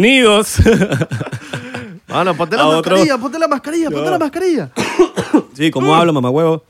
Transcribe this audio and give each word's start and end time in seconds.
Bienvenidos. 0.00 0.56
Mano, 2.08 2.34
ponte 2.38 2.56
la 2.56 2.62
A 2.62 2.68
otro- 2.68 2.92
mascarilla, 2.96 3.18
ponte 3.18 3.38
la 3.38 3.48
mascarilla, 3.48 3.90
ponte 3.90 4.10
la 4.10 4.18
mascarilla. 4.18 4.70
sí, 5.54 5.70
¿cómo 5.70 5.94
hablo, 5.94 6.14
mamá 6.14 6.30
huevo? 6.30 6.64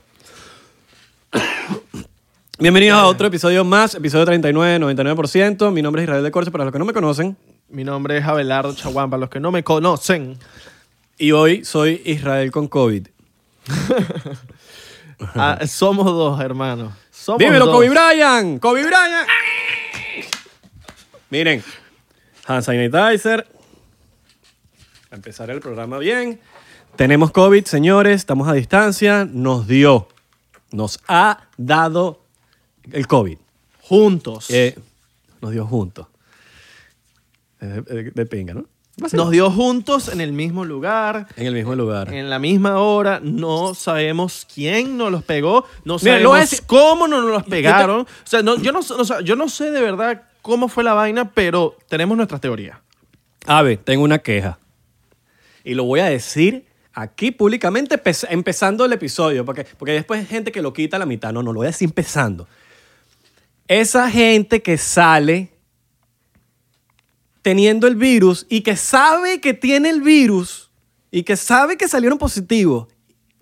Bienvenidos 2.59 2.99
a 2.99 3.05
otro 3.07 3.27
episodio 3.27 3.63
más, 3.63 3.95
episodio 3.95 4.25
39, 4.25 4.79
99%. 4.85 5.71
Mi 5.71 5.81
nombre 5.81 6.01
es 6.01 6.07
Israel 6.09 6.25
de 6.25 6.31
Corse, 6.31 6.51
para 6.51 6.65
los 6.65 6.73
que 6.73 6.79
no 6.79 6.83
me 6.83 6.91
conocen. 6.91 7.37
Mi 7.69 7.85
nombre 7.85 8.17
es 8.17 8.25
Abelardo 8.25 8.75
Chaguán, 8.75 9.09
para 9.09 9.21
los 9.21 9.29
que 9.29 9.39
no 9.39 9.49
me 9.49 9.63
conocen. 9.63 10.37
Y 11.17 11.31
hoy 11.31 11.63
soy 11.63 12.01
Israel 12.03 12.51
con 12.51 12.67
COVID. 12.67 13.07
Ah, 15.35 15.59
somos 15.67 16.07
dos, 16.07 16.41
hermanos. 16.41 16.93
Somos 17.11 17.37
Dímelo, 17.37 17.67
dos. 17.67 17.75
Kobe 17.75 17.89
Bryant. 17.89 18.59
Kobe 18.59 18.83
Bryant. 18.83 19.27
Miren, 21.29 21.63
hand 22.47 22.63
sanitizer. 22.63 23.47
A 25.11 25.15
empezar 25.15 25.49
el 25.49 25.59
programa 25.59 25.97
bien. 25.97 26.39
Tenemos 26.95 27.31
COVID, 27.31 27.65
señores. 27.65 28.15
Estamos 28.21 28.47
a 28.47 28.53
distancia. 28.53 29.25
Nos 29.29 29.67
dio, 29.67 30.07
nos 30.71 30.99
ha 31.07 31.47
dado 31.57 32.21
el 32.91 33.07
COVID. 33.07 33.37
Juntos. 33.81 34.49
Eh, 34.49 34.77
nos 35.41 35.51
dio 35.51 35.65
juntos. 35.65 36.07
De, 37.59 38.11
de 38.13 38.25
pinga, 38.25 38.53
¿no? 38.55 38.65
Nos 39.13 39.31
dio 39.31 39.49
juntos 39.49 40.09
en 40.09 40.19
el 40.21 40.31
mismo 40.33 40.65
lugar, 40.65 41.27
En 41.35 41.47
el 41.47 41.53
mismo 41.53 41.75
lugar. 41.75 42.13
en 42.13 42.29
la 42.29 42.39
misma 42.39 42.77
hora. 42.79 43.19
No 43.23 43.73
sabemos 43.73 44.45
quién 44.53 44.97
nos 44.97 45.11
los 45.11 45.23
pegó. 45.23 45.65
No 45.85 45.97
Mira, 46.01 46.19
lo 46.19 46.29
sabemos 46.31 46.39
decir- 46.51 46.65
cómo 46.67 47.07
nos 47.07 47.23
los 47.23 47.43
pegaron. 47.43 48.01
O 48.01 48.07
sea, 48.25 48.41
no, 48.43 48.57
yo, 48.57 48.71
no, 48.71 48.79
o 48.79 49.05
sea, 49.05 49.21
yo 49.21 49.35
no 49.35 49.47
sé 49.49 49.71
de 49.71 49.81
verdad 49.81 50.23
cómo 50.41 50.67
fue 50.67 50.83
la 50.83 50.93
vaina, 50.93 51.31
pero 51.31 51.77
tenemos 51.87 52.17
nuestras 52.17 52.41
teorías. 52.41 52.77
Ave, 53.45 53.77
tengo 53.77 54.03
una 54.03 54.19
queja. 54.19 54.59
Y 55.63 55.73
lo 55.73 55.83
voy 55.83 55.99
a 55.99 56.05
decir 56.05 56.65
aquí 56.93 57.31
públicamente 57.31 58.01
empe- 58.01 58.27
empezando 58.29 58.85
el 58.85 58.93
episodio, 58.93 59.45
porque, 59.45 59.65
porque 59.77 59.93
después 59.93 60.19
hay 60.19 60.25
gente 60.25 60.51
que 60.51 60.61
lo 60.61 60.73
quita 60.73 60.97
a 60.97 60.99
la 60.99 61.05
mitad. 61.05 61.31
No, 61.31 61.41
no, 61.41 61.53
lo 61.53 61.59
voy 61.59 61.67
a 61.67 61.69
decir 61.71 61.87
empezando. 61.87 62.47
Esa 63.67 64.09
gente 64.09 64.61
que 64.61 64.77
sale 64.77 65.51
teniendo 67.41 67.87
el 67.87 67.95
virus 67.95 68.45
y 68.49 68.61
que 68.61 68.75
sabe 68.75 69.39
que 69.39 69.53
tiene 69.53 69.89
el 69.89 70.01
virus 70.01 70.69
y 71.09 71.23
que 71.23 71.35
sabe 71.35 71.77
que 71.77 71.87
salieron 71.87 72.17
positivos, 72.17 72.87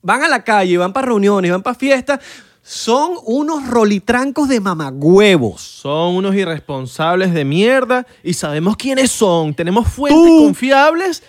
van 0.01 0.23
a 0.23 0.27
la 0.27 0.43
calle, 0.43 0.77
van 0.77 0.93
para 0.93 1.07
reuniones, 1.07 1.51
van 1.51 1.61
para 1.63 1.77
fiestas, 1.77 2.19
son 2.61 3.13
unos 3.25 3.67
rolitrancos 3.67 4.47
de 4.47 4.59
mamagüevos. 4.59 5.61
Son 5.61 6.15
unos 6.15 6.35
irresponsables 6.35 7.33
de 7.33 7.43
mierda 7.45 8.05
y 8.23 8.33
sabemos 8.33 8.77
quiénes 8.77 9.11
son. 9.11 9.53
Tenemos 9.53 9.87
fuentes 9.87 10.23
Tú. 10.23 10.43
confiables 10.43 11.23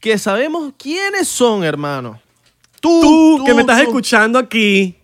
que 0.00 0.16
sabemos 0.18 0.72
quiénes 0.78 1.28
son, 1.28 1.64
hermano. 1.64 2.20
Tú, 2.80 3.00
tú, 3.00 3.44
que 3.44 3.54
me 3.54 3.62
estás 3.62 3.82
escuchando 3.82 4.38
aquí, 4.38 4.96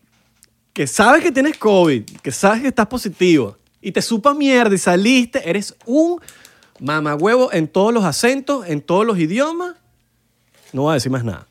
que 0.72 0.86
sabes 0.86 1.22
que 1.22 1.32
tienes 1.32 1.58
COVID, 1.58 2.04
que 2.22 2.30
sabes 2.30 2.62
que 2.62 2.68
estás 2.68 2.86
positivo 2.86 3.56
y 3.80 3.92
te 3.92 4.00
supa 4.00 4.32
mierda 4.32 4.74
y 4.74 4.78
saliste, 4.78 5.48
eres 5.48 5.74
un 5.84 6.20
mamagüevo 6.80 7.52
en 7.52 7.68
todos 7.68 7.92
los 7.92 8.04
acentos, 8.04 8.66
en 8.66 8.80
todos 8.80 9.04
los 9.04 9.18
idiomas. 9.18 9.74
No 10.72 10.82
voy 10.82 10.92
a 10.92 10.94
decir 10.94 11.12
más 11.12 11.24
nada. 11.24 11.46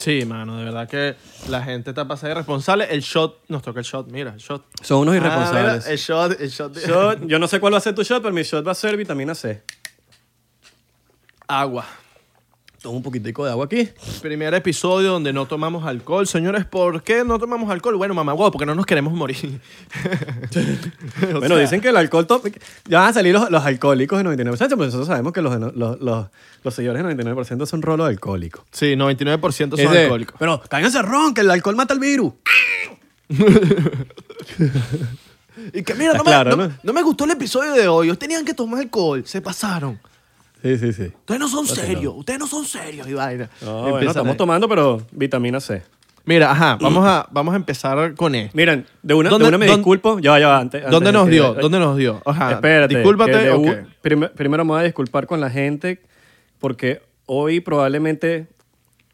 Sí, 0.00 0.24
mano, 0.24 0.56
de 0.56 0.64
verdad 0.64 0.88
que 0.88 1.14
la 1.50 1.62
gente 1.62 1.90
está 1.90 2.08
pasada 2.08 2.32
irresponsable. 2.32 2.86
El 2.90 3.02
shot, 3.02 3.44
nos 3.48 3.60
toca 3.62 3.80
el 3.80 3.84
shot, 3.84 4.08
mira, 4.10 4.30
el 4.32 4.38
shot. 4.38 4.64
Son 4.82 5.00
unos 5.00 5.12
Ah, 5.14 5.16
irresponsables. 5.18 5.82
mira, 5.84 5.90
el 5.92 5.98
shot, 5.98 6.40
el 6.40 6.48
shot 6.50 6.72
de 6.72 6.86
Shot, 6.86 7.26
yo 7.26 7.38
no 7.38 7.46
sé 7.46 7.60
cuál 7.60 7.74
va 7.74 7.78
a 7.78 7.80
ser 7.82 7.94
tu 7.94 8.02
shot, 8.02 8.22
pero 8.22 8.32
mi 8.34 8.42
shot 8.42 8.66
va 8.66 8.72
a 8.72 8.74
ser 8.74 8.96
vitamina 8.96 9.34
C. 9.34 9.62
agua. 11.46 11.84
Toma 12.82 12.96
un 12.96 13.02
poquitico 13.02 13.44
de 13.44 13.50
agua 13.50 13.66
aquí. 13.66 13.90
Primer 14.22 14.54
episodio 14.54 15.12
donde 15.12 15.34
no 15.34 15.44
tomamos 15.46 15.84
alcohol. 15.84 16.26
Señores, 16.26 16.64
¿por 16.64 17.02
qué 17.02 17.24
no 17.24 17.38
tomamos 17.38 17.70
alcohol? 17.70 17.96
Bueno, 17.96 18.14
mamá, 18.14 18.32
huevo, 18.32 18.50
porque 18.50 18.64
no 18.64 18.74
nos 18.74 18.86
queremos 18.86 19.12
morir. 19.12 19.60
Bueno, 21.20 21.46
sea, 21.46 21.58
dicen 21.58 21.80
que 21.82 21.88
el 21.90 21.96
alcohol... 21.98 22.26
to- 22.26 22.42
Ya 22.86 23.00
van 23.00 23.10
a 23.10 23.12
salir 23.12 23.34
los, 23.34 23.50
los 23.50 23.62
alcohólicos 23.64 24.18
de 24.22 24.24
99%, 24.24 24.56
pero 24.58 24.76
nosotros 24.76 25.06
sabemos 25.08 25.32
que 25.34 25.42
los, 25.42 25.58
los, 25.76 26.00
los, 26.00 26.26
los 26.64 26.74
señores 26.74 27.04
de 27.04 27.14
99% 27.24 27.66
son 27.66 27.82
rolo 27.82 28.04
alcohólicos. 28.06 28.62
Sí, 28.72 28.94
99% 28.96 29.76
son 29.76 29.96
alcohólicos. 29.96 30.36
Pero 30.38 30.62
cáiganse 30.68 31.02
ron, 31.02 31.34
que 31.34 31.42
el 31.42 31.50
alcohol 31.50 31.76
mata 31.76 31.92
el 31.94 32.00
virus. 32.00 32.32
Y 35.74 35.82
que 35.82 35.94
mira, 35.94 36.12
no, 36.14 36.24
me, 36.24 36.30
claro, 36.30 36.56
no- 36.56 36.68
¿no? 36.68 36.74
no 36.82 36.92
me 36.94 37.02
gustó 37.02 37.24
el 37.24 37.32
episodio 37.32 37.72
de 37.74 37.86
hoy. 37.86 38.06
Ellos 38.06 38.18
tenían 38.18 38.44
que 38.46 38.54
tomar 38.54 38.80
alcohol. 38.80 39.22
Se 39.26 39.42
pasaron. 39.42 40.00
Sí, 40.62 40.78
sí, 40.78 40.92
sí. 40.92 41.02
Ustedes 41.04 41.40
no 41.40 41.48
son 41.48 41.66
Vacilón. 41.66 41.86
serios. 41.86 42.14
Ustedes 42.16 42.38
no 42.38 42.46
son 42.46 42.64
serios 42.64 43.08
y 43.08 43.14
vaina. 43.14 43.48
No, 43.62 43.72
bueno, 43.72 43.88
Empiezan 43.88 44.08
estamos 44.10 44.30
ahí. 44.32 44.36
tomando, 44.36 44.68
pero 44.68 45.02
vitamina 45.12 45.60
C. 45.60 45.82
Mira, 46.26 46.50
ajá, 46.50 46.76
vamos 46.80 47.04
a, 47.06 47.26
vamos 47.30 47.54
a 47.54 47.56
empezar 47.56 48.14
con 48.14 48.34
esto. 48.34 48.52
Miren, 48.56 48.86
de 49.02 49.14
una, 49.14 49.30
¿Dónde- 49.30 49.44
de 49.44 49.48
una 49.48 49.58
me 49.58 49.66
dónde- 49.66 49.78
disculpo. 49.78 50.18
Ya, 50.20 50.38
ya, 50.38 50.58
antes. 50.58 50.82
¿Dónde 50.82 50.96
antes 51.08 51.12
nos 51.14 51.26
de 51.26 51.32
dio? 51.32 51.54
¿Dónde 51.54 51.78
nos 51.78 51.96
dio? 51.96 52.22
Ajá. 52.26 52.52
Espérate. 52.52 52.94
Discúlpate. 52.94 53.32
que 53.32 53.38
de 53.38 53.50
ok. 53.52 53.58
un- 53.64 53.94
prim- 54.02 54.28
primero 54.36 54.64
me 54.64 54.72
voy 54.72 54.80
a 54.80 54.84
disculpar 54.84 55.26
con 55.26 55.40
la 55.40 55.48
gente 55.50 56.02
porque 56.58 57.00
hoy 57.26 57.60
probablemente 57.60 58.48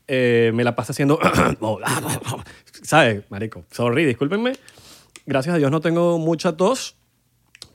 eh, 0.08 0.50
me 0.54 0.64
la 0.64 0.74
pasa 0.74 0.92
haciendo... 0.92 1.18
¿Sabes, 2.82 3.22
marico? 3.30 3.64
Sorry, 3.70 4.04
discúlpenme. 4.04 4.52
Gracias 5.26 5.54
a 5.54 5.58
Dios 5.58 5.70
no 5.70 5.80
tengo 5.80 6.18
mucha 6.18 6.56
tos, 6.56 6.96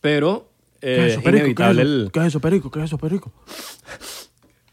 pero 0.02 0.51
¿Qué 0.82 0.94
es 0.94 1.00
es, 1.00 1.14
eso, 1.14 1.22
perico? 1.24 1.24
¿Qué 1.24 1.30
es 1.30 1.42
inevitable 1.44 1.82
el... 1.84 2.10
¿Qué 2.12 2.20
es 2.20 2.26
eso, 2.26 2.40
perico? 2.40 2.72
¿Qué 2.72 2.80
es 2.80 2.86
eso, 2.86 2.98
perico? 2.98 3.32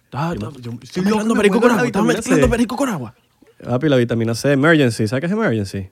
Está- 0.05 0.35
yo- 0.35 0.49
Estoy 0.83 1.05
loco, 1.05 1.17
mezclando 1.17 1.35
me 1.35 1.39
perico 1.41 1.61
con 1.61 1.69
la 1.69 1.75
agua. 1.75 1.87
Estás 1.87 2.03
vitamina 2.03 2.15
mezclando 2.17 2.51
perico 2.51 2.77
con 2.77 2.89
agua. 2.89 3.15
Papi, 3.63 3.89
la 3.89 3.97
vitamina 3.97 4.35
C, 4.35 4.53
emergency. 4.53 5.07
¿Sabes 5.07 5.21
qué 5.21 5.27
es 5.27 5.33
emergency? 5.33 5.91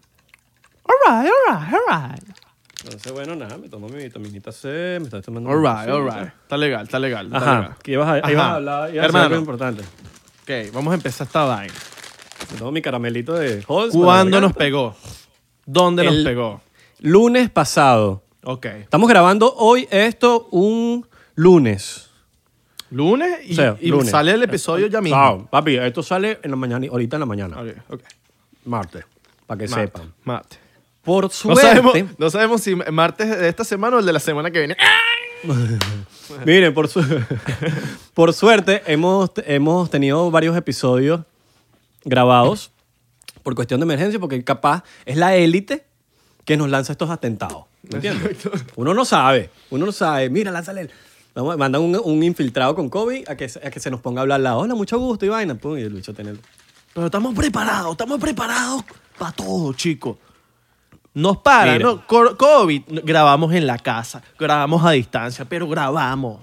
All 0.84 0.94
right, 1.06 1.30
all 1.30 1.56
right, 1.60 1.74
all 1.74 2.10
right. 2.12 2.24
Entonces, 2.84 3.12
bueno, 3.12 3.34
nada, 3.34 3.58
me 3.58 3.68
tomo 3.68 3.88
mi 3.88 3.96
vitaminita 4.04 4.52
C, 4.52 4.98
me 5.00 5.04
estoy 5.04 5.20
tomando... 5.20 5.50
All 5.50 5.58
right, 5.60 5.88
all 5.92 6.04
right. 6.04 6.28
Está 6.42 6.56
legal, 6.56 6.84
está 6.84 6.98
legal. 7.00 7.26
está 7.26 7.36
Ajá, 7.38 7.60
legal. 7.60 7.76
que 7.82 7.92
ibas 7.92 8.08
a, 8.08 8.14
Ajá. 8.18 8.30
ibas 8.32 8.44
a 8.44 8.54
hablar, 8.54 8.90
ibas 8.94 9.02
a 9.02 9.06
Hermano. 9.06 9.24
algo 9.26 9.38
importante. 9.38 9.82
Ok, 10.42 10.72
vamos 10.72 10.92
a 10.92 10.94
empezar 10.94 11.26
esta 11.26 11.44
vaina. 11.44 11.74
Me 12.52 12.58
tomo 12.58 12.70
mi 12.70 12.80
caramelito 12.80 13.34
de 13.34 13.64
Halls. 13.68 13.92
¿Cuándo 13.92 13.96
para 14.06 14.18
la 14.24 14.24
nos 14.24 14.32
garganta. 14.40 14.58
pegó? 14.58 14.96
¿Dónde 15.66 16.04
nos 16.04 16.14
El- 16.14 16.24
pegó? 16.24 16.60
Lunes 17.00 17.50
pasado. 17.50 18.22
Ok. 18.48 18.64
Estamos 18.66 19.08
grabando 19.08 19.52
hoy 19.56 19.88
esto 19.90 20.46
un 20.52 21.04
lunes. 21.34 22.10
Lunes 22.90 23.40
y, 23.44 23.52
O 23.52 23.56
sea, 23.56 23.76
y 23.80 23.88
lunes. 23.88 24.08
sale 24.10 24.30
el 24.30 24.42
episodio 24.44 24.86
ya 24.86 25.00
mismo. 25.00 25.48
Papi, 25.50 25.76
esto 25.78 26.00
sale 26.04 26.38
en 26.44 26.50
la 26.52 26.56
mañana, 26.56 26.86
ahorita 26.88 27.16
en 27.16 27.20
la 27.20 27.26
mañana. 27.26 27.60
Ok, 27.60 27.68
ok. 27.88 28.00
Martes, 28.66 29.04
para 29.48 29.58
que 29.58 29.66
Mate, 29.68 29.82
sepan. 29.82 30.14
mate. 30.22 30.58
Por 31.02 31.24
No 31.24 31.30
suerte, 31.30 31.62
sabemos, 31.62 31.94
no 32.18 32.30
sabemos 32.30 32.60
si 32.62 32.74
martes 32.76 33.28
de 33.36 33.48
esta 33.48 33.64
semana 33.64 33.96
o 33.96 33.98
el 33.98 34.06
de 34.06 34.12
la 34.12 34.20
semana 34.20 34.50
que 34.52 34.58
viene. 34.60 34.76
miren, 36.44 36.72
por, 36.74 36.86
su- 36.88 37.04
por 38.14 38.32
suerte 38.32 38.82
hemos, 38.86 39.30
hemos 39.44 39.90
tenido 39.90 40.30
varios 40.30 40.56
episodios 40.56 41.20
grabados 42.04 42.70
por 43.42 43.54
cuestión 43.56 43.80
de 43.80 43.84
emergencia, 43.84 44.18
porque 44.20 44.42
capaz 44.44 44.82
es 45.04 45.16
la 45.16 45.34
élite 45.36 45.84
que 46.46 46.56
nos 46.56 46.70
lanza 46.70 46.92
estos 46.92 47.10
atentados. 47.10 47.64
¿Me 47.82 47.96
entiendes? 47.96 48.38
Uno 48.76 48.94
no 48.94 49.04
sabe, 49.04 49.50
uno 49.68 49.84
no 49.84 49.92
sabe. 49.92 50.30
Mira, 50.30 50.50
lánzale. 50.50 50.80
el- 50.82 50.90
Vamos, 51.34 51.58
mandan 51.58 51.82
un, 51.82 52.00
un 52.02 52.22
infiltrado 52.22 52.74
con 52.74 52.88
COVID 52.88 53.28
a 53.28 53.36
que, 53.36 53.46
se- 53.50 53.58
a 53.66 53.70
que 53.70 53.78
se 53.78 53.90
nos 53.90 54.00
ponga 54.00 54.20
a 54.20 54.22
hablar 54.22 54.40
la 54.40 54.56
hola, 54.56 54.74
mucho 54.74 54.98
gusto 54.98 55.26
y 55.26 55.28
vaina. 55.28 55.54
Pum, 55.54 55.76
y 55.76 55.82
el 55.82 55.92
bicho 55.92 56.14
tiene 56.14 56.32
Pero 56.94 57.06
estamos 57.06 57.34
preparados, 57.34 57.90
estamos 57.90 58.18
preparados 58.18 58.82
para 59.18 59.32
todo, 59.32 59.74
chicos. 59.74 60.16
Nos 61.12 61.36
para, 61.38 61.72
Mira. 61.74 61.84
¿no? 61.84 62.06
Co- 62.06 62.36
COVID, 62.38 62.82
grabamos 63.04 63.52
en 63.54 63.66
la 63.66 63.78
casa, 63.78 64.22
grabamos 64.38 64.82
a 64.84 64.92
distancia, 64.92 65.44
pero 65.46 65.68
grabamos. 65.68 66.40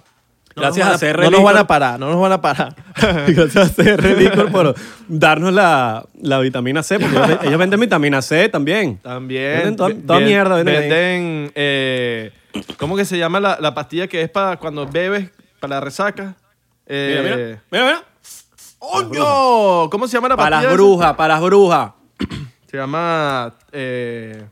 No 0.55 0.61
Gracias 0.61 0.87
a 0.87 0.97
CR 1.13 1.19
No 1.23 1.31
nos 1.31 1.43
van 1.43 1.57
a 1.57 1.65
parar, 1.67 1.99
no 1.99 2.09
nos 2.11 2.21
van 2.21 2.31
a 2.31 2.41
parar. 2.41 2.75
Gracias 3.27 3.55
a 3.71 3.73
CR 3.73 4.03
Licor 4.17 4.51
por 4.51 4.75
darnos 5.07 5.51
la, 5.53 6.05
la 6.21 6.39
vitamina 6.39 6.83
C, 6.83 6.99
porque 6.99 7.15
ellos, 7.17 7.39
ellos 7.43 7.57
venden 7.57 7.79
vitamina 7.79 8.21
C 8.21 8.49
también. 8.49 8.97
También. 8.99 9.53
Venden 9.57 9.75
toda, 9.75 9.89
ve- 9.89 9.95
toda 9.95 10.19
ven- 10.19 10.27
mierda. 10.27 10.55
Venden. 10.57 10.75
Venden, 10.89 11.51
eh, 11.55 12.31
¿cómo 12.77 12.95
que 12.95 13.05
se 13.05 13.17
llama 13.17 13.39
la, 13.39 13.57
la 13.59 13.73
pastilla 13.73 14.07
que 14.07 14.21
es 14.21 14.29
para 14.29 14.57
cuando 14.57 14.85
bebes, 14.85 15.31
para 15.59 15.75
la 15.75 15.81
resaca? 15.81 16.35
Eh, 16.85 17.19
Mira, 17.23 17.35
mira, 17.35 17.61
mira, 17.71 17.85
mira. 17.85 18.03
¡Coño! 18.79 19.89
¿Cómo 19.89 20.07
se 20.07 20.13
llama 20.17 20.27
la 20.27 20.35
Para 20.37 20.57
pastilla? 20.57 20.69
las 20.69 20.73
esa? 20.73 20.83
brujas, 20.83 21.13
para 21.15 21.33
las 21.35 21.43
brujas. 21.43 21.91
Se 22.69 22.77
llama... 22.77 23.53
eh, 23.71 24.45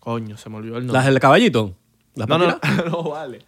Coño, 0.00 0.36
se 0.36 0.48
me 0.48 0.56
olvidó 0.56 0.78
el 0.78 0.86
nombre. 0.86 0.94
Las 0.98 1.06
del 1.06 1.20
caballito. 1.20 1.74
Las 2.14 2.28
No, 2.28 2.38
no, 2.38 2.58
no, 2.90 3.02
vale. 3.10 3.40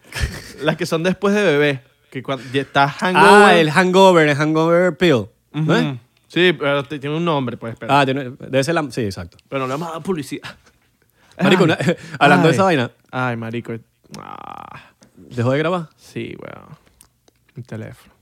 Las 0.61 0.75
que 0.77 0.85
son 0.85 1.03
después 1.03 1.33
de 1.35 1.43
bebé. 1.43 1.81
Que 2.09 2.23
cuando 2.23 2.43
ya 2.53 2.61
estás 2.61 2.93
hangover. 2.93 3.25
Ah, 3.29 3.55
el 3.57 3.69
hangover, 3.71 4.27
el 4.29 4.35
hangover 4.35 4.97
pill. 4.97 5.27
¿no 5.53 5.61
Ujú. 5.61 5.73
es? 5.73 5.97
Sí, 6.27 6.53
pero 6.57 6.83
tiene 6.83 7.15
un 7.15 7.23
nombre, 7.25 7.57
pues, 7.57 7.73
espera. 7.73 7.99
Ah, 7.99 8.05
tiene- 8.05 8.31
debe 8.31 8.63
ser 8.63 8.73
la... 8.75 8.89
Sí, 8.91 9.01
exacto. 9.01 9.37
Pero 9.47 9.61
no 9.61 9.67
le 9.67 9.73
vamos 9.73 9.89
a 9.89 9.91
dar 9.93 10.03
publicidad. 10.03 10.43
Marico, 11.41 11.63
Ay. 11.63 11.71
una- 11.71 11.77
hablando 12.19 12.47
de 12.47 12.53
esa 12.53 12.63
vaina, 12.63 12.91
Ay, 13.11 13.35
marico. 13.37 13.73
Ah, 14.19 14.91
¿dejó 15.15 15.51
de 15.51 15.57
grabar? 15.59 15.89
sí, 15.97 16.35
weón. 16.41 16.69
Mi 17.55 17.63
teléfono. 17.63 18.13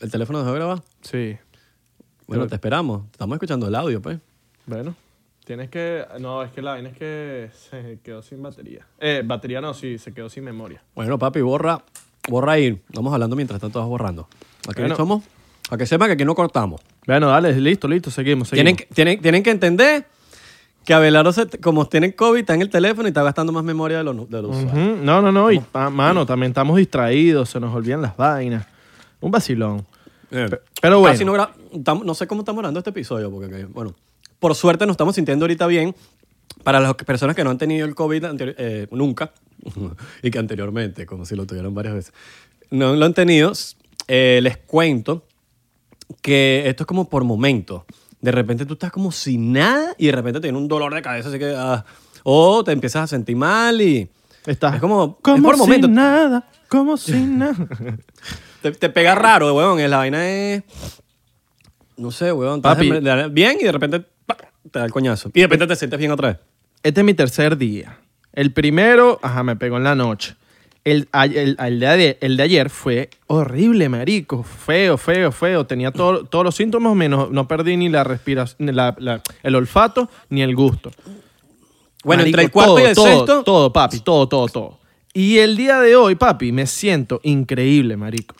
¿El 0.00 0.10
teléfono 0.10 0.38
dejó 0.40 0.52
de 0.52 0.58
grabar? 0.58 0.82
Sí. 1.02 1.36
Bueno, 2.26 2.42
Pero- 2.44 2.48
te 2.48 2.54
esperamos. 2.56 3.04
Estamos 3.12 3.36
escuchando 3.36 3.66
el 3.68 3.74
audio, 3.74 4.00
pues. 4.00 4.18
Bueno. 4.66 4.94
Tienes 5.44 5.70
que... 5.70 6.04
No, 6.20 6.42
es 6.42 6.52
que 6.52 6.62
la 6.62 6.72
vaina 6.72 6.88
es 6.90 6.96
que 6.96 7.50
se 7.70 7.98
quedó 8.04 8.22
sin 8.22 8.42
batería. 8.42 8.86
Eh, 9.00 9.22
batería 9.24 9.60
no, 9.60 9.74
sí, 9.74 9.98
se 9.98 10.12
quedó 10.14 10.28
sin 10.28 10.44
memoria. 10.44 10.82
Bueno, 10.94 11.18
papi, 11.18 11.40
borra, 11.40 11.82
borra 12.28 12.52
ahí. 12.52 12.80
Vamos 12.94 13.12
hablando 13.12 13.34
mientras 13.34 13.60
tanto 13.60 13.80
vas 13.80 13.88
borrando. 13.88 14.28
Aquí 14.68 14.80
Bueno. 14.80 14.94
somos. 14.96 15.24
A 15.70 15.76
que 15.76 15.86
sepan 15.86 16.08
que 16.08 16.12
aquí 16.14 16.24
no 16.24 16.34
cortamos. 16.34 16.80
Bueno, 17.06 17.28
dale, 17.28 17.52
listo, 17.60 17.88
listo, 17.88 18.10
seguimos, 18.10 18.48
seguimos. 18.48 18.64
Tienen 18.64 18.76
que, 18.76 18.94
tienen, 18.94 19.20
tienen 19.20 19.42
que 19.42 19.50
entender 19.50 20.04
que 20.84 20.94
Abelardo, 20.94 21.32
se- 21.32 21.48
como 21.60 21.86
tiene 21.86 22.14
COVID, 22.14 22.40
está 22.40 22.54
en 22.54 22.62
el 22.62 22.70
teléfono 22.70 23.08
y 23.08 23.10
está 23.10 23.22
gastando 23.22 23.52
más 23.52 23.64
memoria 23.64 23.98
de 23.98 24.04
lo, 24.04 24.12
de 24.26 24.42
lo 24.42 24.48
usual. 24.50 24.66
Ujú. 24.66 25.04
No, 25.04 25.22
no, 25.22 25.32
no. 25.32 25.50
Y, 25.50 25.58
pa- 25.60 25.90
mano, 25.90 26.24
también 26.26 26.50
estamos 26.52 26.76
distraídos, 26.76 27.48
se 27.50 27.58
nos 27.58 27.74
olvidan 27.74 28.02
las 28.02 28.16
vainas. 28.16 28.66
Un 29.20 29.30
vacilón. 29.30 29.86
Eh, 30.30 30.48
pero 30.80 31.00
bueno. 31.00 31.12
casi 31.14 31.24
no, 31.24 32.04
no 32.04 32.14
sé 32.14 32.26
cómo 32.26 32.42
estamos 32.42 32.60
grabando 32.60 32.78
este 32.80 32.90
episodio, 32.90 33.30
porque, 33.30 33.48
que, 33.48 33.64
bueno, 33.66 33.94
por 34.42 34.54
suerte 34.54 34.84
nos 34.84 34.94
estamos 34.94 35.14
sintiendo 35.14 35.44
ahorita 35.44 35.66
bien. 35.66 35.94
Para 36.64 36.80
las 36.80 36.94
personas 36.94 37.34
que 37.34 37.42
no 37.44 37.50
han 37.50 37.58
tenido 37.58 37.86
el 37.86 37.94
COVID 37.94 38.24
eh, 38.58 38.86
nunca, 38.90 39.32
y 40.22 40.30
que 40.30 40.38
anteriormente, 40.38 41.06
como 41.06 41.24
si 41.24 41.34
lo 41.34 41.46
tuvieron 41.46 41.74
varias 41.74 41.94
veces, 41.94 42.12
no 42.70 42.94
lo 42.94 43.06
han 43.06 43.14
tenido, 43.14 43.52
eh, 44.08 44.40
les 44.42 44.58
cuento 44.58 45.24
que 46.20 46.64
esto 46.66 46.82
es 46.82 46.86
como 46.86 47.08
por 47.08 47.24
momentos. 47.24 47.84
De 48.20 48.30
repente 48.32 48.66
tú 48.66 48.74
estás 48.74 48.92
como 48.92 49.10
sin 49.12 49.52
nada 49.52 49.94
y 49.98 50.06
de 50.06 50.12
repente 50.12 50.40
tienes 50.40 50.60
un 50.60 50.68
dolor 50.68 50.92
de 50.94 51.02
cabeza, 51.02 51.30
así 51.30 51.38
que... 51.38 51.54
ah, 51.56 51.84
o 52.24 52.62
te 52.62 52.72
empiezas 52.72 53.02
a 53.04 53.06
sentir 53.06 53.34
mal 53.36 53.80
y... 53.80 54.08
Estás 54.46 54.74
Es 54.74 54.80
como- 54.80 55.16
es 55.18 55.22
como 55.22 55.42
por 55.42 55.56
momentos. 55.56 55.86
sin 55.88 55.94
nada, 55.94 56.48
como 56.68 56.96
sin 56.98 57.38
nada. 57.38 57.56
Te, 58.60 58.72
te 58.72 58.88
pega 58.90 59.14
raro, 59.14 59.54
weón. 59.54 59.80
La 59.90 59.96
vaina 59.98 60.28
es. 60.28 60.62
No 61.96 62.10
sé, 62.10 62.32
weón. 62.32 62.60
Papi. 62.60 62.90
bien 63.30 63.56
y 63.60 63.64
de 63.64 63.72
repente. 63.72 64.04
Te 64.70 64.78
da 64.78 64.84
el 64.84 64.92
coñazo. 64.92 65.30
Y 65.34 65.40
de 65.40 65.46
repente 65.46 65.66
te 65.66 65.76
sientes 65.76 65.98
bien 65.98 66.10
otra 66.12 66.28
vez. 66.28 66.38
Este 66.82 67.00
es 67.00 67.04
mi 67.04 67.14
tercer 67.14 67.56
día. 67.56 67.98
El 68.32 68.52
primero, 68.52 69.18
ajá, 69.22 69.42
me 69.42 69.56
pegó 69.56 69.76
en 69.76 69.84
la 69.84 69.94
noche. 69.94 70.34
El, 70.84 71.08
a- 71.12 71.26
el, 71.26 71.56
el 71.60 71.80
de, 71.80 71.86
ayer, 71.86 72.18
el 72.20 72.36
de 72.36 72.42
ayer 72.42 72.68
fue 72.70 73.10
horrible, 73.28 73.88
marico. 73.88 74.42
Feo, 74.42 74.96
feo, 74.98 75.30
feo. 75.30 75.64
Tenía 75.66 75.92
todo- 75.92 76.24
todos 76.24 76.44
los 76.44 76.56
síntomas, 76.56 76.94
menos 76.96 77.30
no 77.30 77.46
perdí 77.46 77.76
ni 77.76 77.88
la 77.88 78.02
respiración, 78.02 78.56
ni 78.66 78.72
la- 78.72 78.96
la- 78.98 79.22
el 79.42 79.54
olfato, 79.54 80.10
ni 80.28 80.42
el 80.42 80.56
gusto. 80.56 80.90
Bueno, 82.04 82.22
Marico, 82.22 82.40
entre 82.40 82.42
el 82.46 82.50
cuarto 82.50 82.72
todo, 82.74 82.80
y 82.80 82.88
el 82.88 82.94
todo, 82.96 83.06
sexto. 83.06 83.44
Todo, 83.44 83.72
papi, 83.72 84.00
todo, 84.00 84.28
todo, 84.28 84.48
todo. 84.48 84.78
Y 85.14 85.38
el 85.38 85.56
día 85.56 85.78
de 85.78 85.94
hoy, 85.94 86.16
papi, 86.16 86.50
me 86.50 86.66
siento 86.66 87.20
increíble, 87.22 87.96
marico. 87.96 88.34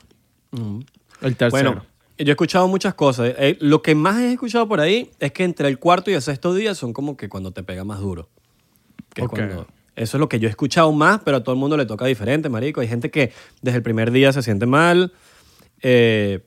El 1.21 1.37
tercero. 1.37 1.71
Bueno, 1.71 1.87
yo 2.25 2.31
he 2.31 2.35
escuchado 2.35 2.69
muchas 2.69 2.95
cosas. 2.95 3.35
Eh, 3.39 3.57
lo 3.61 3.83
que 3.83 3.95
más 3.95 4.21
he 4.21 4.33
escuchado 4.33 4.69
por 4.69 4.81
ahí 4.81 5.11
es 5.19 5.33
que 5.33 5.45
entre 5.45 5.69
el 5.69 5.79
cuarto 5.79 6.11
y 6.11 6.15
el 6.15 6.23
sexto 6.23 6.55
día 6.55 6.75
son 6.75 6.93
como 6.93 7.17
que 7.17 7.29
cuando 7.29 7.53
te 7.53 7.63
pega 7.63 7.85
más 7.85 8.01
duro. 8.01 8.29
Que 9.15 9.23
es 9.23 9.27
Ok. 9.27 9.31
cuando- 9.35 9.67
eso 9.95 10.17
es 10.17 10.21
lo 10.21 10.29
que 10.29 10.39
yo 10.41 10.49
he 10.49 10.51
escuchado 10.51 10.91
más, 10.93 11.21
pero 11.25 11.37
a 11.39 11.43
todo 11.43 11.55
el 11.55 11.61
mundo 11.61 11.77
le 11.77 11.85
toca 11.87 12.07
diferente, 12.07 12.49
marico. 12.49 12.81
Hay 12.81 12.89
gente 12.89 13.11
que 13.11 13.33
desde 13.61 13.77
el 13.79 13.83
primer 13.83 14.11
día 14.11 14.33
se 14.33 14.43
siente 14.43 14.65
mal 14.67 15.13
eh, 15.83 16.41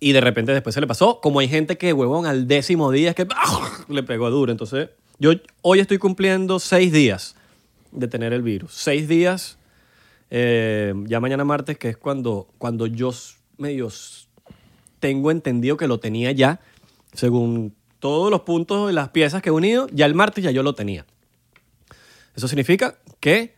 y 0.00 0.12
de 0.12 0.20
repente 0.20 0.52
después 0.52 0.74
se 0.74 0.80
le 0.80 0.86
pasó. 0.86 1.20
Como 1.20 1.40
hay 1.40 1.48
gente 1.48 1.78
que, 1.78 1.92
huevón, 1.92 2.26
al 2.26 2.46
décimo 2.46 2.90
día 2.90 3.10
es 3.10 3.14
que 3.16 3.26
¡ah! 3.34 3.70
le 3.88 4.02
pegó 4.02 4.30
duro. 4.30 4.52
Entonces, 4.52 4.90
yo 5.18 5.32
hoy 5.62 5.80
estoy 5.80 5.98
cumpliendo 5.98 6.58
seis 6.58 6.92
días 6.92 7.36
de 7.92 8.06
tener 8.08 8.32
el 8.34 8.42
virus. 8.42 8.72
Seis 8.74 9.08
días, 9.08 9.58
eh, 10.30 10.92
ya 11.06 11.20
mañana 11.20 11.44
martes, 11.44 11.78
que 11.78 11.88
es 11.88 11.96
cuando, 11.96 12.48
cuando 12.58 12.86
yo 12.86 13.12
medio 13.56 13.88
tengo 15.06 15.30
entendido 15.30 15.76
que 15.76 15.86
lo 15.86 16.00
tenía 16.00 16.32
ya, 16.32 16.58
según 17.12 17.76
todos 18.00 18.28
los 18.28 18.40
puntos 18.40 18.88
de 18.88 18.92
las 18.92 19.10
piezas 19.10 19.40
que 19.40 19.50
he 19.50 19.52
unido, 19.52 19.86
ya 19.92 20.04
el 20.04 20.16
martes 20.16 20.42
ya 20.42 20.50
yo 20.50 20.64
lo 20.64 20.74
tenía. 20.74 21.06
Eso 22.34 22.48
significa 22.48 22.96
que 23.20 23.54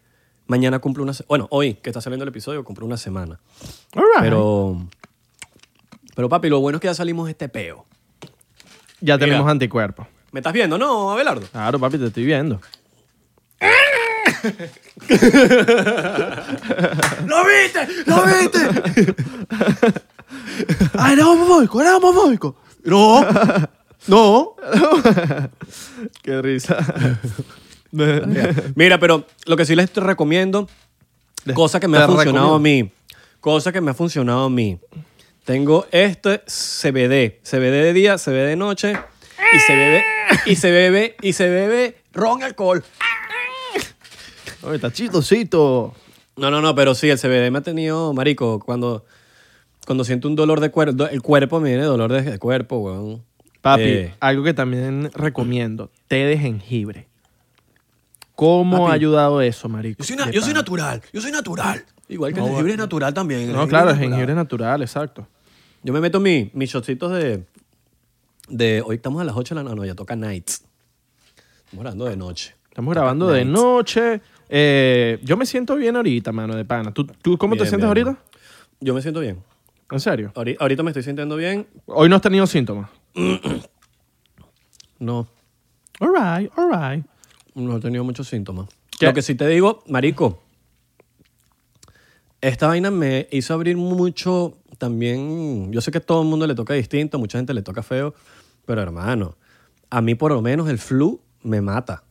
mañana 0.46 0.78
cumple 0.78 1.04
una 1.04 1.14
semana. 1.14 1.28
Bueno, 1.28 1.48
hoy 1.50 1.76
que 1.76 1.88
está 1.88 2.02
saliendo 2.02 2.24
el 2.24 2.28
episodio, 2.28 2.62
cumple 2.64 2.84
una 2.84 2.98
semana. 2.98 3.40
All 3.94 4.02
right. 4.02 4.20
Pero, 4.20 4.86
pero 6.14 6.28
papi, 6.28 6.50
lo 6.50 6.60
bueno 6.60 6.76
es 6.76 6.82
que 6.82 6.88
ya 6.88 6.92
salimos 6.92 7.24
de 7.24 7.30
este 7.30 7.48
peo. 7.48 7.86
ya 9.00 9.16
tenemos 9.16 9.48
anticuerpos. 9.48 10.06
¿Me 10.30 10.40
estás 10.40 10.52
viendo, 10.52 10.76
no, 10.76 11.12
Abelardo? 11.12 11.46
Claro, 11.46 11.78
papi, 11.78 11.96
te 11.96 12.08
estoy 12.08 12.26
viendo. 12.26 12.60
¡Lo 17.26 17.44
viste! 17.46 17.88
¡Lo 18.04 18.22
viste! 18.26 19.14
¡Ay, 20.94 21.14
era 21.14 21.28
homofóbico! 21.28 21.80
¡Era 21.80 21.96
homofóbico! 21.96 22.56
No, 22.84 23.24
no. 24.06 24.56
¡Qué 26.22 26.42
risa! 26.42 26.76
Mira, 28.74 28.98
pero 28.98 29.24
lo 29.46 29.56
que 29.56 29.64
sí 29.64 29.74
les 29.74 29.94
recomiendo, 29.94 30.68
cosa 31.54 31.80
que 31.80 31.88
me 31.88 31.98
Te 31.98 32.04
ha 32.04 32.06
funcionado 32.06 32.54
a 32.54 32.58
mí, 32.58 32.90
cosa 33.40 33.72
que 33.72 33.80
me 33.80 33.90
ha 33.90 33.94
funcionado 33.94 34.44
a 34.44 34.50
mí. 34.50 34.78
Tengo 35.44 35.86
este 35.90 36.40
CBD, 36.40 37.40
CBD 37.42 37.82
de 37.82 37.92
día, 37.94 38.18
CBD 38.18 38.48
de 38.48 38.56
noche 38.56 38.98
y 39.52 39.58
se 39.60 39.74
bebe 39.74 40.04
y 40.44 40.56
se 40.56 40.70
bebe 40.70 41.16
y 41.22 41.32
se 41.32 41.48
bebe 41.48 42.02
ron 42.12 42.42
alcohol. 42.42 42.84
Oye, 44.62 44.76
está 44.76 44.92
chistosito. 44.92 45.94
No, 46.36 46.50
no, 46.50 46.60
no, 46.60 46.74
pero 46.74 46.94
sí, 46.94 47.08
el 47.08 47.18
CBD 47.18 47.50
me 47.50 47.58
ha 47.58 47.62
tenido, 47.62 48.12
marico, 48.12 48.60
cuando, 48.60 49.04
cuando 49.88 50.04
siento 50.04 50.28
un 50.28 50.36
dolor 50.36 50.60
de 50.60 50.70
cuerpo, 50.70 51.06
el 51.06 51.22
cuerpo 51.22 51.60
me 51.60 51.70
viene 51.70 51.84
dolor 51.84 52.12
de, 52.12 52.20
de 52.20 52.38
cuerpo, 52.38 52.76
weón. 52.78 53.24
Papi, 53.62 53.82
Eh, 53.82 54.14
algo 54.20 54.44
que 54.44 54.52
también 54.52 55.10
recomiendo, 55.14 55.90
té 56.08 56.26
de 56.26 56.36
jengibre. 56.36 57.08
¿Cómo 58.34 58.80
Papi. 58.80 58.90
ha 58.90 58.94
ayudado 58.94 59.40
eso, 59.40 59.66
marico? 59.68 59.98
yo 59.98 60.04
soy, 60.04 60.16
na- 60.16 60.26
De 60.26 60.32
yo 60.32 60.40
soy 60.42 60.50
pana. 60.50 60.60
natural, 60.60 61.02
yo 61.10 61.20
soy 61.22 61.32
natural. 61.32 61.84
Igual 62.08 62.34
que 62.34 62.40
No, 62.40 62.44
el 62.46 62.50
jengibre 62.52 62.72
es 62.72 62.78
natural 62.78 63.14
también. 63.14 63.50
No, 63.50 63.66
claro, 63.66 63.90
el 63.90 63.96
jengibre 63.96 64.30
es 64.32 64.36
natural. 64.36 64.82
exacto. 64.82 65.26
Yo 65.82 65.92
me 65.94 66.00
meto 66.00 66.20
mi- 66.20 66.50
mis 66.52 66.70
shotcitos 66.70 67.10
de, 67.12 67.44
de... 68.48 68.82
Hoy 68.84 68.96
estamos 68.96 69.22
a 69.22 69.24
las 69.24 69.36
8 69.36 69.54
de 69.54 69.62
la 69.62 69.64
noche, 69.64 69.76
no, 69.76 69.84
ya 69.86 69.94
toca 69.94 70.14
nights. 70.16 70.62
Estamos 71.64 71.78
hablando 71.86 72.04
de 72.04 72.16
noche. 72.18 72.54
Estamos 72.68 72.94
grabando 72.94 73.28
de 73.28 73.44
noche. 73.44 74.20
Eh, 74.50 75.18
yo 75.22 75.36
me 75.38 75.46
siento 75.46 75.74
bien 75.76 75.96
ahorita, 75.96 76.30
mano, 76.30 76.54
de 76.56 76.64
pana. 76.64 76.92
¿Tú, 76.92 77.06
tú 77.06 77.38
cómo 77.38 77.54
te 77.56 77.60
sientes 77.66 77.90
bien. 77.92 78.06
ahorita? 78.08 78.22
Yo 78.80 78.94
me 78.94 79.02
siento 79.02 79.20
bien. 79.20 79.42
¿En 79.90 80.00
serio? 80.00 80.32
Ahori- 80.34 80.56
Ahorita 80.58 80.82
me 80.82 80.90
estoy 80.90 81.02
sintiendo 81.02 81.36
bien. 81.36 81.66
Hoy 81.86 82.08
no 82.08 82.16
has 82.16 82.22
tenido 82.22 82.46
síntomas. 82.46 82.90
No, 85.00 85.28
All 86.00 86.08
right, 86.12 86.50
all 86.56 86.68
right. 86.72 87.04
no 87.54 87.76
he 87.76 87.80
tenido 87.80 88.02
muchos 88.02 88.26
síntomas. 88.26 88.66
¿Qué? 88.98 89.06
Lo 89.06 89.14
que 89.14 89.22
sí 89.22 89.36
te 89.36 89.46
digo, 89.46 89.84
marico, 89.86 90.42
esta 92.40 92.66
vaina 92.66 92.90
me 92.90 93.28
hizo 93.30 93.54
abrir 93.54 93.76
mucho 93.76 94.58
también... 94.78 95.72
Yo 95.72 95.80
sé 95.80 95.92
que 95.92 95.98
a 95.98 96.00
todo 96.00 96.22
el 96.22 96.28
mundo 96.28 96.48
le 96.48 96.56
toca 96.56 96.74
distinto, 96.74 97.16
a 97.16 97.20
mucha 97.20 97.38
gente 97.38 97.54
le 97.54 97.62
toca 97.62 97.84
feo, 97.84 98.12
pero 98.66 98.82
hermano, 98.82 99.36
a 99.90 100.00
mí 100.00 100.16
por 100.16 100.32
lo 100.32 100.42
menos 100.42 100.68
el 100.68 100.78
flu 100.78 101.20
me 101.42 101.60
mata. 101.60 102.02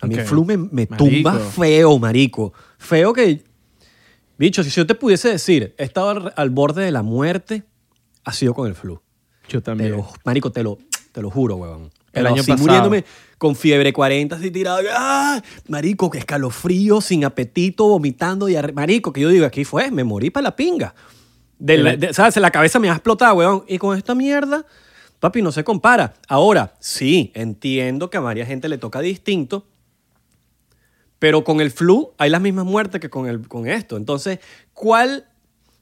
A 0.00 0.06
mí 0.06 0.14
el 0.14 0.20
Ok. 0.20 0.26
flu 0.26 0.44
me, 0.46 0.56
me 0.56 0.86
Marico. 0.86 0.96
tumba 0.96 1.38
feo, 1.38 1.98
marico. 1.98 2.54
Feo 2.78 3.12
que... 3.12 3.44
Bicho, 4.38 4.64
si 4.64 4.70
yo 4.70 4.86
te 4.86 4.94
pudiese 4.94 5.28
decir, 5.30 5.74
he 5.78 5.84
estado 5.84 6.10
al, 6.10 6.32
al 6.36 6.50
borde 6.50 6.84
de 6.84 6.90
la 6.90 7.02
muerte, 7.02 7.62
ha 8.24 8.32
sido 8.32 8.54
con 8.54 8.66
el 8.68 8.74
flu. 8.74 9.00
Yo 9.48 9.60
Te 9.60 9.66
también. 9.66 9.92
lo, 9.92 10.08
marico, 10.24 10.50
te 10.50 10.62
lo, 10.62 10.78
te 11.12 11.20
lo 11.22 11.30
juro, 11.30 11.56
weón. 11.56 11.90
El 12.12 12.26
año 12.28 12.42
así 12.42 12.50
pasado. 12.52 12.66
muriéndome 12.66 13.04
con 13.38 13.56
fiebre 13.56 13.92
40, 13.92 14.36
así 14.36 14.50
tirado. 14.50 14.80
¡ah! 14.92 15.42
Marico, 15.68 16.08
que 16.10 16.18
escalofrío, 16.18 17.00
sin 17.00 17.24
apetito, 17.24 17.86
vomitando. 17.88 18.48
Y 18.48 18.56
marico, 18.72 19.12
que 19.12 19.20
yo 19.20 19.28
digo, 19.28 19.44
aquí 19.46 19.64
fue, 19.64 19.90
me 19.90 20.04
morí 20.04 20.30
para 20.30 20.44
la 20.44 20.56
pinga. 20.56 20.94
De 21.58 21.76
la, 21.78 21.96
de- 21.96 22.14
¿Sabes? 22.14 22.36
La 22.36 22.50
cabeza 22.52 22.78
me 22.78 22.88
ha 22.88 22.92
explotado, 22.92 23.34
weón. 23.34 23.64
Y 23.68 23.78
con 23.78 23.96
esta 23.98 24.14
mierda, 24.14 24.64
papi, 25.18 25.42
no 25.42 25.50
se 25.52 25.64
compara. 25.64 26.14
Ahora, 26.28 26.74
sí, 26.78 27.32
entiendo 27.34 28.10
que 28.10 28.16
a 28.16 28.20
varias 28.20 28.46
gente 28.48 28.68
le 28.68 28.78
toca 28.78 29.00
distinto. 29.00 29.66
Pero 31.24 31.42
con 31.42 31.62
el 31.62 31.70
flu 31.70 32.10
hay 32.18 32.28
las 32.28 32.42
mismas 32.42 32.66
muertes 32.66 33.00
que 33.00 33.08
con, 33.08 33.26
el, 33.26 33.48
con 33.48 33.66
esto. 33.66 33.96
Entonces, 33.96 34.40
¿cuál, 34.74 35.26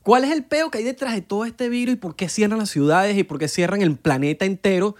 ¿cuál 0.04 0.22
es 0.22 0.30
el 0.30 0.44
peo 0.44 0.70
que 0.70 0.78
hay 0.78 0.84
detrás 0.84 1.14
de 1.14 1.20
todo 1.20 1.44
este 1.44 1.68
virus 1.68 1.94
y 1.94 1.96
por 1.96 2.14
qué 2.14 2.28
cierran 2.28 2.60
las 2.60 2.70
ciudades 2.70 3.18
y 3.18 3.24
por 3.24 3.40
qué 3.40 3.48
cierran 3.48 3.82
el 3.82 3.96
planeta 3.96 4.44
entero 4.44 4.94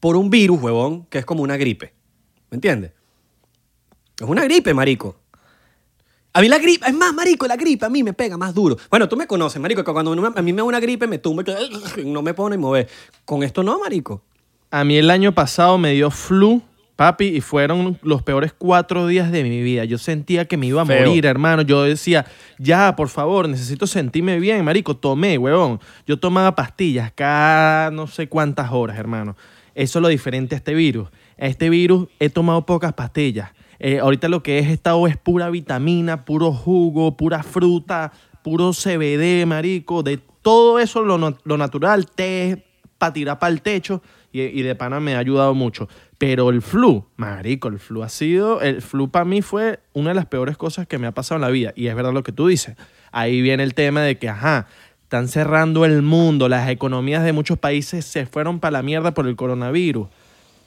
por 0.00 0.16
un 0.16 0.30
virus, 0.30 0.62
huevón, 0.62 1.04
que 1.10 1.18
es 1.18 1.26
como 1.26 1.42
una 1.42 1.58
gripe? 1.58 1.92
¿Me 2.48 2.54
entiendes? 2.54 2.92
Es 4.18 4.26
una 4.26 4.42
gripe, 4.44 4.72
marico. 4.72 5.20
A 6.32 6.40
mí 6.40 6.48
la 6.48 6.56
gripe, 6.56 6.86
es 6.86 6.94
más, 6.94 7.12
marico, 7.12 7.46
la 7.46 7.56
gripe 7.56 7.84
a 7.84 7.90
mí 7.90 8.02
me 8.02 8.14
pega 8.14 8.38
más 8.38 8.54
duro. 8.54 8.78
Bueno, 8.88 9.10
tú 9.10 9.18
me 9.18 9.26
conoces, 9.26 9.60
marico, 9.60 9.84
que 9.84 9.92
cuando 9.92 10.10
a 10.12 10.40
mí 10.40 10.52
me 10.54 10.56
da 10.56 10.64
una 10.64 10.80
gripe 10.80 11.06
me 11.06 11.18
tumba 11.18 11.44
y 11.96 12.04
no 12.06 12.22
me 12.22 12.32
pone 12.32 12.54
y 12.54 12.58
mover. 12.58 12.88
Con 13.26 13.42
esto 13.42 13.62
no, 13.62 13.78
marico. 13.78 14.22
A 14.70 14.84
mí 14.84 14.96
el 14.96 15.10
año 15.10 15.34
pasado 15.34 15.76
me 15.76 15.92
dio 15.92 16.10
flu 16.10 16.62
Papi, 16.96 17.24
y 17.26 17.40
fueron 17.40 17.98
los 18.02 18.22
peores 18.22 18.52
cuatro 18.56 19.06
días 19.06 19.32
de 19.32 19.42
mi 19.42 19.62
vida. 19.62 19.84
Yo 19.84 19.98
sentía 19.98 20.44
que 20.44 20.56
me 20.56 20.66
iba 20.66 20.82
a 20.82 20.86
Feo. 20.86 21.06
morir, 21.06 21.24
hermano. 21.26 21.62
Yo 21.62 21.82
decía, 21.82 22.26
ya, 22.58 22.94
por 22.94 23.08
favor, 23.08 23.48
necesito 23.48 23.86
sentirme 23.86 24.38
bien, 24.38 24.64
marico. 24.64 24.96
Tomé, 24.96 25.38
huevón. 25.38 25.80
Yo 26.06 26.18
tomaba 26.18 26.54
pastillas 26.54 27.10
cada 27.14 27.90
no 27.90 28.06
sé 28.06 28.28
cuántas 28.28 28.70
horas, 28.72 28.98
hermano. 28.98 29.36
Eso 29.74 29.98
es 29.98 30.02
lo 30.02 30.08
diferente 30.08 30.54
a 30.54 30.58
este 30.58 30.74
virus. 30.74 31.08
A 31.38 31.46
este 31.46 31.70
virus 31.70 32.08
he 32.20 32.28
tomado 32.28 32.66
pocas 32.66 32.92
pastillas. 32.92 33.50
Eh, 33.78 33.98
ahorita 33.98 34.28
lo 34.28 34.42
que 34.42 34.58
he 34.58 34.72
estado 34.72 35.06
es 35.06 35.16
pura 35.16 35.50
vitamina, 35.50 36.24
puro 36.24 36.52
jugo, 36.52 37.16
pura 37.16 37.42
fruta, 37.42 38.12
puro 38.44 38.72
CBD, 38.72 39.46
marico. 39.46 40.02
De 40.02 40.20
todo 40.42 40.78
eso, 40.78 41.02
lo, 41.02 41.38
lo 41.42 41.56
natural, 41.56 42.06
té, 42.06 42.66
para 42.98 43.12
tirar 43.12 43.38
para 43.38 43.52
el 43.52 43.62
techo. 43.62 44.02
Y, 44.32 44.62
de 44.62 44.74
pana 44.74 44.98
me 44.98 45.14
ha 45.14 45.18
ayudado 45.18 45.54
mucho. 45.54 45.88
Pero 46.18 46.50
el 46.50 46.62
flu, 46.62 47.06
marico, 47.16 47.68
el 47.68 47.78
flu 47.78 48.02
ha 48.02 48.08
sido, 48.08 48.60
el 48.62 48.80
flu 48.80 49.10
para 49.10 49.24
mí 49.24 49.42
fue 49.42 49.80
una 49.92 50.10
de 50.10 50.14
las 50.14 50.26
peores 50.26 50.56
cosas 50.56 50.86
que 50.86 50.98
me 50.98 51.06
ha 51.06 51.12
pasado 51.12 51.36
en 51.36 51.42
la 51.42 51.50
vida. 51.50 51.72
Y 51.76 51.88
es 51.88 51.94
verdad 51.94 52.12
lo 52.12 52.22
que 52.22 52.32
tú 52.32 52.46
dices. 52.46 52.76
Ahí 53.10 53.42
viene 53.42 53.62
el 53.62 53.74
tema 53.74 54.00
de 54.02 54.16
que, 54.16 54.28
ajá, 54.30 54.66
están 55.02 55.28
cerrando 55.28 55.84
el 55.84 56.00
mundo, 56.00 56.48
las 56.48 56.70
economías 56.70 57.22
de 57.22 57.34
muchos 57.34 57.58
países 57.58 58.06
se 58.06 58.24
fueron 58.24 58.60
para 58.60 58.72
la 58.72 58.82
mierda 58.82 59.12
por 59.12 59.26
el 59.26 59.36
coronavirus. 59.36 60.08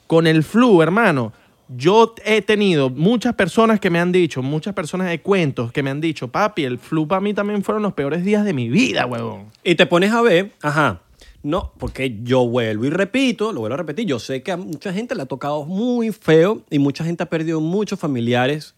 Con 0.06 0.28
el 0.28 0.44
flu, 0.44 0.82
hermano, 0.82 1.32
yo 1.68 2.14
he 2.24 2.42
tenido 2.42 2.90
muchas 2.90 3.34
personas 3.34 3.80
que 3.80 3.90
me 3.90 3.98
han 3.98 4.12
dicho, 4.12 4.42
muchas 4.42 4.72
personas 4.72 5.08
de 5.08 5.20
cuentos 5.20 5.72
que 5.72 5.82
me 5.82 5.90
han 5.90 6.00
dicho, 6.00 6.28
papi, 6.28 6.64
el 6.64 6.78
flu 6.78 7.08
para 7.08 7.20
mí 7.20 7.34
también 7.34 7.64
fueron 7.64 7.82
los 7.82 7.94
peores 7.94 8.24
días 8.24 8.44
de 8.44 8.52
mi 8.52 8.68
vida, 8.68 9.04
huevón. 9.06 9.46
Y 9.64 9.74
te 9.74 9.86
pones 9.86 10.12
a 10.12 10.22
ver, 10.22 10.52
ajá, 10.62 11.00
no, 11.46 11.72
porque 11.78 12.18
yo 12.24 12.44
vuelvo 12.48 12.86
y 12.86 12.90
repito, 12.90 13.52
lo 13.52 13.60
vuelvo 13.60 13.74
a 13.74 13.76
repetir, 13.76 14.04
yo 14.04 14.18
sé 14.18 14.42
que 14.42 14.50
a 14.50 14.56
mucha 14.56 14.92
gente 14.92 15.14
le 15.14 15.22
ha 15.22 15.26
tocado 15.26 15.64
muy 15.64 16.10
feo 16.10 16.64
y 16.70 16.80
mucha 16.80 17.04
gente 17.04 17.22
ha 17.22 17.30
perdido 17.30 17.60
muchos 17.60 18.00
familiares 18.00 18.74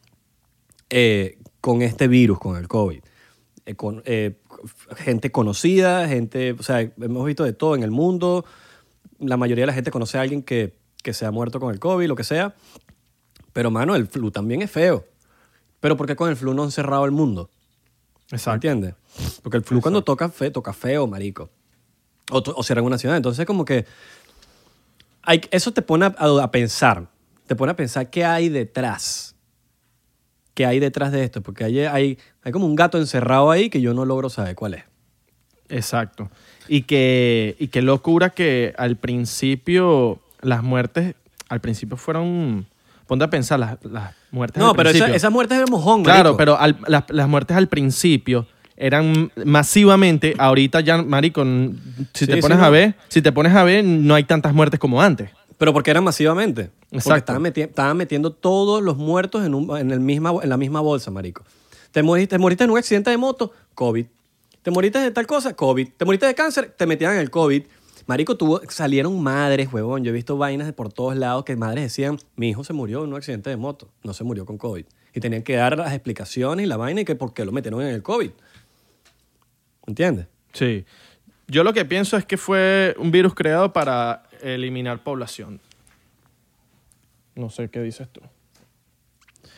eh, 0.91 1.39
con 1.63 1.81
este 1.81 2.09
virus, 2.09 2.39
con 2.39 2.59
el 2.59 2.69
COVID. 2.69 3.01
Eh, 3.65 3.75
con, 3.75 4.03
eh, 4.05 4.37
gente 4.99 5.33
conocida, 5.33 6.07
gente, 6.09 6.53
o 6.53 6.63
sea, 6.63 6.81
hemos 6.81 7.25
visto 7.25 7.43
de 7.43 7.55
todo 7.55 7.75
en 7.75 7.83
el 7.83 7.91
mundo. 7.91 8.45
La 9.19 9.39
mayoría 9.39 9.63
de 9.63 9.69
la 9.69 9.73
gente 9.73 9.91
conoce 9.91 10.19
a 10.19 10.21
alguien 10.21 10.43
que, 10.43 10.75
que 11.03 11.15
se 11.15 11.25
ha 11.25 11.31
muerto 11.31 11.61
con 11.61 11.73
el 11.73 11.81
COVID, 11.81 12.07
lo 12.07 12.17
que 12.17 12.25
sea. 12.25 12.55
Pero, 13.55 13.71
mano, 13.71 13.95
el 13.97 14.09
flu 14.09 14.31
también 14.31 14.61
es 14.61 14.71
feo. 14.71 15.07
Pero 15.81 15.97
¿por 15.97 16.07
qué 16.07 16.17
con 16.17 16.29
el 16.29 16.37
flu 16.37 16.53
no 16.53 16.65
han 16.65 16.71
cerrado 16.71 17.07
el 17.07 17.13
mundo? 17.13 17.49
¿Me 18.31 18.53
entiendes? 18.53 18.95
Porque 19.43 19.57
el 19.57 19.65
flu 19.65 19.81
cuando 19.81 20.05
toca 20.05 20.29
feo, 20.29 20.53
toca 20.53 20.75
feo, 20.75 21.07
marico. 21.07 21.49
O, 22.31 22.43
o 22.57 22.63
cierran 22.63 22.85
una 22.85 22.99
ciudad. 22.99 23.17
Entonces, 23.17 23.45
como 23.47 23.65
que. 23.65 23.85
Hay, 25.23 25.41
eso 25.51 25.73
te 25.73 25.83
pone 25.83 26.07
a, 26.07 26.15
a 26.19 26.51
pensar. 26.51 27.07
Te 27.47 27.55
pone 27.57 27.73
a 27.73 27.77
pensar 27.77 28.09
qué 28.11 28.25
hay 28.25 28.49
detrás. 28.49 29.35
¿Qué 30.55 30.67
hay 30.67 30.81
detrás 30.81 31.13
de 31.13 31.23
esto? 31.25 31.41
Porque 31.41 31.65
hay, 31.65 31.81
hay, 31.81 32.19
hay 32.43 32.53
como 32.53 32.67
un 32.67 32.75
gato 32.75 32.99
encerrado 32.99 33.51
ahí 33.51 33.71
que 33.71 33.81
yo 33.81 33.95
no 33.95 34.05
logro 34.05 34.29
saber 34.29 34.55
cuál 34.57 34.75
es. 34.75 34.85
Exacto. 35.69 36.31
Y 36.67 36.83
que, 36.83 37.57
y 37.59 37.69
qué 37.69 37.81
locura 37.83 38.31
que 38.31 38.75
al 38.77 38.97
principio 38.97 40.21
las 40.41 40.63
muertes, 40.63 41.15
al 41.49 41.61
principio 41.61 41.97
fueron, 41.97 42.67
ponte 43.07 43.25
a 43.25 43.31
pensar, 43.31 43.59
las, 43.61 43.83
las 43.85 44.15
muertes 44.31 44.61
No, 44.63 44.71
al 44.71 44.77
pero 44.77 44.91
esa, 44.91 45.15
esas 45.15 45.31
muertes 45.31 45.59
de 45.59 45.67
mojón, 45.71 46.03
Claro, 46.03 46.35
marico. 46.35 46.37
pero 46.37 46.59
al- 46.59 46.77
las, 46.87 47.05
las 47.09 47.29
muertes 47.29 47.57
al 47.57 47.69
principio 47.69 48.47
eran 48.79 49.31
masivamente, 49.45 50.35
ahorita 50.39 50.81
ya, 50.81 51.03
marico, 51.03 51.45
si 52.15 52.25
Sí, 52.25 52.27
te 52.27 52.37
pones 52.39 52.59
no. 52.59 52.65
a 52.65 52.71
ver, 52.71 52.95
si 53.09 53.21
te 53.21 53.33
pones 53.33 53.53
a 53.55 53.65
ver, 53.65 53.85
no 53.85 54.15
hay 54.15 54.25
tantas 54.25 54.55
muertes 54.55 54.79
como 54.81 55.03
antes. 55.03 55.31
Pero 55.59 55.73
porque 55.73 55.91
eran 55.91 56.05
masivamente. 56.05 56.71
Porque 56.89 56.97
Exacto. 56.99 57.17
estaban, 57.33 57.43
meti- 57.43 57.63
estaban 57.65 57.97
metiendo 57.97 58.33
todos 58.33 58.83
los 58.83 58.97
muertos 58.97 59.45
en, 59.45 59.55
un- 59.55 59.77
en, 59.77 59.91
el 59.91 60.01
misma, 60.01 60.33
en 60.43 60.49
la 60.49 60.57
misma 60.57 60.81
bolsa, 60.81 61.11
marico. 61.11 61.43
Te 61.91 62.03
moriste, 62.03 62.37
te 62.37 62.39
moriste 62.39 62.65
en 62.65 62.71
un 62.71 62.79
accidente 62.79 63.11
de 63.11 63.17
moto, 63.17 63.53
COVID. 63.75 64.07
Te 64.63 64.71
moriste 64.71 64.99
de 65.01 65.11
tal 65.11 65.27
cosa, 65.27 65.55
COVID. 65.55 65.89
Te 65.97 66.05
moriste 66.05 66.27
de 66.27 66.35
cáncer, 66.35 66.75
te 66.77 66.87
metían 66.87 67.15
en 67.15 67.21
el 67.21 67.31
COVID. 67.31 67.63
Marico, 68.07 68.37
tuvo, 68.37 68.61
salieron 68.69 69.21
madres, 69.23 69.69
huevón. 69.73 70.05
Yo 70.05 70.11
he 70.11 70.15
visto 70.15 70.37
vainas 70.39 70.67
de 70.67 70.73
por 70.73 70.93
todos 70.93 71.17
lados 71.17 71.45
que 71.45 71.57
madres 71.57 71.85
decían, 71.85 72.19
mi 72.37 72.51
hijo 72.51 72.63
se 72.65 72.73
murió 72.73 73.03
en 73.05 73.11
un 73.11 73.17
accidente 73.17 73.51
de 73.51 73.57
moto, 73.57 73.89
no 74.05 74.15
se 74.15 74.25
murió 74.25 74.47
con 74.47 74.57
COVID. 74.59 74.85
Y 75.15 75.21
tenían 75.21 75.43
que 75.43 75.57
dar 75.57 75.77
las 75.77 75.93
explicaciones 75.93 76.65
y 76.65 76.69
la 76.69 76.77
vaina 76.77 77.01
y 77.01 77.05
que 77.05 77.17
por 77.17 77.35
qué 77.35 77.45
lo 77.45 77.53
metieron 77.53 77.81
en 77.83 77.89
el 77.89 78.03
COVID. 78.03 78.31
¿Entiendes? 79.89 80.27
Sí. 80.53 80.85
Yo 81.49 81.65
lo 81.65 81.73
que 81.73 81.85
pienso 81.87 82.19
es 82.19 82.27
que 82.27 82.37
fue 82.37 82.95
un 82.99 83.11
virus 83.11 83.35
creado 83.35 83.73
para 83.73 84.25
eliminar 84.43 85.03
población. 85.03 85.61
No 87.35 87.49
sé 87.49 87.71
qué 87.71 87.81
dices 87.81 88.07
tú. 88.11 88.21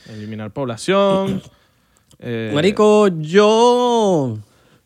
Eliminar 0.09 0.53
población. 0.53 1.43
eh, 2.21 2.53
Marico, 2.55 3.09
yo... 3.09 4.39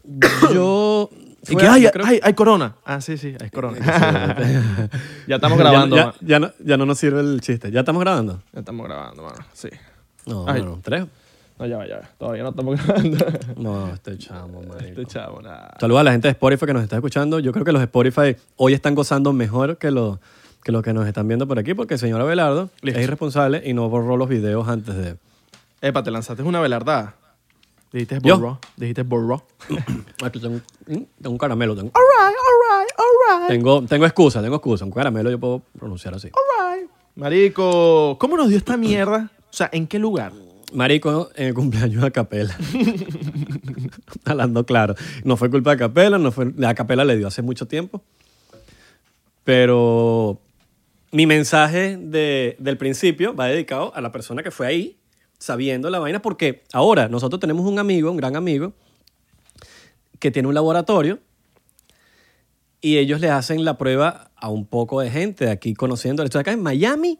Yo... 0.52 1.10
Y 1.46 1.56
que 1.56 1.66
hay, 1.66 1.86
hay, 1.86 2.20
hay 2.22 2.32
corona. 2.32 2.76
Ah, 2.86 3.02
sí, 3.02 3.18
sí, 3.18 3.34
hay 3.38 3.50
corona. 3.50 3.78
ya 5.26 5.34
estamos 5.34 5.58
grabando, 5.58 5.94
Ya, 5.94 6.06
mano. 6.06 6.14
ya, 6.20 6.26
ya 6.26 6.38
no, 6.38 6.50
ya 6.58 6.76
no 6.78 6.86
nos 6.86 6.98
sirve 6.98 7.20
el 7.20 7.40
chiste. 7.42 7.70
¿Ya 7.70 7.80
estamos 7.80 8.00
grabando? 8.00 8.42
Ya 8.54 8.60
estamos 8.60 8.86
grabando, 8.86 9.22
mano. 9.24 9.44
Sí. 9.52 9.68
No, 10.24 10.44
bueno, 10.44 10.80
tres. 10.82 11.04
No, 11.64 11.70
ya 11.70 11.78
va, 11.78 11.86
ya. 11.86 12.00
Todavía 12.18 12.42
no 12.42 12.50
estamos 12.50 12.86
grabando. 12.86 13.24
No, 13.56 13.94
este 13.94 14.18
chamo, 14.18 14.60
marico. 14.62 15.00
este 15.00 15.06
chavo, 15.06 15.40
nada. 15.40 15.74
Saludos 15.80 16.00
a 16.00 16.04
la 16.04 16.12
gente 16.12 16.28
de 16.28 16.32
Spotify 16.32 16.66
que 16.66 16.72
nos 16.74 16.82
está 16.82 16.96
escuchando. 16.96 17.38
Yo 17.38 17.52
creo 17.52 17.64
que 17.64 17.72
los 17.72 17.80
Spotify 17.80 18.36
hoy 18.56 18.74
están 18.74 18.94
gozando 18.94 19.32
mejor 19.32 19.78
que 19.78 19.90
los 19.90 20.18
que, 20.62 20.72
los 20.72 20.82
que 20.82 20.92
nos 20.92 21.06
están 21.06 21.26
viendo 21.26 21.46
por 21.48 21.58
aquí 21.58 21.72
porque 21.72 21.94
el 21.94 22.00
señor 22.00 22.20
Abelardo 22.20 22.68
Listo. 22.82 22.98
es 23.00 23.04
irresponsable 23.04 23.62
y 23.64 23.72
no 23.72 23.88
borró 23.88 24.16
los 24.16 24.28
videos 24.28 24.68
antes 24.68 24.94
de... 24.94 25.16
Epa, 25.80 26.02
te 26.02 26.10
lanzaste 26.10 26.42
una 26.42 26.60
velardada. 26.60 27.14
Dijiste 27.92 28.18
borró. 28.18 28.58
Dijiste 28.76 29.02
borró. 29.02 29.46
Aquí 30.22 30.40
tengo, 30.40 30.60
tengo 30.86 31.30
un 31.30 31.38
caramelo. 31.38 31.74
Tengo, 31.76 31.92
Alright, 31.94 32.36
alright, 32.36 32.90
alright. 32.98 33.48
tengo, 33.48 33.82
tengo 33.86 34.04
excusa, 34.04 34.42
tengo 34.42 34.56
excusa. 34.56 34.84
Un 34.84 34.90
caramelo 34.90 35.30
yo 35.30 35.38
puedo 35.40 35.62
pronunciar 35.78 36.12
así. 36.14 36.28
Alright. 36.28 36.90
Marico, 37.14 38.16
¿cómo 38.18 38.36
nos 38.36 38.48
dio 38.48 38.58
esta 38.58 38.76
mierda? 38.76 39.30
O 39.50 39.56
sea, 39.56 39.70
¿en 39.72 39.86
qué 39.86 39.98
lugar? 39.98 40.32
Marico, 40.74 41.30
en 41.36 41.46
el 41.48 41.54
cumpleaños 41.54 42.02
de 42.02 42.10
Capela. 42.10 42.56
Hablando 44.24 44.66
claro. 44.66 44.94
No 45.24 45.36
fue 45.36 45.50
culpa 45.50 45.70
de 45.70 45.76
Capela, 45.78 46.18
no 46.18 46.32
fue, 46.32 46.52
la 46.56 46.74
Capela 46.74 47.04
le 47.04 47.16
dio 47.16 47.28
hace 47.28 47.42
mucho 47.42 47.66
tiempo. 47.66 48.02
Pero 49.44 50.40
mi 51.12 51.26
mensaje 51.26 51.96
de- 51.96 52.56
del 52.58 52.76
principio 52.76 53.34
va 53.34 53.46
dedicado 53.46 53.94
a 53.94 54.00
la 54.00 54.10
persona 54.10 54.42
que 54.42 54.50
fue 54.50 54.66
ahí, 54.66 54.98
sabiendo 55.38 55.90
la 55.90 55.98
vaina, 55.98 56.20
porque 56.22 56.64
ahora 56.72 57.08
nosotros 57.08 57.40
tenemos 57.40 57.66
un 57.66 57.78
amigo, 57.78 58.10
un 58.10 58.16
gran 58.16 58.34
amigo, 58.36 58.72
que 60.18 60.30
tiene 60.30 60.48
un 60.48 60.54
laboratorio 60.54 61.18
y 62.80 62.96
ellos 62.98 63.20
le 63.20 63.30
hacen 63.30 63.64
la 63.64 63.76
prueba 63.78 64.30
a 64.36 64.48
un 64.48 64.66
poco 64.66 65.00
de 65.00 65.10
gente 65.10 65.50
aquí 65.50 65.74
conociendo. 65.74 66.22
Esto 66.22 66.38
acá 66.38 66.52
en 66.52 66.62
Miami 66.62 67.18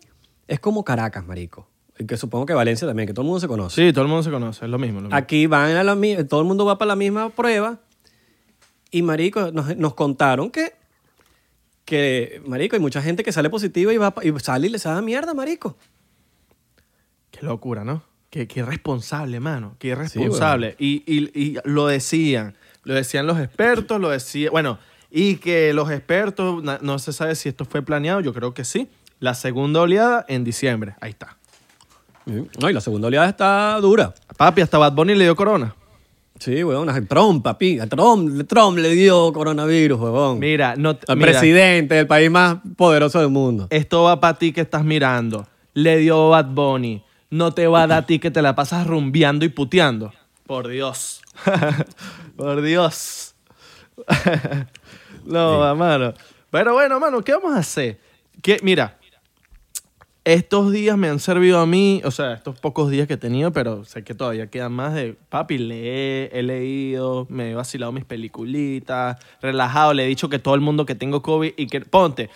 es 0.49 0.58
como 0.61 0.84
Caracas, 0.84 1.25
marico. 1.26 1.68
Que 2.08 2.16
supongo 2.16 2.44
que 2.46 2.54
Valencia 2.54 2.86
también, 2.88 3.06
que 3.06 3.14
todo 3.14 3.22
el 3.22 3.26
mundo 3.28 3.40
se 3.40 3.46
conoce. 3.48 3.86
Sí, 3.86 3.92
todo 3.92 4.02
el 4.02 4.08
mundo 4.08 4.22
se 4.24 4.30
conoce, 4.30 4.64
es 4.64 4.70
lo 4.70 4.78
mismo. 4.78 4.96
lo 5.00 5.06
mismo. 5.06 5.16
Aquí 5.16 5.46
van 5.46 5.76
a 5.76 5.84
la 5.84 5.94
mi- 5.94 6.24
todo 6.24 6.40
el 6.40 6.46
mundo 6.46 6.64
va 6.64 6.76
para 6.76 6.88
la 6.88 6.96
misma 6.96 7.30
prueba 7.30 7.78
y 8.90 9.02
marico 9.02 9.52
nos, 9.52 9.76
nos 9.76 9.94
contaron 9.94 10.50
que 10.50 10.72
que 11.84 12.42
marico 12.46 12.74
hay 12.76 12.80
mucha 12.80 13.02
gente 13.02 13.22
que 13.22 13.30
sale 13.30 13.50
positiva 13.50 13.92
y 13.92 13.98
va 13.98 14.14
y 14.22 14.32
sale 14.40 14.66
y 14.66 14.70
les 14.70 14.82
da 14.84 15.00
mierda, 15.02 15.34
marico. 15.34 15.76
Qué 17.30 17.44
locura, 17.44 17.84
¿no? 17.84 18.02
Qué, 18.30 18.48
qué 18.48 18.60
irresponsable, 18.60 19.38
mano. 19.38 19.76
Qué 19.78 19.88
Sí, 19.88 19.92
irresponsable. 19.92 20.76
y, 20.78 21.02
y- 21.06 21.30
y 21.40 21.58
lo 21.64 21.86
decían. 21.86 22.56
Lo 22.84 22.94
decían 22.94 23.26
los 23.26 23.38
expertos, 23.38 24.00
lo 24.00 24.10
decían. 24.10 24.50
Bueno, 24.50 24.78
y 25.10 25.36
que 25.36 25.72
los 25.72 25.90
expertos, 25.90 26.62
no 26.82 26.98
se 26.98 27.12
sabe 27.12 27.34
si 27.34 27.48
esto 27.48 27.64
fue 27.64 27.82
planeado, 27.82 28.20
yo 28.20 28.32
creo 28.34 28.52
que 28.54 28.64
sí. 28.64 28.88
La 29.20 29.34
segunda 29.34 29.80
oleada 29.80 30.24
en 30.28 30.42
diciembre. 30.44 30.94
Ahí 31.00 31.10
está. 31.10 31.36
No, 32.26 32.70
y 32.70 32.72
la 32.72 32.80
segunda 32.80 33.08
oleada 33.08 33.28
está 33.28 33.78
dura. 33.80 34.14
Papi, 34.36 34.62
hasta 34.62 34.78
Bad 34.78 34.92
Bunny 34.92 35.14
le 35.14 35.24
dio 35.24 35.36
corona. 35.36 35.74
Sí, 36.38 36.64
weón, 36.64 36.88
a 36.90 37.00
Trump, 37.06 37.44
papi, 37.44 37.78
a 37.78 37.86
Trump, 37.86 38.46
Trump 38.48 38.78
le 38.78 38.90
dio 38.90 39.32
coronavirus, 39.32 40.00
weón. 40.00 40.38
Mira, 40.40 40.74
no, 40.76 40.98
Al 41.06 41.16
mira, 41.16 41.30
presidente 41.30 41.94
del 41.94 42.06
país 42.06 42.30
más 42.30 42.56
poderoso 42.76 43.20
del 43.20 43.28
mundo. 43.28 43.68
esto 43.70 44.02
va 44.02 44.18
para 44.20 44.36
ti 44.38 44.52
que 44.52 44.62
estás 44.62 44.84
mirando. 44.84 45.46
Le 45.74 45.98
dio 45.98 46.30
Bad 46.30 46.46
Bunny. 46.46 47.04
No 47.30 47.52
te 47.52 47.66
va 47.66 47.82
a 47.82 47.86
dar 47.86 47.98
a 47.98 48.06
ti 48.06 48.18
que 48.18 48.30
te 48.30 48.42
la 48.42 48.54
pasas 48.54 48.86
rumbeando 48.86 49.44
y 49.44 49.48
puteando. 49.48 50.12
Por 50.46 50.68
Dios. 50.68 51.22
Por 52.36 52.62
Dios. 52.62 53.34
no, 55.24 55.74
mano. 55.76 56.14
Pero 56.50 56.74
bueno, 56.74 57.00
mano, 57.00 57.22
¿qué 57.22 57.32
vamos 57.32 57.54
a 57.54 57.58
hacer? 57.58 57.98
Que, 58.42 58.58
mira, 58.62 58.98
estos 60.24 60.72
días 60.72 60.96
me 60.96 61.08
han 61.08 61.18
servido 61.18 61.60
a 61.60 61.66
mí, 61.66 62.00
o 62.04 62.10
sea, 62.10 62.32
estos 62.32 62.58
pocos 62.58 62.90
días 62.90 63.06
que 63.06 63.14
he 63.14 63.18
tenido, 63.18 63.52
pero 63.52 63.84
sé 63.84 64.04
que 64.04 64.14
todavía 64.14 64.46
quedan 64.46 64.72
más 64.72 64.94
de, 64.94 65.16
papi, 65.28 65.58
lee, 65.58 66.30
he 66.32 66.42
leído, 66.42 67.26
me 67.28 67.50
he 67.50 67.54
vacilado 67.54 67.92
mis 67.92 68.04
peliculitas, 68.04 69.18
relajado, 69.42 69.92
le 69.92 70.04
he 70.04 70.06
dicho 70.06 70.30
que 70.30 70.38
todo 70.38 70.54
el 70.54 70.62
mundo 70.62 70.86
que 70.86 70.94
tengo 70.94 71.22
COVID 71.22 71.52
y 71.56 71.66
que, 71.66 71.80
ponte, 71.82 72.30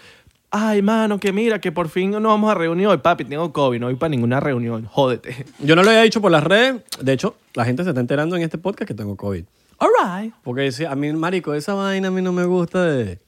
Ay, 0.50 0.80
mano, 0.80 1.20
que 1.20 1.30
mira, 1.30 1.60
que 1.60 1.72
por 1.72 1.90
fin 1.90 2.10
no 2.10 2.22
vamos 2.22 2.50
a 2.50 2.54
reunir 2.54 2.86
hoy, 2.86 2.96
papi. 2.96 3.26
Tengo 3.26 3.52
COVID, 3.52 3.80
no 3.80 3.86
voy 3.86 3.96
para 3.96 4.08
ninguna 4.08 4.40
reunión. 4.40 4.86
Jódete. 4.86 5.44
Yo 5.58 5.76
no 5.76 5.82
lo 5.82 5.90
había 5.90 6.02
dicho 6.02 6.22
por 6.22 6.32
las 6.32 6.42
redes. 6.42 6.82
De 7.02 7.12
hecho, 7.12 7.36
la 7.52 7.66
gente 7.66 7.84
se 7.84 7.90
está 7.90 8.00
enterando 8.00 8.34
en 8.34 8.40
este 8.40 8.56
podcast 8.56 8.88
que 8.88 8.94
tengo 8.94 9.14
COVID. 9.14 9.44
All 9.76 9.90
right. 10.02 10.34
Porque 10.42 10.72
a 10.88 10.94
mí, 10.94 11.12
marico, 11.12 11.52
esa 11.52 11.74
vaina 11.74 12.08
a 12.08 12.10
mí 12.10 12.22
no 12.22 12.32
me 12.32 12.46
gusta 12.46 12.82
de... 12.82 13.18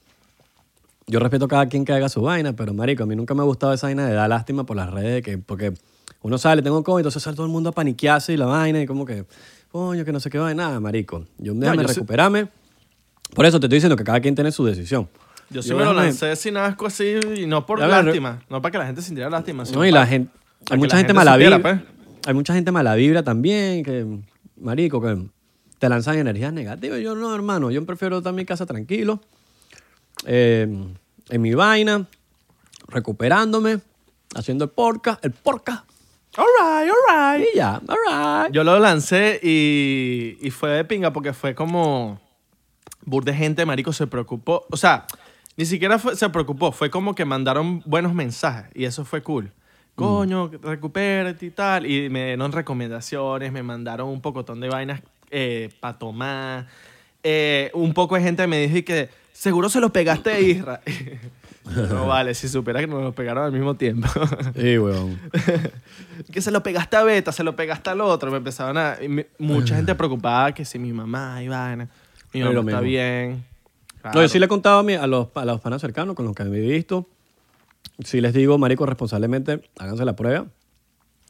Yo 1.11 1.19
respeto 1.19 1.47
a 1.47 1.49
cada 1.49 1.67
quien 1.67 1.85
que 1.85 1.93
haga 1.93 2.09
su 2.09 2.23
vaina, 2.23 2.53
pero 2.55 2.73
marico, 2.73 3.03
a 3.03 3.07
mí 3.07 3.17
nunca 3.17 3.35
me 3.35 3.41
ha 3.41 3.45
gustado 3.45 3.73
esa 3.73 3.89
vaina 3.89 4.07
de 4.07 4.15
dar 4.15 4.29
lástima 4.29 4.65
por 4.65 4.77
las 4.77 4.91
redes, 4.91 5.23
que, 5.25 5.39
porque 5.39 5.75
uno 6.23 6.39
sale, 6.39 6.63
tengo 6.63 6.83
COVID, 6.85 7.01
entonces 7.01 7.23
sale 7.23 7.35
todo 7.37 7.47
el 7.47 7.53
mundo 7.53 7.71
a 7.71 7.73
paniquearse 7.73 8.33
y 8.33 8.37
la 8.37 8.47
vaina 8.47 8.81
y 8.81 8.87
como 8.87 9.05
que, 9.05 9.25
coño, 9.73 10.05
que 10.05 10.13
no 10.13 10.21
sé 10.21 10.31
qué 10.31 10.39
vaina, 10.39 10.65
nada, 10.69 10.81
marico. 10.81 11.25
Yo 11.39 11.53
déjame 11.55 11.83
yo 11.83 11.89
sí- 11.89 11.95
recuperarme. 11.95 12.49
Por 13.35 13.45
eso 13.47 13.59
te 13.61 13.67
estoy 13.67 13.77
diciendo 13.79 13.97
que 13.97 14.05
cada 14.05 14.21
quien 14.21 14.35
tiene 14.35 14.53
su 14.53 14.65
decisión. 14.65 15.09
Yo 15.51 15.63
sí 15.63 15.75
me 15.75 15.85
lo 15.85 15.93
lancé 15.93 16.37
sin 16.37 16.57
asco 16.57 16.87
así 16.87 17.15
y 17.37 17.47
no 17.47 17.67
por 17.67 17.81
me 17.81 17.87
re- 17.87 17.91
lástima. 18.05 18.43
No 18.49 18.63
para 18.63 18.71
que 18.71 18.79
la 18.79 18.87
gente 18.87 19.03
sintiera 19.03 19.29
lástima. 19.29 19.65
sino 19.67 19.79
No, 19.81 19.87
y 19.87 19.91
la 19.91 20.07
gente. 20.07 20.31
Hay 20.71 20.79
mucha 20.79 20.97
gente 20.97 21.09
gente 21.09 21.15
mala 21.15 21.33
supiera, 21.33 21.57
vibra. 21.57 21.81
pues. 21.83 22.27
Hay 22.27 22.35
mucha 22.35 22.55
gente 22.55 22.71
mala 22.71 22.95
vibra 22.95 23.23
también, 23.25 23.83
que, 23.83 24.07
marico, 24.61 25.01
que 25.01 25.17
te 25.81 25.89
lanzan 25.89 26.19
energías 26.19 26.53
negativas. 26.53 27.01
Yo 27.01 27.17
no, 27.17 27.35
hermano. 27.35 27.71
Yo 27.73 27.85
prefiero 27.85 28.19
estar 28.19 28.31
en 28.31 28.37
mi 28.37 28.45
casa 28.45 28.65
tranquilo, 28.67 29.21
eh, 30.27 30.69
en 31.31 31.43
mi 31.43 31.55
vaina, 31.55 32.07
recuperándome, 32.89 33.81
haciendo 34.35 34.65
el 34.65 34.71
podcast, 34.71 35.25
el 35.25 35.33
podcast. 35.33 35.85
All 36.37 36.47
right, 36.61 36.91
all 36.93 37.39
right. 37.39 37.49
Y 37.53 37.57
ya, 37.57 37.81
all 37.89 38.45
right. 38.45 38.55
Yo 38.55 38.63
lo 38.65 38.79
lancé 38.79 39.41
y, 39.43 40.39
y 40.41 40.51
fue 40.51 40.71
de 40.71 40.85
pinga 40.85 41.13
porque 41.13 41.33
fue 41.33 41.55
como... 41.55 42.21
Bur 43.03 43.25
de 43.25 43.33
gente, 43.35 43.65
marico, 43.65 43.93
se 43.95 44.07
preocupó. 44.07 44.67
O 44.71 44.77
sea, 44.77 45.07
ni 45.57 45.65
siquiera 45.65 45.99
fue- 45.99 46.15
se 46.17 46.29
preocupó. 46.29 46.71
Fue 46.71 46.91
como 46.91 47.15
que 47.15 47.25
mandaron 47.25 47.83
buenos 47.87 48.13
mensajes 48.15 48.71
y 48.75 48.85
eso 48.85 49.05
fue 49.07 49.23
cool. 49.23 49.51
Coño, 49.95 50.51
recupérate 50.63 51.47
y 51.47 51.51
tal. 51.51 51.87
Y 51.87 52.11
me 52.11 52.27
dieron 52.27 52.53
recomendaciones, 52.53 53.53
me 53.53 53.63
mandaron 53.63 54.09
un 54.09 54.21
pocotón 54.21 54.61
de 54.61 54.69
vainas 54.69 55.01
para 55.81 55.99
tomar. 55.99 56.67
Eh, 57.23 57.71
un 57.75 57.93
poco 57.95 58.15
de 58.17 58.23
gente 58.23 58.47
me 58.47 58.61
dijo 58.61 58.77
y 58.77 58.83
que 58.83 59.09
seguro 59.41 59.71
se 59.71 59.81
los 59.81 59.91
pegaste 59.91 60.31
a 60.31 60.39
Isra. 60.41 60.81
no 61.91 62.07
vale, 62.07 62.35
si 62.35 62.47
supiera 62.49 62.81
que 62.81 62.87
nos 62.87 63.03
los 63.03 63.15
pegaron 63.15 63.45
al 63.45 63.53
mismo 63.53 63.75
tiempo. 63.75 64.07
Sí, 64.55 64.79
weón. 64.79 65.19
que 66.33 66.43
se 66.43 66.51
lo 66.51 66.63
pegaste 66.63 66.97
a 66.97 67.05
Beta, 67.05 67.33
se 67.33 67.43
lo 67.43 67.57
pegaste 67.57 67.89
al 67.91 68.03
otro. 68.03 68.31
Me 68.31 68.37
empezaban 68.37 68.77
a... 68.77 68.97
me- 69.09 69.29
mucha 69.39 69.77
gente 69.77 69.95
preocupada 69.95 70.53
que 70.53 70.65
si 70.67 70.79
mi 70.79 70.93
mamá 70.93 71.43
y 71.43 71.49
vaina. 71.49 71.89
Mi 72.35 72.41
mamá 72.41 72.53
lo 72.53 72.61
está 72.61 72.81
mismo. 72.83 72.83
bien. 72.83 73.45
No, 74.15 74.21
yo 74.23 74.29
sí 74.29 74.39
le 74.39 74.45
he 74.45 74.49
contado 74.49 74.81
a, 74.81 74.83
mi- 74.83 74.95
a 74.95 75.07
los, 75.07 75.29
a 75.35 75.45
los 75.47 75.61
panas 75.61 75.81
cercanos 75.81 76.15
con 76.15 76.27
los 76.27 76.35
que 76.35 76.45
me 76.45 76.59
he 76.59 76.61
visto. 76.61 77.09
Sí 78.05 78.21
les 78.21 78.35
digo, 78.35 78.59
marico, 78.59 78.85
responsablemente, 78.85 79.63
háganse 79.79 80.05
la 80.05 80.17
prueba. 80.17 80.47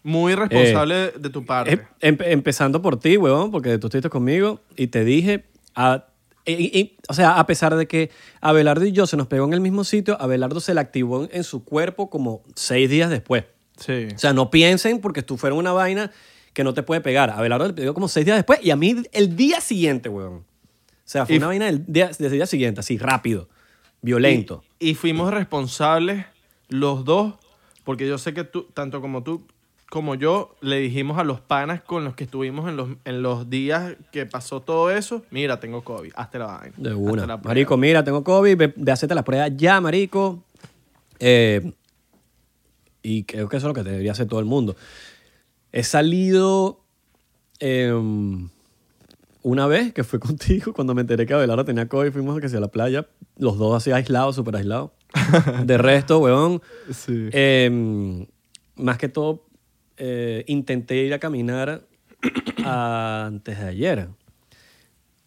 Muy 0.02 0.34
responsable 0.34 1.12
de 1.16 1.30
tu 1.30 1.44
parte. 1.44 1.72
Em- 2.00 2.16
em- 2.18 2.32
empezando 2.32 2.82
por 2.82 2.98
ti, 2.98 3.16
huevón, 3.16 3.50
porque 3.52 3.78
tú 3.78 3.86
estuviste 3.86 4.08
conmigo 4.10 4.60
y 4.76 4.88
te 4.88 5.04
dije, 5.04 5.44
a- 5.76 6.06
y- 6.46 6.78
y- 6.78 6.96
o 7.08 7.14
sea, 7.14 7.38
a 7.38 7.46
pesar 7.46 7.76
de 7.76 7.86
que 7.86 8.10
Abelardo 8.40 8.84
y 8.86 8.92
yo 8.92 9.06
se 9.06 9.16
nos 9.16 9.26
pegó 9.26 9.44
en 9.46 9.52
el 9.52 9.60
mismo 9.60 9.84
sitio, 9.84 10.20
Abelardo 10.20 10.60
se 10.60 10.74
le 10.74 10.80
activó 10.80 11.24
en, 11.24 11.30
en 11.32 11.44
su 11.44 11.64
cuerpo 11.64 12.10
como 12.10 12.42
seis 12.54 12.88
días 12.90 13.10
después. 13.10 13.44
sí. 13.76 14.08
O 14.14 14.18
sea, 14.18 14.32
no 14.32 14.50
piensen 14.50 15.00
porque 15.00 15.22
tú 15.22 15.36
fueron 15.36 15.58
una 15.58 15.72
vaina 15.72 16.10
que 16.52 16.64
no 16.64 16.74
te 16.74 16.82
puede 16.82 17.00
pegar. 17.00 17.30
Abelardo 17.30 17.66
le 17.68 17.72
pegó 17.74 17.94
como 17.94 18.08
seis 18.08 18.26
días 18.26 18.36
después 18.36 18.58
y 18.62 18.70
a 18.70 18.76
mí 18.76 18.96
el 19.12 19.36
día 19.36 19.60
siguiente, 19.60 20.08
huevón. 20.08 20.38
O 20.38 20.44
sea, 21.04 21.24
fue 21.26 21.34
Y- 21.36 21.38
una 21.38 21.46
vaina 21.48 21.66
del 21.66 21.84
día, 21.86 22.08
desde 22.08 22.26
el 22.26 22.32
día 22.32 22.46
siguiente, 22.46 22.80
así, 22.80 22.98
rápido, 22.98 23.48
violento. 24.02 24.62
Y, 24.78 24.90
y 24.90 24.94
fuimos 24.94 25.32
responsables 25.32 26.26
los 26.68 27.04
dos, 27.04 27.34
porque 27.84 28.06
yo 28.06 28.18
sé 28.18 28.32
que 28.34 28.44
tú, 28.44 28.64
tanto 28.74 29.00
como 29.00 29.22
tú 29.22 29.46
como 29.90 30.14
yo, 30.14 30.54
le 30.62 30.78
dijimos 30.78 31.18
a 31.18 31.24
los 31.24 31.40
panas 31.40 31.82
con 31.82 32.04
los 32.04 32.14
que 32.14 32.24
estuvimos 32.24 32.68
en 32.68 32.76
los, 32.76 32.88
en 33.04 33.22
los 33.22 33.50
días 33.50 33.96
que 34.12 34.24
pasó 34.24 34.60
todo 34.60 34.90
eso, 34.90 35.24
mira, 35.30 35.60
tengo 35.60 35.82
COVID, 35.84 36.12
hazte 36.16 36.38
la 36.38 36.46
vaina. 36.46 36.74
De 36.78 36.94
una. 36.94 37.26
la 37.26 37.36
prueba". 37.36 37.48
Marico, 37.50 37.76
mira, 37.76 38.02
tengo 38.04 38.24
COVID, 38.24 38.56
ve, 38.56 38.72
ve 38.74 38.92
hacerte 38.92 39.14
la 39.14 39.24
prueba 39.24 39.48
ya, 39.48 39.80
marico. 39.80 40.42
Eh, 41.18 41.72
y 43.02 43.24
creo 43.24 43.48
que 43.48 43.56
eso 43.56 43.66
es 43.66 43.68
lo 43.70 43.74
que 43.74 43.82
debería 43.88 44.12
hacer 44.12 44.26
todo 44.26 44.40
el 44.40 44.46
mundo. 44.46 44.76
He 45.72 45.82
salido 45.82 46.80
em, 47.58 48.48
una 49.42 49.66
vez 49.66 49.92
que 49.92 50.04
fue 50.04 50.18
contigo, 50.20 50.72
cuando 50.72 50.94
me 50.94 51.00
enteré 51.00 51.26
que 51.26 51.34
Abelardo 51.34 51.64
tenía 51.64 51.88
COVID, 51.88 52.12
fuimos 52.12 52.40
que 52.40 52.48
sea, 52.48 52.58
a 52.58 52.62
la 52.62 52.68
playa, 52.68 53.06
los 53.36 53.58
dos 53.58 53.74
así 53.76 53.90
aislados, 53.90 54.36
súper 54.36 54.56
aislados. 54.56 54.90
De 55.64 55.76
resto, 55.78 56.18
weón, 56.20 56.62
Sí. 56.92 57.28
em, 57.32 58.26
más 58.76 58.96
que 58.98 59.08
todo, 59.08 59.44
eh, 60.02 60.44
intenté 60.46 60.96
ir 60.96 61.12
a 61.12 61.18
caminar 61.18 61.86
antes 62.64 63.58
de 63.58 63.66
ayer. 63.66 64.08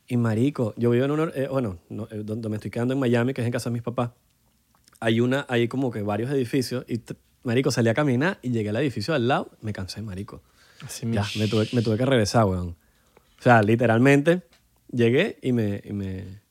Y 0.08 0.18
marico, 0.18 0.74
yo 0.78 0.90
vivo 0.90 1.06
en 1.06 1.12
una, 1.12 1.32
eh, 1.36 1.48
bueno, 1.50 1.78
no, 1.90 2.08
eh, 2.10 2.24
donde 2.26 2.50
me 2.50 2.56
estoy 2.56 2.72
quedando 2.72 2.96
en 2.96 3.00
Miami, 3.00 3.36
que 3.36 3.42
es 3.42 3.46
en 3.46 3.54
casa 3.54 3.70
de 3.70 3.74
mis 3.74 3.84
papás. 3.84 4.10
Hay 5.00 5.20
una, 5.20 5.46
hay 5.48 5.68
como 5.68 5.92
que 5.92 6.02
varios 6.02 6.32
edificios 6.32 6.86
y 6.88 7.02
marico 7.44 7.70
salí 7.70 7.90
a 7.90 7.94
caminar 7.94 8.40
y 8.42 8.50
llegué 8.50 8.70
al 8.70 8.78
edificio 8.78 9.14
al 9.14 9.28
lado, 9.28 9.52
me 9.62 9.74
cansé, 9.74 10.02
marico. 10.02 10.42
Así 10.84 11.06
Ya, 11.12 11.24
me 11.38 11.48
tuve, 11.48 11.68
me 11.74 11.84
tuve 11.84 11.96
que 11.96 12.06
regresar, 12.06 12.46
weón. 12.46 12.70
O 13.40 13.42
sea, 13.44 13.62
literalmente 13.62 14.42
llegué 14.92 15.38
y 15.44 15.52
me, 15.52 15.82
y 15.84 15.94
me, 15.94 16.42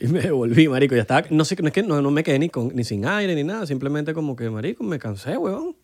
y 0.00 0.06
me 0.06 0.20
devolví, 0.20 0.66
marico. 0.68 0.94
Ya 0.94 1.02
estaba, 1.02 1.26
no 1.28 1.44
sé, 1.44 1.56
no 1.60 1.68
es 1.68 1.74
que 1.74 1.82
no, 1.82 2.00
no 2.00 2.10
me 2.10 2.24
quedé 2.24 2.38
ni, 2.38 2.48
con, 2.48 2.74
ni 2.74 2.84
sin 2.84 3.04
aire 3.04 3.34
ni 3.34 3.44
nada, 3.44 3.66
simplemente 3.66 4.14
como 4.14 4.34
que, 4.34 4.48
marico, 4.48 4.82
me 4.82 4.98
cansé, 4.98 5.36
weón. 5.36 5.76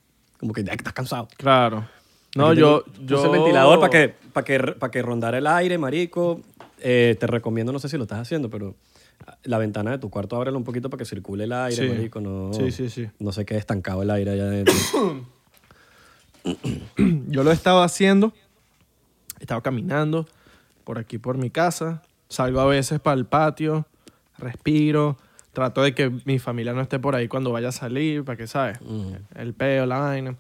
Como 0.43 0.53
que 0.53 0.65
ya 0.65 0.73
que 0.73 0.79
estás 0.79 0.93
cansado. 0.93 1.29
Claro. 1.37 1.87
No, 2.35 2.49
Aquí 2.49 2.59
yo, 2.59 2.83
tengo- 2.83 3.07
yo... 3.07 3.17
Puse 3.19 3.27
el 3.29 3.33
ventilador 3.33 3.79
para 3.79 3.91
que, 3.91 4.09
para 4.33 4.45
que, 4.45 4.59
para 4.73 4.91
que 4.91 5.01
rondara 5.03 5.39
el 5.39 5.47
aire, 5.47 5.79
marico. 5.79 6.41
Eh, 6.81 7.17
te 7.21 7.29
recomiendo, 7.29 7.71
no 7.73 7.79
sé 7.79 7.89
si 7.89 7.97
lo 7.97 8.03
estás 8.03 8.19
haciendo, 8.19 8.51
pero 8.51 8.75
la 9.45 9.59
ventana 9.59 9.93
de 9.93 9.99
tu 9.99 10.11
cuarto 10.11 10.35
ábrela 10.35 10.59
un 10.59 10.65
poquito 10.65 10.91
para 10.91 10.99
que 10.99 11.05
circule 11.05 11.45
el 11.45 11.53
aire, 11.53 11.77
Sí. 11.87 11.89
marico. 11.89 12.21
No, 12.21 12.53
Sí, 12.53 12.73
sí, 12.73 12.91
sí. 12.91 13.07
No 13.21 13.31
se 13.31 13.45
quede 13.45 13.61
estancado 13.61 14.03
el 14.03 14.11
aire 14.11 14.33
allá 14.33 14.45
adentro. 14.47 14.75
Yo 17.29 17.45
lo 17.45 17.51
he 17.51 17.55
estado 17.55 17.83
haciendo. 17.83 18.33
He 19.39 19.43
estado 19.45 19.63
caminando 19.63 20.27
por 20.83 20.99
aquí, 20.99 21.19
por 21.19 21.39
mi 21.39 21.51
casa. 21.51 22.03
Salgo 22.29 22.61
a 22.61 22.67
veces 22.67 22.99
para 22.99 23.15
el 23.17 23.27
patio, 23.27 23.87
respiro. 24.39 25.19
Trato 25.53 25.83
de 25.83 25.95
que 25.95 26.11
mi 26.25 26.39
familia 26.39 26.73
no 26.73 26.81
esté 26.81 26.99
por 26.99 27.15
ahí 27.15 27.29
cuando 27.29 27.53
vaya 27.53 27.69
a 27.69 27.73
salir, 27.73 28.25
para 28.25 28.37
que, 28.37 28.47
¿sabes? 28.47 28.79
El 29.35 29.53
peo, 29.55 29.85
la 29.87 29.99
vaina. 29.99 30.37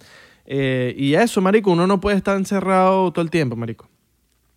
Eh, 0.47 0.95
y 0.97 1.15
eso, 1.15 1.41
marico, 1.41 1.71
uno 1.71 1.87
no 1.87 2.01
puede 2.01 2.17
estar 2.17 2.37
encerrado 2.37 3.13
todo 3.13 3.23
el 3.23 3.31
tiempo, 3.31 3.55
marico. 3.55 3.89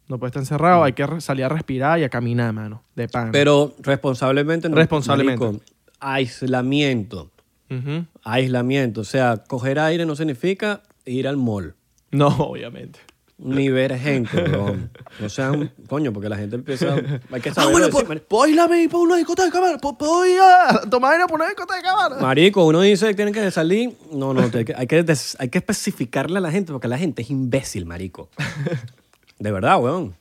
No 0.08 0.18
puede 0.18 0.30
estar 0.30 0.41
encerrado, 0.41 0.84
hay 0.84 0.94
que 0.94 1.06
salir 1.20 1.46
a 1.46 1.50
respirar 1.50 2.00
y 2.00 2.04
a 2.04 2.10
caminar, 2.10 2.54
mano, 2.54 2.84
de 2.96 3.08
pan. 3.08 3.32
Pero 3.32 3.74
responsablemente. 3.80 4.70
no, 4.70 4.76
Responsablemente. 4.76 5.44
marico, 5.46 5.63
aislamiento. 6.00 7.32
Aislamiento. 8.24 9.02
O 9.02 9.06
sea, 9.06 9.38
coger 9.48 9.80
aire 9.80 10.06
no 10.06 10.15
significa 10.15 10.82
ir 11.06 11.28
al 11.28 11.38
mall. 11.38 11.76
No, 12.12 12.28
obviamente. 12.28 13.00
Ni 13.38 13.67
ver 13.69 13.98
gente, 14.00 14.41
weón. 14.50 14.89
No 15.19 15.28
sean, 15.30 15.71
coño, 15.89 16.13
porque 16.13 16.30
la 16.30 16.38
gente 16.38 16.56
empieza. 16.56 16.95
Hay 17.32 17.41
que 17.41 17.52
Ah, 17.56 17.65
bueno, 17.69 17.89
¿puedo, 17.89 18.21
¿puedo 18.21 18.48
ir 18.48 18.58
a 18.60 18.67
mí 18.69 18.88
por 18.88 19.02
una 19.02 19.17
discoteca, 19.17 19.60
mano? 19.60 19.78
¿Puedo- 19.78 19.98
¿Puedo 19.98 20.26
ir 20.26 20.39
a 20.39 20.82
tomar 20.89 21.12
aire 21.13 21.26
por 21.28 21.36
una 21.41 21.48
discoteca, 21.50 21.95
mano? 21.95 22.15
Marico, 22.21 22.65
uno 22.65 22.80
dice 22.82 23.08
que 23.08 23.13
tienen 23.13 23.34
que 23.34 23.52
salir. 23.52 23.93
No, 24.12 24.34
no, 24.34 24.41
hay 24.41 24.63
que, 24.65 24.74
hay, 24.76 24.88
que 24.88 25.04
des- 25.04 25.36
hay 25.39 25.50
que 25.50 25.58
especificarle 25.58 26.38
a 26.38 26.41
la 26.41 26.50
gente 26.52 26.71
porque 26.71 26.88
la 26.88 26.98
gente 26.98 27.24
es 27.24 27.30
imbécil, 27.30 27.86
marico. 27.86 28.30
De 29.38 29.52
verdad, 29.52 29.82
weón. 29.82 30.15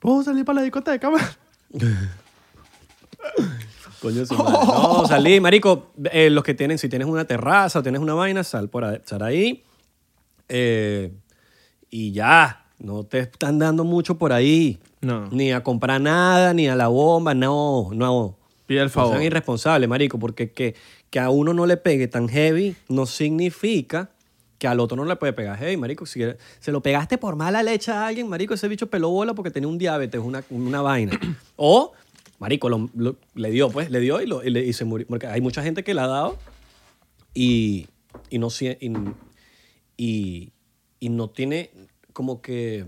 ¿Puedo 0.00 0.24
salir 0.24 0.44
para 0.44 0.56
la 0.56 0.62
discoteca, 0.62 1.08
mano? 1.08 1.24
Coño, 4.00 4.20
de 4.20 4.26
su 4.26 4.34
madre. 4.34 4.52
No, 4.66 5.06
salí, 5.06 5.38
marico. 5.40 5.92
eh, 6.10 6.28
los 6.30 6.42
que 6.42 6.54
tienen, 6.54 6.78
si 6.78 6.88
tienes 6.88 7.06
una 7.06 7.24
terraza 7.24 7.78
o 7.78 7.82
tienes 7.84 8.00
una 8.00 8.14
vaina, 8.14 8.42
sal 8.42 8.68
por 8.68 8.84
ahí. 8.84 8.98
Sal 9.04 9.22
ahí 9.22 9.62
eh, 10.48 11.12
y 11.92 12.10
ya. 12.10 12.58
No 12.80 13.04
te 13.04 13.20
están 13.20 13.60
dando 13.60 13.84
mucho 13.84 14.18
por 14.18 14.32
ahí. 14.32 14.80
No. 15.02 15.28
Ni 15.30 15.52
a 15.52 15.62
comprar 15.62 16.00
nada, 16.00 16.52
ni 16.52 16.66
a 16.66 16.74
la 16.74 16.88
bomba. 16.88 17.32
No, 17.34 17.90
no. 17.92 18.36
Pide 18.66 18.80
el 18.80 18.86
No 18.86 18.90
favor. 18.90 19.12
sean 19.12 19.22
irresponsables, 19.22 19.88
marico, 19.88 20.18
porque 20.18 20.50
que, 20.50 20.74
que 21.10 21.20
a 21.20 21.30
uno 21.30 21.54
no 21.54 21.66
le 21.66 21.76
pegue 21.76 22.08
tan 22.08 22.28
heavy 22.28 22.74
no 22.88 23.06
significa 23.06 24.10
que 24.58 24.66
al 24.68 24.80
otro 24.80 24.96
no 24.96 25.04
le 25.04 25.14
puede 25.16 25.32
pegar 25.32 25.58
heavy, 25.58 25.76
marico. 25.76 26.06
Si 26.06 26.20
se 26.60 26.72
lo 26.72 26.80
pegaste 26.80 27.18
por 27.18 27.36
mala 27.36 27.62
leche 27.62 27.92
a 27.92 28.06
alguien, 28.06 28.28
marico, 28.28 28.54
ese 28.54 28.66
bicho 28.68 28.88
peló 28.88 29.10
bola 29.10 29.34
porque 29.34 29.50
tenía 29.50 29.68
un 29.68 29.78
diabetes, 29.78 30.20
una, 30.24 30.42
una 30.50 30.80
vaina. 30.82 31.18
O, 31.56 31.92
marico, 32.40 32.68
lo- 32.68 32.88
lo- 32.96 33.16
le 33.34 33.50
dio, 33.50 33.70
pues, 33.70 33.90
le 33.90 34.00
dio 34.00 34.20
y, 34.20 34.26
lo- 34.26 34.42
y 34.42 34.50
le- 34.50 34.64
y 34.64 34.72
se 34.72 34.84
murió. 34.84 35.06
Porque 35.08 35.26
hay 35.28 35.40
mucha 35.40 35.62
gente 35.62 35.84
que 35.84 35.94
la 35.94 36.04
ha 36.04 36.08
dado 36.08 36.38
y, 37.34 37.86
y 38.30 38.38
no 38.38 38.48
y, 38.60 38.88
y, 39.96 40.52
y 41.02 41.08
no 41.08 41.28
tiene 41.28 41.70
como 42.12 42.40
que 42.40 42.86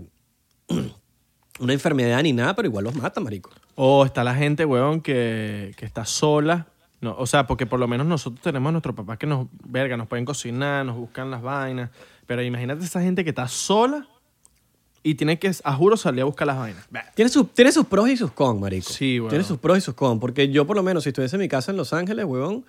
una 1.59 1.73
enfermedad 1.73 2.21
ni 2.23 2.31
nada, 2.31 2.55
pero 2.55 2.67
igual 2.69 2.85
los 2.85 2.95
mata, 2.95 3.19
marico. 3.19 3.49
O 3.75 4.05
está 4.05 4.23
la 4.23 4.33
gente, 4.33 4.63
weón, 4.63 5.01
que, 5.01 5.73
que 5.77 5.85
está 5.85 6.05
sola, 6.05 6.67
No, 7.01 7.13
o 7.17 7.27
sea, 7.27 7.45
porque 7.45 7.65
por 7.65 7.77
lo 7.79 7.87
menos 7.89 8.07
nosotros 8.07 8.41
tenemos 8.41 8.69
a 8.69 8.71
nuestros 8.71 8.95
papás 8.95 9.17
que 9.17 9.27
nos, 9.27 9.47
verga, 9.65 9.97
nos 9.97 10.07
pueden 10.07 10.23
cocinar, 10.23 10.85
nos 10.85 10.95
buscan 10.95 11.29
las 11.29 11.41
vainas. 11.41 11.89
Pero 12.25 12.41
imagínate 12.41 12.85
esa 12.85 13.01
gente 13.01 13.23
que 13.25 13.31
está 13.31 13.47
sola 13.49 14.07
y 15.03 15.15
tiene 15.15 15.37
que, 15.37 15.51
a 15.63 15.73
juro, 15.73 15.97
salir 15.97 16.21
a 16.21 16.25
buscar 16.25 16.47
las 16.47 16.57
vainas. 16.57 16.87
Tiene, 17.15 17.29
sus- 17.29 17.51
tiene 17.53 17.71
sus 17.73 17.85
pros 17.85 18.07
y 18.09 18.15
sus 18.17 18.31
cons, 18.31 18.59
marico. 18.61 18.89
Sí, 18.91 19.19
weón. 19.19 19.29
Tiene 19.29 19.43
sus 19.43 19.57
pros 19.59 19.77
y 19.77 19.81
sus 19.81 19.93
cons. 19.93 20.19
Porque 20.21 20.49
yo, 20.49 20.65
por 20.65 20.77
lo 20.77 20.83
menos, 20.83 21.03
si 21.03 21.09
estuviese 21.09 21.35
en 21.35 21.41
mi 21.41 21.49
casa 21.49 21.69
en 21.71 21.77
Los 21.77 21.91
Ángeles, 21.91 22.23
weón, 22.25 22.65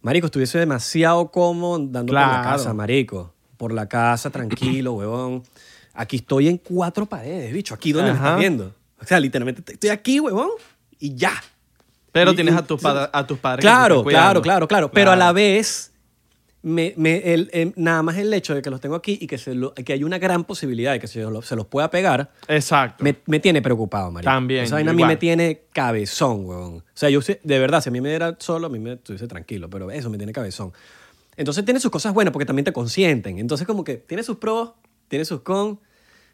marico, 0.00 0.26
estuviese 0.26 0.58
demasiado 0.58 1.30
cómodo 1.32 1.74
andando 1.74 2.12
por 2.12 2.20
la 2.20 2.28
Claro. 2.28 2.48
casa, 2.50 2.72
marico. 2.72 3.34
Por 3.58 3.72
la 3.74 3.86
casa, 3.86 4.30
tranquilo, 4.30 4.92
weón. 4.94 5.42
Aquí 5.92 6.16
estoy 6.16 6.48
en 6.48 6.56
cuatro 6.56 7.04
paredes, 7.06 7.52
bicho. 7.52 7.74
Aquí 7.74 7.92
donde 7.92 8.12
me 8.12 8.16
Ajá. 8.18 8.28
estás 8.28 8.38
viendo. 8.40 8.74
O 9.00 9.04
sea, 9.04 9.20
literalmente 9.20 9.72
estoy 9.72 9.90
aquí, 9.90 10.18
weón, 10.20 10.48
y 10.98 11.14
ya. 11.14 11.34
Pero 12.12 12.32
Y- 12.32 12.34
tienes 12.36 12.54
a 12.56 12.62
tus, 12.64 12.80
padres 12.80 13.10
a 13.12 13.26
tus 13.26 13.38
padres. 13.38 13.60
Claro, 13.62 14.02
claro, 14.04 14.40
claro, 14.40 14.66
claro. 14.66 14.90
Pero 14.90 15.10
a 15.10 15.16
la 15.16 15.32
vez, 15.32 15.92
me, 16.62 16.92
me- 16.96 17.18
el- 17.34 17.50
em, 17.52 17.72
nada 17.76 18.02
más 18.02 18.16
el 18.16 18.32
hecho 18.34 18.54
de 18.54 18.62
que 18.62 18.70
los 18.70 18.80
tengo 18.80 18.96
aquí 18.96 19.16
y 19.20 19.26
que, 19.28 19.38
se 19.38 19.54
lo- 19.54 19.72
que 19.74 19.92
hay 19.92 20.02
una 20.02 20.18
gran 20.18 20.42
posibilidad 20.44 20.92
de 20.92 20.98
que 21.00 21.06
se, 21.06 21.20
lo- 21.22 21.42
se 21.42 21.54
los 21.54 21.66
pueda 21.66 21.90
pegar, 21.90 22.32
Exacto. 22.48 23.04
me, 23.04 23.16
me 23.26 23.38
tiene 23.40 23.62
preocupado, 23.62 24.10
marico. 24.10 24.30
También, 24.30 24.64
Esa 24.64 24.74
vaina 24.76 24.90
a 24.90 24.94
mí 24.94 25.04
me 25.04 25.16
tiene 25.16 25.62
cabezón, 25.72 26.44
weón. 26.46 26.76
O 26.78 26.82
sea, 26.94 27.10
yo 27.10 27.20
de 27.20 27.58
verdad, 27.58 27.80
si 27.80 27.90
a 27.90 27.92
mí 27.92 28.00
me 28.00 28.08
diera 28.08 28.36
solo, 28.40 28.66
a 28.66 28.70
mí 28.70 28.78
me 28.80 28.94
estuviese 28.94 29.28
tranquilo, 29.28 29.68
pero 29.70 29.90
eso 29.90 30.10
me 30.10 30.16
tiene 30.16 30.32
cabezón. 30.32 30.72
Entonces 31.38 31.64
tiene 31.64 31.80
sus 31.80 31.90
cosas 31.90 32.12
buenas 32.12 32.32
porque 32.32 32.44
también 32.44 32.64
te 32.64 32.72
consienten. 32.74 33.38
Entonces 33.38 33.66
como 33.66 33.84
que 33.84 33.94
tiene 33.96 34.22
sus 34.22 34.36
pros, 34.36 34.72
tiene 35.08 35.24
sus 35.24 35.40
cons, 35.40 35.78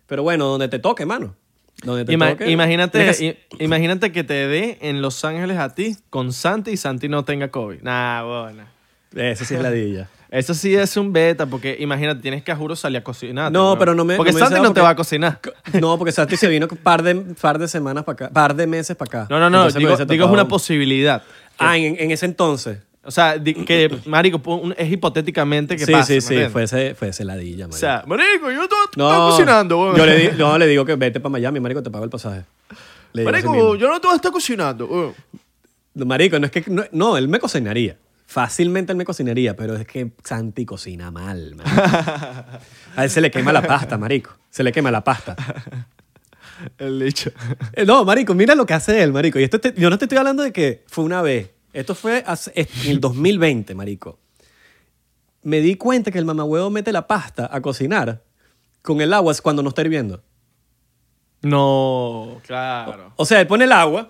pero 0.06 0.22
bueno, 0.24 0.46
donde 0.46 0.66
te 0.66 0.80
toque, 0.80 1.06
mano. 1.06 1.36
Donde 1.84 2.04
te 2.04 2.12
Ima- 2.12 2.30
toque. 2.32 2.50
imagínate, 2.50 3.10
i- 3.20 3.62
imagínate 3.62 4.10
que 4.12 4.24
te 4.24 4.48
dé 4.48 4.78
en 4.80 5.02
Los 5.02 5.24
Ángeles 5.24 5.58
a 5.58 5.74
ti 5.74 5.96
con 6.10 6.32
Santi 6.32 6.72
y 6.72 6.76
Santi 6.76 7.08
no 7.08 7.24
tenga 7.24 7.48
COVID. 7.52 7.82
Nah, 7.82 8.22
bueno. 8.24 8.64
Eso 9.14 9.44
sí 9.44 9.54
es 9.54 9.60
ladilla. 9.62 10.08
Eso 10.30 10.52
sí 10.52 10.74
es 10.74 10.96
un 10.96 11.12
beta, 11.12 11.46
porque 11.46 11.76
imagínate, 11.78 12.20
tienes 12.20 12.42
que 12.42 12.50
a 12.50 12.56
juro 12.56 12.74
salir 12.74 12.98
a 12.98 13.04
cocinar. 13.04 13.52
No, 13.52 13.76
pero 13.78 13.94
no 13.94 14.04
me- 14.04 14.16
Porque 14.16 14.32
no 14.32 14.38
me 14.38 14.44
Santi 14.44 14.60
no 14.60 14.72
te 14.72 14.80
va 14.80 14.88
a 14.90 14.96
cocinar. 14.96 15.38
No, 15.80 15.96
porque 15.96 16.10
Santi 16.10 16.36
se 16.36 16.48
vino 16.48 16.66
un 16.68 16.76
par 16.78 17.02
de, 17.04 17.14
par 17.40 17.58
de 17.60 17.68
semanas 17.68 18.02
para 18.02 18.26
acá, 18.26 18.30
par 18.30 18.56
de 18.56 18.66
meses 18.66 18.96
para 18.96 19.20
acá. 19.22 19.26
No, 19.30 19.38
no, 19.38 19.48
no. 19.50 19.58
Entonces 19.66 19.78
Digo, 19.78 19.96
digo 20.06 20.24
es 20.26 20.32
una 20.32 20.48
posibilidad. 20.48 21.22
Ah, 21.58 21.76
en, 21.78 21.96
en 22.00 22.10
ese 22.10 22.26
entonces. 22.26 22.78
O 23.06 23.10
sea, 23.10 23.42
que, 23.42 23.98
marico, 24.06 24.40
es 24.76 24.90
hipotéticamente 24.90 25.76
que 25.76 25.84
sí, 25.86 25.92
sí, 25.92 25.96
¿me 25.96 26.04
sí, 26.04 26.14
entiendes? 26.14 26.52
fuese, 26.52 26.94
fuese 26.94 27.24
ladilla, 27.24 27.66
O 27.66 27.68
marico. 27.68 27.78
sea, 27.78 28.04
marico, 28.06 28.50
yo 28.50 28.62
estoy 28.64 28.78
no, 28.96 29.10
estoy 29.10 29.30
cocinando, 29.30 29.80
weón. 29.80 29.96
yo 29.96 30.06
le, 30.06 30.16
di- 30.30 30.36
no, 30.38 30.56
le 30.58 30.66
digo 30.66 30.84
que 30.84 30.96
vete 30.96 31.20
para 31.20 31.30
Miami, 31.30 31.60
marico, 31.60 31.82
te 31.82 31.90
pago 31.90 32.04
el 32.04 32.10
pasaje. 32.10 32.44
Le 33.12 33.22
Marico, 33.24 33.76
yo 33.76 33.88
no 33.88 34.00
te 34.00 34.06
voy 34.06 34.14
a 34.14 34.16
estar 34.16 34.32
cocinando, 34.32 34.86
weón. 34.86 35.14
Marico, 35.94 36.38
no 36.40 36.46
es 36.46 36.50
que... 36.52 36.64
No, 36.68 36.82
no, 36.92 37.16
él 37.16 37.28
me 37.28 37.38
cocinaría. 37.38 37.96
Fácilmente 38.26 38.90
él 38.90 38.96
me 38.98 39.04
cocinaría, 39.04 39.54
pero 39.54 39.76
es 39.76 39.86
que 39.86 40.10
Santi 40.24 40.64
cocina 40.66 41.10
mal, 41.12 41.54
marico. 41.54 41.76
A 42.96 43.04
él 43.04 43.10
se 43.10 43.20
le 43.20 43.30
quema 43.30 43.52
la 43.52 43.62
pasta, 43.62 43.96
marico. 43.98 44.30
Se 44.50 44.64
le 44.64 44.72
quema 44.72 44.90
la 44.90 45.04
pasta. 45.04 45.36
El 46.78 47.00
dicho. 47.00 47.30
Eh, 47.74 47.84
No, 47.84 48.04
marico, 48.04 48.34
mira 48.34 48.54
lo 48.54 48.64
que 48.66 48.74
hace 48.74 49.02
él, 49.02 49.12
marico. 49.12 49.38
Y 49.38 49.44
esto 49.44 49.60
te- 49.60 49.74
yo 49.76 49.90
no 49.90 49.98
te 49.98 50.06
estoy 50.06 50.18
hablando 50.18 50.42
de 50.42 50.52
que 50.52 50.82
fue 50.88 51.04
una 51.04 51.22
vez. 51.22 51.50
Esto 51.74 51.94
fue 51.94 52.22
hace- 52.26 52.52
en 52.54 52.66
el 52.90 53.00
2020, 53.00 53.74
marico. 53.74 54.18
Me 55.42 55.60
di 55.60 55.74
cuenta 55.76 56.10
que 56.10 56.18
el 56.18 56.24
mamahuevo 56.24 56.70
mete 56.70 56.90
la 56.92 57.06
pasta 57.06 57.50
a 57.52 57.60
cocinar 57.60 58.22
con 58.80 59.00
el 59.02 59.12
agua 59.12 59.34
cuando 59.42 59.62
no 59.62 59.68
está 59.68 59.82
hirviendo. 59.82 60.22
No, 61.42 62.40
claro. 62.46 63.12
O 63.16 63.26
sea, 63.26 63.40
él 63.40 63.46
pone 63.46 63.64
el 63.64 63.72
agua 63.72 64.08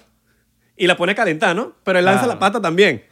y 0.76 0.86
la 0.86 0.96
pone 0.96 1.12
a 1.12 1.14
calentar, 1.14 1.56
¿no? 1.56 1.72
Pero 1.82 1.98
él 1.98 2.04
lanza 2.04 2.20
Claro. 2.24 2.34
la 2.34 2.38
pasta 2.38 2.60
también. 2.60 3.04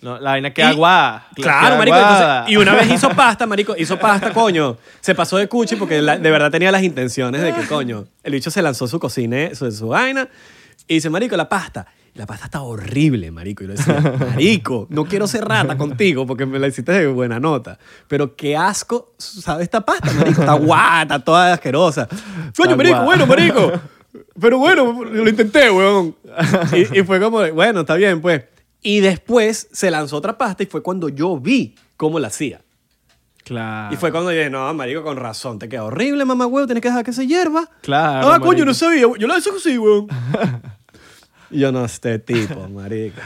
No, 0.00 0.18
la 0.18 0.30
vaina 0.30 0.52
que 0.52 0.62
Y- 0.62 0.64
agua. 0.64 1.26
Claro, 1.36 1.76
marico. 1.76 1.96
entonces- 1.96 2.50
y 2.52 2.56
una 2.56 2.74
vez 2.74 2.90
hizo 2.90 3.10
pasta, 3.10 3.46
marico. 3.46 3.76
Hizo 3.76 3.98
pasta, 3.98 4.32
coño. 4.34 4.78
Se 5.00 5.14
pasó 5.14 5.36
de 5.36 5.46
cuchi 5.46 5.76
porque 5.76 6.00
la- 6.02 6.18
de 6.18 6.30
verdad 6.30 6.50
tenía 6.50 6.72
las 6.72 6.82
intenciones 6.82 7.42
de 7.42 7.52
que, 7.54 7.66
coño, 7.66 8.06
el 8.24 8.32
bicho 8.32 8.50
se 8.50 8.62
lanzó 8.62 8.86
su 8.88 8.98
cocina, 8.98 9.54
su, 9.54 9.70
su 9.70 9.88
vaina. 9.88 10.28
Y 10.88 10.94
dice, 10.94 11.10
marico, 11.10 11.36
la 11.36 11.48
pasta. 11.48 11.86
La 12.14 12.26
pasta 12.26 12.46
está 12.46 12.62
horrible, 12.62 13.30
marico. 13.30 13.62
Y 13.64 13.68
lo 13.68 13.74
decía, 13.74 14.00
marico, 14.18 14.86
no 14.90 15.04
quiero 15.04 15.26
ser 15.26 15.44
rata 15.44 15.76
contigo 15.76 16.26
porque 16.26 16.44
me 16.44 16.58
la 16.58 16.66
hiciste 16.66 16.92
de 16.92 17.06
buena 17.06 17.38
nota. 17.38 17.78
Pero 18.08 18.34
qué 18.36 18.56
asco, 18.56 19.14
¿sabe 19.16 19.62
esta 19.62 19.80
pasta, 19.84 20.12
marico? 20.12 20.40
Está 20.40 20.54
guata, 20.54 21.18
toda 21.22 21.54
asquerosa. 21.54 22.08
Coño, 22.56 22.76
marico, 22.76 23.02
bueno, 23.04 23.26
marico. 23.26 23.72
Pero 24.40 24.58
bueno, 24.58 25.04
lo 25.04 25.28
intenté, 25.28 25.70
weón. 25.70 26.16
Y, 26.72 26.98
y 27.00 27.02
fue 27.04 27.20
como, 27.20 27.48
bueno, 27.52 27.80
está 27.80 27.94
bien, 27.94 28.20
pues. 28.20 28.42
Y 28.82 29.00
después 29.00 29.68
se 29.72 29.90
lanzó 29.90 30.16
otra 30.16 30.36
pasta 30.36 30.62
y 30.62 30.66
fue 30.66 30.82
cuando 30.82 31.08
yo 31.08 31.38
vi 31.38 31.74
cómo 31.96 32.18
la 32.18 32.28
hacía. 32.28 32.60
Claro. 33.44 33.92
Y 33.94 33.96
fue 33.96 34.10
cuando 34.12 34.30
dije, 34.30 34.48
no, 34.50 34.72
marico, 34.74 35.02
con 35.02 35.16
razón, 35.16 35.58
te 35.58 35.68
queda 35.68 35.84
horrible, 35.84 36.24
mamá, 36.24 36.46
huevo, 36.46 36.66
tienes 36.66 36.82
que 36.82 36.88
dejar 36.88 37.04
que 37.04 37.12
se 37.12 37.26
hierva. 37.26 37.68
Claro, 37.82 38.28
Ah, 38.32 38.38
coño, 38.38 38.48
marico. 38.50 38.66
no 38.66 38.74
sabía. 38.74 39.06
Yo 39.18 39.26
la 39.26 39.38
hice 39.38 39.50
así, 39.56 39.76
weón. 39.78 40.06
Yo 41.50 41.72
no, 41.72 41.84
este 41.84 42.18
tipo, 42.18 42.68
marico. 42.68 43.20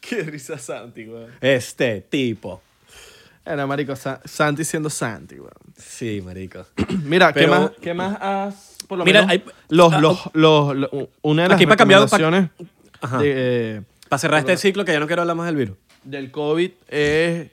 Qué 0.00 0.22
risa 0.22 0.58
Santi, 0.58 1.08
weón. 1.08 1.30
Este 1.40 2.00
tipo. 2.00 2.62
Era, 3.44 3.66
marico, 3.66 3.94
Sa- 3.96 4.20
Santi 4.24 4.64
siendo 4.64 4.90
Santi, 4.90 5.36
weón. 5.36 5.52
Sí, 5.76 6.20
marico. 6.24 6.66
Mira, 7.04 7.32
¿qué, 7.32 7.46
más, 7.46 7.70
¿qué 7.80 7.94
más 7.94 8.16
has...? 8.20 8.76
Por 8.88 8.98
lo 8.98 9.04
Mira, 9.04 9.26
menos, 9.26 9.32
hay- 9.32 9.44
los, 9.68 9.92
ah, 9.92 10.00
los, 10.00 10.30
los, 10.32 10.76
los- 10.76 10.90
una 11.22 11.42
de 11.42 11.48
las 11.48 11.56
Aquí 11.56 11.66
para 11.66 11.76
Ajá. 13.00 13.18
de, 13.18 13.32
eh, 13.78 13.82
Para 14.08 14.18
cerrar 14.18 14.38
este 14.40 14.56
ciclo 14.56 14.84
que 14.84 14.92
ya 14.92 15.00
no 15.00 15.06
quiero 15.06 15.22
hablar 15.22 15.36
más 15.36 15.46
del 15.46 15.56
virus. 15.56 15.76
del 16.04 16.30
COVID 16.30 16.70
es, 16.88 17.50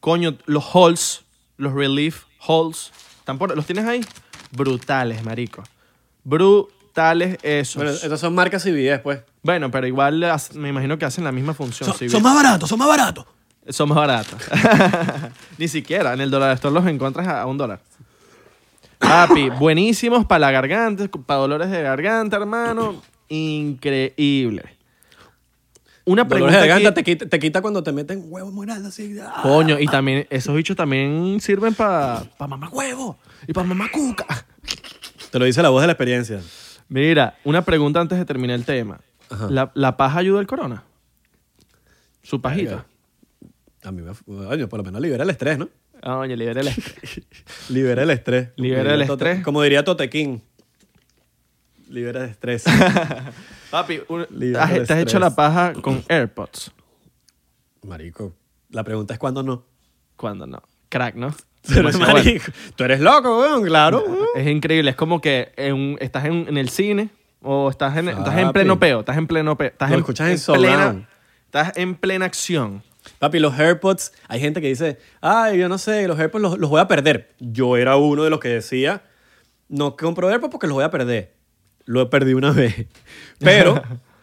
coño, 0.00 0.38
los 0.46 0.64
halls, 0.74 1.24
los 1.56 1.72
relief 1.72 2.24
halls, 2.46 2.92
¿están 3.18 3.36
por- 3.38 3.54
¿los 3.56 3.66
tienes 3.66 3.84
ahí? 3.84 4.00
Brutales, 4.52 5.24
marico. 5.24 5.64
Esos. 7.42 7.76
Bueno, 7.76 7.90
Bueno, 7.90 8.04
estas 8.04 8.20
son 8.20 8.34
marcas 8.34 8.62
CBS, 8.62 9.00
pues. 9.00 9.20
pero 9.42 9.86
igual 9.86 10.24
me 10.54 10.68
imagino 10.68 10.96
que 10.98 11.04
hacen 11.04 11.24
la 11.24 11.32
misma 11.32 11.52
función. 11.54 11.88
Son, 11.88 11.98
si 11.98 12.08
son 12.08 12.22
bien- 12.22 12.32
más 12.32 12.42
baratos, 12.42 12.68
son 12.68 12.78
más 12.78 12.88
baratos. 12.88 13.26
Son 13.68 13.88
más 13.88 13.96
baratos. 13.96 14.38
Ni 15.58 15.68
siquiera. 15.68 16.12
En 16.12 16.20
el 16.20 16.30
dólar 16.30 16.52
store 16.54 16.74
los 16.74 16.86
encuentras 16.86 17.26
a, 17.26 17.40
a 17.42 17.46
un 17.46 17.56
dólar. 17.58 17.80
Papi, 18.98 19.50
buenísimos 19.50 20.24
para 20.26 20.38
la 20.40 20.50
garganta, 20.50 21.06
para 21.26 21.40
dolores 21.40 21.70
de 21.70 21.82
garganta, 21.82 22.36
hermano. 22.36 23.02
Increíble. 23.28 24.76
Una 26.06 26.24
Dolores 26.24 26.28
pregunta. 26.28 26.60
de 26.60 26.68
garganta 26.68 26.90
aquí- 26.90 27.02
te 27.02 27.04
quita, 27.04 27.26
te 27.30 27.38
quita 27.38 27.62
cuando 27.62 27.82
te 27.82 27.90
meten 27.92 28.24
huevos 28.28 28.52
muy 28.52 28.66
grandes 28.66 28.88
así. 28.92 29.16
¡ah! 29.22 29.40
Coño, 29.42 29.80
y 29.80 29.86
también, 29.86 30.26
esos 30.30 30.54
bichos 30.54 30.76
también 30.76 31.38
sirven 31.40 31.74
para 31.74 32.24
pa 32.36 32.46
mamá 32.46 32.68
huevo 32.68 33.18
y 33.48 33.52
para 33.54 33.66
mamá 33.66 33.88
cuca. 33.90 34.26
Te 35.30 35.38
lo 35.38 35.46
dice 35.46 35.62
la 35.62 35.70
voz 35.70 35.80
de 35.80 35.86
la 35.88 35.94
experiencia. 35.94 36.40
Mira, 36.88 37.38
una 37.44 37.62
pregunta 37.64 38.00
antes 38.00 38.18
de 38.18 38.24
terminar 38.24 38.56
el 38.56 38.64
tema. 38.64 39.00
Ajá. 39.30 39.48
¿La, 39.50 39.72
la 39.74 39.96
paja 39.96 40.18
ayuda 40.18 40.40
al 40.40 40.46
corona? 40.46 40.84
Su 42.22 42.40
pajita. 42.40 42.86
A 43.82 43.90
mí 43.92 44.02
me... 44.02 44.12
Oye, 44.46 44.66
por 44.66 44.78
lo 44.78 44.84
menos 44.84 45.00
libera 45.00 45.24
el 45.24 45.30
estrés, 45.30 45.58
¿no? 45.58 45.68
Ah, 46.02 46.18
Oye, 46.18 46.36
libera 46.38 46.60
el 46.60 46.68
estrés. 46.68 47.20
Libera 47.68 48.02
el 48.02 48.10
estrés. 48.10 48.50
Libera 48.56 48.94
el 48.94 49.00
Tote- 49.06 49.12
estrés. 49.12 49.44
Como 49.44 49.62
diría 49.62 49.84
Totequín. 49.84 50.42
Libera 51.88 52.24
el 52.24 52.30
estrés. 52.30 52.64
Papi, 53.70 54.00
un- 54.08 54.26
Libera 54.30 54.64
¿has- 54.64 54.72
el 54.72 54.86
¿te 54.86 54.92
has 54.94 54.98
hecho 55.00 55.16
estrés. 55.16 55.20
la 55.20 55.34
paja 55.34 55.72
con 55.74 56.02
AirPods? 56.08 56.72
Marico, 57.82 58.34
la 58.70 58.84
pregunta 58.84 59.12
es 59.14 59.20
cuándo 59.20 59.42
no. 59.42 59.64
¿Cuándo 60.16 60.46
no? 60.46 60.62
Crack, 60.88 61.16
¿no? 61.16 61.34
Pero, 61.68 61.90
marico, 61.98 62.44
tú 62.76 62.84
eres 62.84 63.00
loco, 63.00 63.40
weón, 63.40 63.64
claro. 63.64 64.04
Es 64.34 64.46
increíble, 64.46 64.90
es 64.90 64.96
como 64.96 65.20
que 65.20 65.52
en- 65.56 65.96
estás 66.00 66.24
en, 66.26 66.46
en 66.48 66.56
el 66.58 66.68
cine 66.68 67.08
o 67.42 67.70
estás 67.70 67.96
en, 67.96 68.08
estás 68.08 68.36
en 68.38 68.52
pleno 68.52 68.78
peo, 68.78 69.00
estás 69.00 69.16
en 69.16 69.26
pleno 69.26 69.56
peo. 69.56 69.68
Estás 69.68 69.90
Lo 69.90 69.96
en, 69.96 70.00
escuchas 70.00 70.28
en 70.48 70.54
plena, 70.56 70.76
surround. 70.76 71.06
Estás 71.46 71.76
en 71.76 71.94
plena 71.94 72.24
acción. 72.26 72.82
Papi, 73.18 73.38
los 73.38 73.58
AirPods, 73.58 74.12
hay 74.28 74.40
gente 74.40 74.60
que 74.60 74.68
dice, 74.68 74.98
ay, 75.20 75.58
yo 75.58 75.68
no 75.68 75.76
sé, 75.78 76.06
los 76.08 76.18
AirPods 76.18 76.42
los, 76.42 76.58
los 76.58 76.70
voy 76.70 76.80
a 76.80 76.88
perder. 76.88 77.34
Yo 77.38 77.76
era 77.76 77.96
uno 77.96 78.24
de 78.24 78.30
los 78.30 78.40
que 78.40 78.48
decía, 78.48 79.02
no 79.68 79.96
compro 79.96 80.28
AirPods 80.30 80.50
porque 80.50 80.66
los 80.66 80.74
voy 80.74 80.84
a 80.84 80.90
perder. 80.90 81.34
Lo 81.84 82.00
he 82.00 82.06
perdido 82.06 82.38
una 82.38 82.50
vez. 82.52 82.86
Pero 83.38 83.82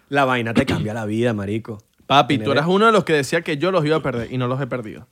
la 0.10 0.26
vaina 0.26 0.54
te 0.54 0.66
cambia 0.66 0.94
la 0.94 1.06
vida, 1.06 1.34
marico. 1.34 1.84
Papi, 2.08 2.40
tú 2.40 2.52
eras 2.52 2.66
uno 2.68 2.88
de 2.88 2.92
los 2.92 3.04
que 3.04 3.14
decía 3.14 3.42
que 3.42 3.58
yo 3.58 3.72
los 3.72 3.86
iba 3.86 3.98
a 3.98 4.02
perder 4.02 4.32
y 4.32 4.38
no 4.38 4.48
los 4.48 4.60
he 4.60 4.68
perdido. 4.68 5.08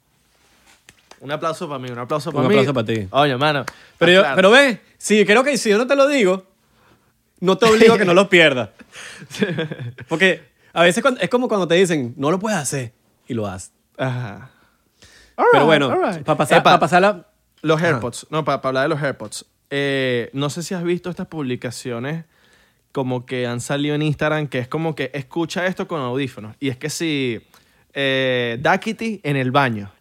Un 1.22 1.32
aplauso 1.32 1.68
para 1.68 1.80
mí, 1.80 1.90
un 1.90 2.00
aplauso 2.00 2.32
para 2.32 2.44
Un 2.44 2.48
mí. 2.50 2.56
aplauso 2.56 2.74
para 2.74 2.88
ti. 2.88 3.08
Oye, 3.12 3.36
mano. 3.38 3.66
Pero, 3.98 4.12
yo, 4.12 4.22
claro. 4.22 4.36
pero 4.36 4.52
ve, 4.52 4.82
si 4.98 5.26
creo 5.26 5.44
que 5.44 5.58
si 5.58 5.70
yo 5.70 5.78
no 5.78 5.86
te 5.88 5.96
lo 5.96 6.08
digo, 6.08 6.46
no 7.40 7.58
te 7.58 7.66
obligo 7.66 7.94
a 7.94 7.98
que 7.98 8.06
no 8.06 8.14
los 8.14 8.28
pierdas. 8.28 8.70
Porque 10.08 10.44
a 10.74 10.84
veces 10.84 11.02
cuando- 11.02 11.20
es 11.22 11.30
como 11.30 11.48
cuando 11.48 11.68
te 11.68 11.76
dicen, 11.76 12.14
no 12.18 12.32
lo 12.32 12.40
puedes 12.40 12.58
hacer, 12.58 12.94
y 13.28 13.34
lo 13.34 13.48
haces. 13.48 13.72
Ajá. 13.98 14.50
Pero 15.52 15.66
bueno, 15.66 15.90
para 16.26 16.38
pasar, 16.38 16.60
Epa, 16.60 16.72
pa 16.72 16.80
pasarla... 16.80 17.26
Los 17.62 17.82
AirPods, 17.82 18.28
no, 18.30 18.46
para 18.46 18.62
hablar 18.64 18.84
de 18.84 18.90
los 18.90 19.02
AirPods. 19.02 19.46
Eh, 19.70 20.30
no 20.34 20.50
sé 20.50 20.64
si 20.64 20.74
has 20.74 20.84
visto 20.84 21.10
estas 21.10 21.28
publicaciones 21.28 22.24
como 22.94 23.26
que 23.26 23.46
han 23.48 23.60
salido 23.60 23.96
en 23.96 24.02
Instagram 24.02 24.48
que 24.48 24.60
es 24.60 24.68
como 24.70 24.96
que 24.96 25.12
escucha 25.14 25.66
esto 25.66 25.86
con 25.88 26.00
audífonos. 26.00 26.56
Y 26.62 26.70
es 26.70 26.78
que 26.78 26.90
si 26.90 27.42
eh, 27.94 28.58
Duckity 28.62 29.20
en 29.24 29.36
el 29.36 29.52
baño. 29.52 29.92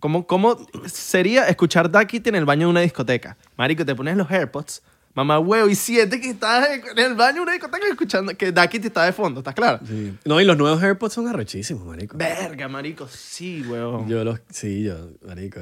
¿Cómo, 0.00 0.26
¿Cómo 0.26 0.56
sería 0.86 1.48
escuchar 1.48 1.90
Duckity 1.90 2.28
en 2.28 2.36
el 2.36 2.44
baño 2.44 2.66
de 2.66 2.70
una 2.70 2.80
discoteca? 2.80 3.36
Marico, 3.56 3.84
te 3.84 3.94
pones 3.94 4.16
los 4.16 4.30
AirPods, 4.30 4.82
mamá 5.14 5.38
huevo, 5.40 5.68
y 5.68 5.74
sientes 5.74 6.20
que 6.20 6.30
estás 6.30 6.68
en 6.70 6.98
el 6.98 7.14
baño 7.14 7.36
de 7.36 7.40
una 7.42 7.52
discoteca 7.52 7.86
escuchando 7.88 8.36
que 8.36 8.52
Duckity 8.52 8.86
está 8.86 9.04
de 9.04 9.12
fondo, 9.12 9.40
¿estás 9.40 9.54
claro? 9.54 9.80
Sí. 9.86 10.14
No, 10.24 10.40
y 10.40 10.44
los 10.44 10.56
nuevos 10.56 10.82
AirPods 10.82 11.14
son 11.14 11.26
arrechísimos, 11.28 11.84
marico. 11.84 12.16
Verga, 12.16 12.68
marico, 12.68 13.08
sí, 13.08 13.62
huevón. 13.66 14.08
Yo 14.08 14.22
los, 14.24 14.40
sí, 14.50 14.84
yo, 14.84 14.94
marico, 15.26 15.60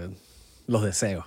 los 0.66 0.82
deseo. 0.82 1.26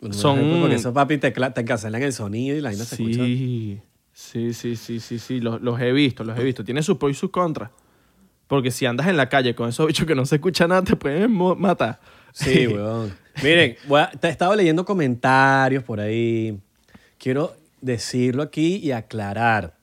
Los 0.00 0.14
Son- 0.16 0.60
Porque 0.60 0.76
esos 0.76 0.94
papi 0.94 1.18
te, 1.18 1.32
te 1.32 1.64
cancelan 1.64 2.02
el 2.02 2.12
sonido 2.12 2.56
y 2.56 2.60
la 2.60 2.68
vaina 2.70 2.84
se 2.84 2.94
escucha. 2.94 3.24
Sí, 3.24 3.80
sí, 4.12 4.52
sí, 4.52 4.76
sí, 4.76 5.00
sí, 5.00 5.18
sí, 5.18 5.40
los, 5.40 5.60
los 5.60 5.80
he 5.80 5.90
visto, 5.90 6.22
los 6.22 6.38
he 6.38 6.44
visto. 6.44 6.64
Tiene 6.64 6.84
sus 6.84 6.98
pros 6.98 7.10
y 7.10 7.14
sus 7.14 7.30
contras. 7.30 7.70
Porque 8.46 8.70
si 8.70 8.86
andas 8.86 9.08
en 9.08 9.16
la 9.16 9.28
calle 9.28 9.54
con 9.56 9.68
esos 9.68 9.86
bichos 9.88 10.06
que 10.06 10.14
no 10.14 10.24
se 10.24 10.36
escucha 10.36 10.68
nada, 10.68 10.82
te 10.84 10.94
pueden 10.94 11.32
matar. 11.58 11.98
Sí, 12.32 12.66
weón. 12.68 13.16
Miren, 13.42 13.76
a- 13.96 14.10
te 14.10 14.28
estaba 14.28 14.56
leyendo 14.56 14.84
comentarios 14.84 15.84
por 15.84 16.00
ahí. 16.00 16.58
Quiero 17.18 17.54
decirlo 17.80 18.42
aquí 18.42 18.76
y 18.76 18.92
aclarar. 18.92 19.74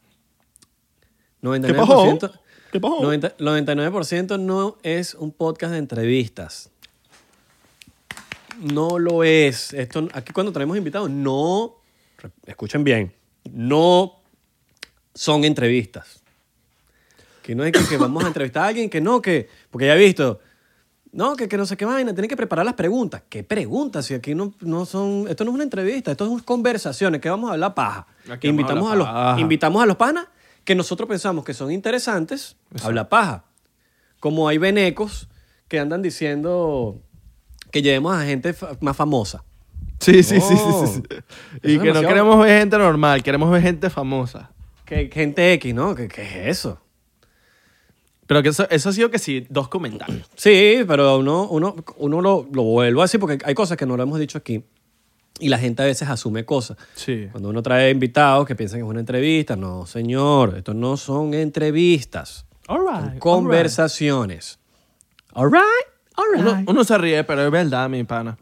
99%, 1.41 2.31
¿Qué 2.71 2.79
pasó? 2.79 3.01
90 3.01 3.37
99% 3.37 4.39
no 4.39 4.77
es 4.83 5.13
un 5.13 5.31
podcast 5.31 5.73
de 5.73 5.77
entrevistas. 5.79 6.69
No 8.59 8.99
lo 8.99 9.23
es. 9.23 9.73
Esto, 9.73 10.07
aquí 10.13 10.33
cuando 10.33 10.51
traemos 10.51 10.77
invitados, 10.77 11.09
no, 11.09 11.75
escuchen 12.45 12.83
bien, 12.83 13.13
no 13.51 14.13
son 15.13 15.43
entrevistas. 15.43 16.21
Que 17.43 17.53
no 17.53 17.63
es 17.63 17.71
que, 17.73 17.85
que 17.85 17.97
vamos 17.97 18.23
a 18.23 18.27
entrevistar 18.27 18.63
a 18.63 18.67
alguien, 18.69 18.89
que 18.89 19.01
no, 19.01 19.21
que, 19.21 19.47
porque 19.69 19.85
ya 19.87 19.95
he 19.95 19.99
visto, 19.99 20.39
no, 21.15 21.35
que, 21.35 21.47
que 21.47 21.57
no 21.57 21.65
sé 21.65 21.77
qué 21.77 21.85
vaina, 21.85 22.13
tienen 22.13 22.29
que 22.29 22.35
preparar 22.37 22.65
las 22.65 22.75
preguntas. 22.75 23.23
¿Qué 23.29 23.43
preguntas? 23.43 24.05
Si 24.05 24.13
aquí 24.13 24.35
no, 24.35 24.53
no 24.61 24.85
son, 24.85 25.25
esto 25.29 25.43
no 25.45 25.51
es 25.51 25.55
una 25.55 25.63
entrevista, 25.63 26.11
esto 26.11 26.35
es 26.37 26.43
conversaciones, 26.43 27.21
que 27.21 27.29
vamos 27.29 27.49
a 27.49 27.53
hablar 27.53 27.73
paja. 27.73 28.05
Aquí 28.29 28.47
a 28.47 28.49
invitamos, 28.49 28.91
a 28.91 28.95
los, 28.95 29.07
paja. 29.07 29.39
invitamos 29.39 29.81
a 29.81 29.85
los 29.85 29.95
panas 29.95 30.27
que 30.63 30.75
nosotros 30.75 31.07
pensamos 31.07 31.45
que 31.45 31.53
son 31.53 31.71
interesantes, 31.71 32.57
habla 32.83 33.07
paja. 33.09 33.45
Como 34.19 34.47
hay 34.47 34.57
venecos 34.57 35.29
que 35.67 35.79
andan 35.79 36.01
diciendo 36.01 36.99
que 37.71 37.81
llevemos 37.81 38.15
a 38.15 38.23
gente 38.25 38.53
fa- 38.53 38.77
más 38.81 38.95
famosa. 38.97 39.43
Sí, 39.99 40.21
sí, 40.23 40.41
sí, 40.41 40.55
Oh. 40.57 40.85
sí, 40.87 40.93
sí. 40.95 41.03
Eso 41.09 41.23
Y 41.63 41.75
es 41.77 41.81
que 41.81 41.93
no 41.93 42.01
queremos 42.01 42.39
ver 42.43 42.59
gente 42.59 42.77
normal, 42.77 43.23
queremos 43.23 43.49
ver 43.51 43.61
gente 43.61 43.89
famosa. 43.89 44.51
Que 44.85 45.09
gente 45.11 45.53
X, 45.53 45.73
¿no? 45.73 45.95
¿Qué, 45.95 46.07
qué 46.07 46.21
es 46.23 46.57
eso? 46.59 46.79
Pero 48.27 48.41
que 48.41 48.49
eso, 48.49 48.67
eso 48.69 48.89
ha 48.89 48.93
sido 48.93 49.11
que 49.11 49.19
sí, 49.19 49.45
dos 49.49 49.67
comentarios. 49.67 50.27
Sí, 50.35 50.79
pero 50.87 51.19
uno, 51.19 51.47
uno, 51.49 51.75
uno 51.97 52.21
lo, 52.21 52.47
lo 52.51 52.63
vuelvo 52.63 53.03
así 53.03 53.17
porque 53.17 53.37
hay 53.45 53.53
cosas 53.53 53.77
que 53.77 53.85
no 53.85 53.95
lo 53.97 54.03
hemos 54.03 54.19
dicho 54.19 54.37
aquí 54.37 54.63
y 55.39 55.49
la 55.49 55.57
gente 55.57 55.83
a 55.83 55.85
veces 55.85 56.07
asume 56.09 56.45
cosas. 56.45 56.77
Sí. 56.95 57.27
Cuando 57.31 57.49
uno 57.49 57.61
trae 57.61 57.91
invitados 57.91 58.47
que 58.47 58.55
piensan 58.55 58.79
que 58.79 58.83
es 58.85 58.89
una 58.89 58.99
entrevista, 58.99 59.55
no, 59.55 59.85
señor, 59.85 60.55
estos 60.57 60.75
no 60.75 60.97
son 60.97 61.33
entrevistas, 61.33 62.45
All 62.67 62.77
son 62.77 62.85
right, 62.87 62.95
all 62.95 63.09
right. 63.11 63.19
conversaciones. 63.19 64.59
All 65.33 65.51
right, 65.51 65.63
all 66.15 66.25
right. 66.33 66.41
Uno, 66.41 66.63
uno 66.67 66.83
se 66.83 66.97
ríe, 66.97 67.23
pero 67.25 67.45
es 67.45 67.51
verdad, 67.51 67.89
mi 67.89 68.03
pana. 68.05 68.37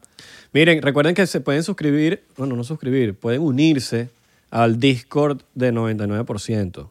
Miren, 0.53 0.81
recuerden 0.83 1.15
que 1.15 1.25
se 1.25 1.41
pueden 1.41 1.63
suscribir, 1.63 2.23
bueno, 2.37 2.55
no 2.55 2.63
suscribir, 2.63 3.17
pueden 3.17 3.41
unirse 3.41 4.09
al 4.51 4.79
Discord 4.79 5.41
de 5.55 5.73
99%. 5.73 6.89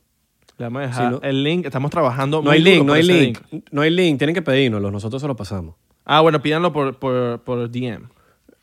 Le 0.62 0.66
vamos 0.66 0.82
a 0.82 0.86
dejar 0.86 1.20
el 1.26 1.42
link. 1.44 1.66
Estamos 1.66 1.90
trabajando. 1.90 2.38
No 2.38 2.50
muy 2.50 2.52
hay 2.56 2.60
duro 2.60 2.70
link, 2.74 2.80
no 2.80 2.86
por 2.86 2.96
hay 2.96 3.02
ese 3.02 3.20
link, 3.20 3.38
no 3.70 3.80
hay 3.82 3.90
link, 3.90 4.18
tienen 4.18 4.34
que 4.34 4.42
pedírnoslo, 4.42 4.90
nosotros 4.90 5.20
se 5.20 5.28
lo 5.28 5.36
pasamos. 5.36 5.74
Ah, 6.04 6.20
bueno, 6.20 6.40
pídanlo 6.42 6.72
por, 6.72 6.98
por, 6.98 7.40
por 7.42 7.70
DM. 7.70 8.08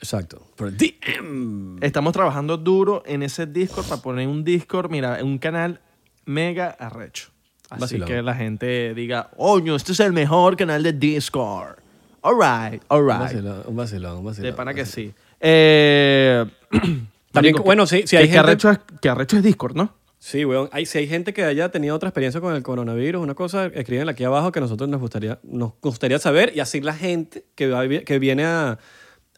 Exacto. 0.01 0.41
Por 0.55 0.71
DM. 0.71 1.77
Estamos 1.81 2.13
trabajando 2.13 2.57
duro 2.57 3.03
en 3.05 3.23
ese 3.23 3.45
Discord 3.45 3.85
para 3.87 4.01
poner 4.01 4.27
un 4.27 4.43
Discord, 4.43 4.89
mira, 4.89 5.19
un 5.23 5.37
canal 5.37 5.81
mega 6.25 6.69
arrecho. 6.79 7.29
Así 7.69 7.81
Vacilón. 7.81 8.07
que 8.07 8.21
la 8.21 8.33
gente 8.33 8.93
diga, 8.95 9.29
oño, 9.37 9.75
este 9.75 9.91
es 9.91 9.99
el 9.99 10.11
mejor 10.13 10.55
canal 10.57 10.81
de 10.83 10.93
Discord. 10.93 11.77
All 12.21 12.35
right, 12.35 12.81
all 12.87 13.01
Un 13.03 13.07
right. 13.09 13.19
vacilón, 13.19 13.61
un 13.67 13.75
vacilón, 13.75 14.17
un 14.17 14.25
vacilón. 14.25 14.51
De 14.51 14.53
pana 14.57 14.73
que 14.73 14.85
sí. 14.85 15.13
Eh, 15.39 16.45
También, 17.31 17.55
bueno, 17.63 17.85
sí, 17.85 18.03
sí 18.07 18.15
hay 18.17 18.23
que, 18.23 18.33
gente- 18.33 18.39
arrecho 18.39 18.71
es, 18.71 18.79
que 19.01 19.07
arrecho 19.09 19.37
es 19.37 19.43
Discord, 19.43 19.75
¿no? 19.75 19.93
Sí, 20.19 20.43
weón. 20.43 20.69
Hay, 20.73 20.85
si 20.85 20.97
hay 20.97 21.07
gente 21.07 21.33
que 21.33 21.45
haya 21.45 21.69
tenido 21.69 21.95
otra 21.95 22.09
experiencia 22.09 22.41
con 22.41 22.53
el 22.53 22.61
coronavirus, 22.61 23.23
una 23.23 23.35
cosa, 23.35 23.67
escriben 23.67 24.09
aquí 24.09 24.25
abajo 24.25 24.51
que 24.51 24.59
nosotros 24.59 24.89
nos 24.89 24.99
gustaría, 24.99 25.39
nos 25.43 25.73
gustaría 25.81 26.19
saber 26.19 26.51
y 26.53 26.59
así 26.59 26.81
la 26.81 26.93
gente 26.93 27.45
que, 27.55 27.69
va, 27.69 27.87
que 27.87 28.19
viene 28.19 28.43
a, 28.43 28.79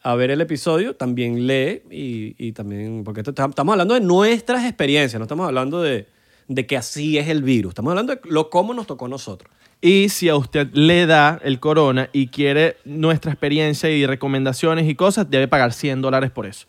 a 0.02 0.14
ver 0.16 0.32
el 0.32 0.40
episodio 0.40 0.96
también 0.96 1.46
lee 1.46 1.82
y, 1.88 2.34
y 2.36 2.52
también, 2.52 3.04
porque 3.04 3.20
estamos 3.20 3.72
hablando 3.72 3.94
de 3.94 4.00
nuestras 4.00 4.64
experiencias, 4.64 5.20
no 5.20 5.24
estamos 5.24 5.46
hablando 5.46 5.80
de, 5.80 6.08
de 6.48 6.66
que 6.66 6.76
así 6.76 7.16
es 7.16 7.28
el 7.28 7.44
virus, 7.44 7.70
estamos 7.70 7.92
hablando 7.92 8.16
de 8.16 8.20
lo 8.24 8.50
cómo 8.50 8.74
nos 8.74 8.88
tocó 8.88 9.06
a 9.06 9.08
nosotros. 9.08 9.54
Y 9.80 10.08
si 10.08 10.28
a 10.28 10.36
usted 10.36 10.68
le 10.72 11.06
da 11.06 11.40
el 11.42 11.60
corona 11.60 12.08
y 12.12 12.28
quiere 12.28 12.76
nuestra 12.84 13.32
experiencia 13.32 13.90
y 13.90 14.06
recomendaciones 14.06 14.88
y 14.88 14.94
cosas, 14.94 15.30
debe 15.30 15.48
pagar 15.48 15.72
100 15.72 16.02
dólares 16.02 16.30
por 16.30 16.46
eso. 16.46 16.66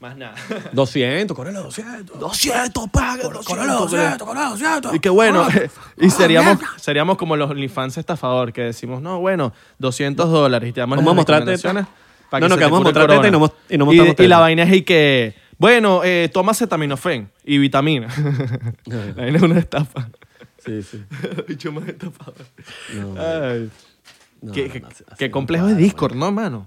Más 0.00 0.16
nada. 0.16 0.34
200, 0.72 1.34
córrelo 1.36 1.62
200. 1.64 2.18
200, 2.18 2.88
paga, 2.90 3.22
Córrelo 3.44 3.74
200, 3.80 4.26
córrelo 4.28 4.50
200. 4.50 4.94
Y 4.94 5.00
que 5.00 5.08
bueno, 5.08 5.42
Ah, 5.50 5.68
y 5.96 6.06
ah, 6.06 6.10
seríamos, 6.10 6.58
mierda. 6.58 6.74
seríamos 6.78 7.16
como 7.16 7.36
los 7.36 7.50
OnlyFans 7.50 7.96
estafador, 7.98 8.52
que 8.52 8.62
decimos, 8.62 9.00
no, 9.00 9.20
bueno, 9.20 9.52
200 9.78 10.30
dólares 10.30 10.68
y 10.68 10.72
te 10.72 10.80
damos 10.80 10.96
Vamos 10.98 11.08
a 11.08 11.14
las 11.14 11.16
mostrarte 11.16 11.56
recomendaciones 11.56 11.86
para 12.30 12.40
No, 12.40 12.48
no, 12.48 12.54
se 12.54 12.58
que 12.58 12.64
vamos 12.64 12.80
a 12.80 12.82
mostrarte 12.84 13.14
corona. 13.16 13.28
y 13.28 13.30
no 13.30 13.52
y 13.70 13.78
no 13.78 13.84
y, 13.84 13.86
mostramos 13.86 14.06
y 14.06 14.22
la 14.28 14.36
teta. 14.36 14.38
vaina 14.40 14.62
es 14.64 14.72
y 14.74 14.82
que, 14.82 15.34
bueno, 15.58 16.02
eh, 16.04 16.28
toma 16.32 16.52
acetaminofén 16.52 17.30
y 17.44 17.56
vitamina. 17.58 18.08
la 18.86 19.12
vaina 19.14 19.36
es 19.38 19.42
una 19.42 19.58
estafa. 19.58 20.08
Sí, 20.64 20.82
sí. 20.82 21.02
Bicho 21.48 21.70
más 21.72 21.86
estafador. 21.88 22.34
No, 22.94 23.14
Ay, 23.18 23.70
no, 24.42 24.52
qué 24.52 24.66
no, 24.66 24.72
qué- 24.72 24.80
no, 24.80 24.88
no 25.20 25.30
complejo 25.30 25.68
es 25.68 25.76
Discord, 25.76 26.14
¿no, 26.16 26.30
mano? 26.32 26.66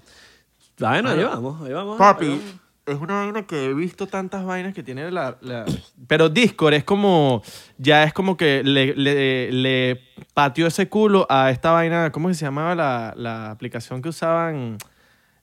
Bueno, 0.79 1.09
ahí 1.09 1.23
vamos, 1.23 1.61
ahí 1.67 1.73
vamos. 1.73 1.93
ahí 1.93 1.97
Papi, 1.99 2.27
vamos. 2.29 2.43
Es 2.91 2.99
una 2.99 3.15
vaina 3.15 3.45
que 3.45 3.65
he 3.65 3.73
visto 3.73 4.07
tantas 4.07 4.45
vainas 4.45 4.73
que 4.73 4.83
tiene 4.83 5.09
la, 5.11 5.37
la- 5.41 5.65
Pero 6.07 6.29
Discord 6.29 6.73
es 6.73 6.83
como... 6.83 7.41
Ya 7.77 8.03
es 8.03 8.13
como 8.13 8.35
que 8.37 8.63
le, 8.63 8.95
le, 8.95 9.51
le 9.51 10.01
pateó 10.33 10.67
ese 10.67 10.89
culo 10.89 11.25
a 11.29 11.51
esta 11.51 11.71
vaina... 11.71 12.11
¿Cómo 12.11 12.27
que 12.27 12.33
se 12.33 12.45
llamaba 12.45 12.75
la, 12.75 13.13
la 13.15 13.51
aplicación 13.51 14.01
que 14.01 14.09
usaban? 14.09 14.77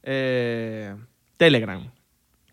Eh, 0.03 0.95
Telegram. 1.37 1.91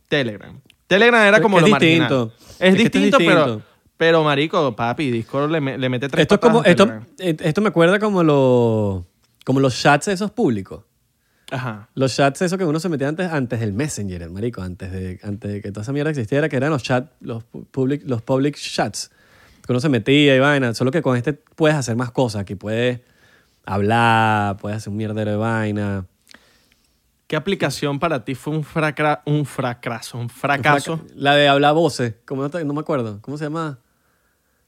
Telegram. 0.07 0.59
Telegram 0.87 1.21
era 1.25 1.41
como 1.41 1.57
es 1.57 1.61
lo 1.63 1.67
distinto. 1.67 2.31
marginal. 2.31 2.67
Es, 2.67 2.77
distinto, 2.77 3.17
pero... 3.17 3.61
Pero, 3.95 4.23
marico, 4.23 4.75
papi, 4.75 5.11
Discord 5.11 5.51
le, 5.51 5.77
le 5.77 5.89
mete 5.89 6.09
tres 6.09 6.23
Esto, 6.23 6.35
es 6.35 6.41
como, 6.41 6.63
eh, 6.65 7.37
esto 7.39 7.61
me 7.61 7.69
acuerda 7.69 7.99
como, 7.99 8.23
lo, 8.23 9.05
como 9.45 9.59
los 9.59 9.79
chats 9.79 10.07
esos 10.09 10.31
públicos. 10.31 10.83
Ajá. 11.53 11.89
Los 11.95 12.15
chats 12.15 12.41
esos 12.41 12.57
que 12.57 12.65
uno 12.65 12.79
se 12.79 12.89
metía 12.89 13.07
antes, 13.07 13.31
antes 13.31 13.59
del 13.59 13.73
Messenger, 13.73 14.21
el 14.23 14.31
marico, 14.31 14.61
antes 14.61 14.91
de, 14.91 15.19
antes 15.23 15.51
de 15.51 15.61
que 15.61 15.71
toda 15.71 15.83
esa 15.83 15.93
mierda 15.93 16.09
existiera, 16.09 16.49
que 16.49 16.55
eran 16.57 16.71
los 16.71 16.81
chats, 16.83 17.09
los 17.21 17.43
pu- 17.51 17.65
public, 17.69 18.01
los 18.05 18.21
public 18.21 18.57
chats. 18.57 19.11
Que 19.65 19.71
uno 19.71 19.79
se 19.79 19.87
metía 19.89 20.35
y 20.35 20.39
vaina. 20.39 20.73
Solo 20.73 20.91
que 20.91 21.01
con 21.01 21.15
este 21.15 21.33
puedes 21.33 21.77
hacer 21.77 21.95
más 21.95 22.11
cosas. 22.11 22.41
Aquí 22.41 22.55
puedes 22.55 22.99
hablar, 23.65 24.57
puedes 24.57 24.77
hacer 24.77 24.91
un 24.91 24.97
mierdero 24.97 25.31
de 25.31 25.37
vaina. 25.37 26.05
¿Qué 27.27 27.35
aplicación 27.35 27.99
para 27.99 28.25
ti 28.25 28.35
fue 28.35 28.53
un, 28.53 28.63
fracra 28.63 29.21
un 29.25 29.45
fracaso? 29.45 30.17
Un 30.17 30.29
fracaso. 30.29 31.01
La 31.15 31.35
de 31.35 31.47
hablar 31.47 31.73
voces. 31.73 32.15
¿Cómo 32.25 32.41
no, 32.41 32.49
te- 32.49 32.63
no 32.65 32.73
me 32.73 32.81
acuerdo. 32.81 33.19
¿Cómo 33.21 33.37
se 33.37 33.45
llama? 33.45 33.79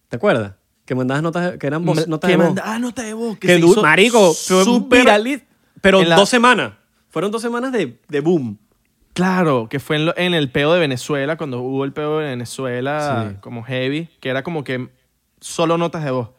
¿Te 0.10 0.16
acuerdas? 0.16 0.54
Que 0.86 0.96
mandabas 0.96 1.24
notas, 1.24 1.58
que 1.58 1.68
eran 1.68 1.84
voces, 1.84 2.08
notas 2.08 2.30
que 2.30 2.38
de 2.38 2.44
voz. 2.44 2.60
ah, 2.64 2.80
nota 2.80 3.02
de 3.04 3.14
voz. 3.14 3.38
Que 3.38 3.48
Que 3.48 3.56
se 3.56 3.60
du- 3.60 3.72
hizo 3.72 3.82
marico, 3.82 4.34
súper- 4.34 5.02
virali- 5.04 5.44
Pero 5.86 6.04
la- 6.04 6.16
dos 6.16 6.30
semanas. 6.30 6.74
Fueron 7.10 7.32
dos 7.32 7.42
semanas 7.42 7.72
de, 7.72 8.00
de 8.10 8.20
boom. 8.20 8.58
Claro, 9.14 9.68
que 9.70 9.80
fue 9.80 9.96
en, 9.96 10.06
lo- 10.08 10.18
en 10.18 10.34
el 10.34 10.52
peo 10.52 10.74
de 10.74 10.80
Venezuela, 10.80 11.38
cuando 11.38 11.62
hubo 11.62 11.86
el 11.86 11.94
peo 11.94 12.20
de 12.20 12.26
Venezuela 12.30 13.30
Sí. 13.32 13.38
como 13.40 13.64
heavy, 13.64 14.10
que 14.20 14.30
era 14.30 14.44
como 14.44 14.64
que 14.66 14.90
solo 15.40 15.78
notas 15.78 16.04
de 16.04 16.12
voz. 16.12 16.30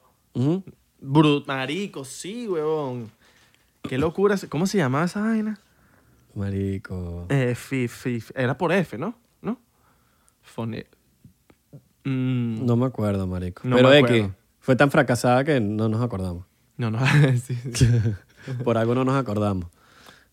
Brut, 1.01 1.47
marico, 1.47 2.05
sí, 2.05 2.47
huevón. 2.49 3.11
Qué 3.89 3.97
locura. 3.99 4.37
¿Cómo 4.49 4.67
se 4.67 4.77
llamaba 4.79 5.05
esa 5.07 5.21
vaina? 5.21 5.59
Marico. 6.35 7.27
Eh, 7.31 7.55
fi- 7.55 7.89
fi- 7.89 8.23
era 8.35 8.59
por 8.59 8.73
F, 8.73 8.99
¿no? 8.99 9.15
¿No? 9.41 9.59
Fone... 10.43 10.87
Mm, 12.05 12.65
No 12.67 12.77
me 12.77 12.87
acuerdo, 12.87 13.27
marico. 13.27 13.63
No 13.65 13.77
Pero 13.77 13.93
X, 13.93 14.27
fue 14.61 14.77
tan 14.77 14.91
fracasada 14.91 15.45
que 15.45 15.61
no 15.61 15.89
nos 15.89 16.03
acordamos. 16.03 16.45
no, 16.77 16.91
no. 16.91 16.99
sí, 17.43 17.55
sí. 17.73 17.89
Por 18.65 18.79
algo 18.79 18.95
no 18.95 19.05
nos 19.05 19.17
acordamos. 19.17 19.69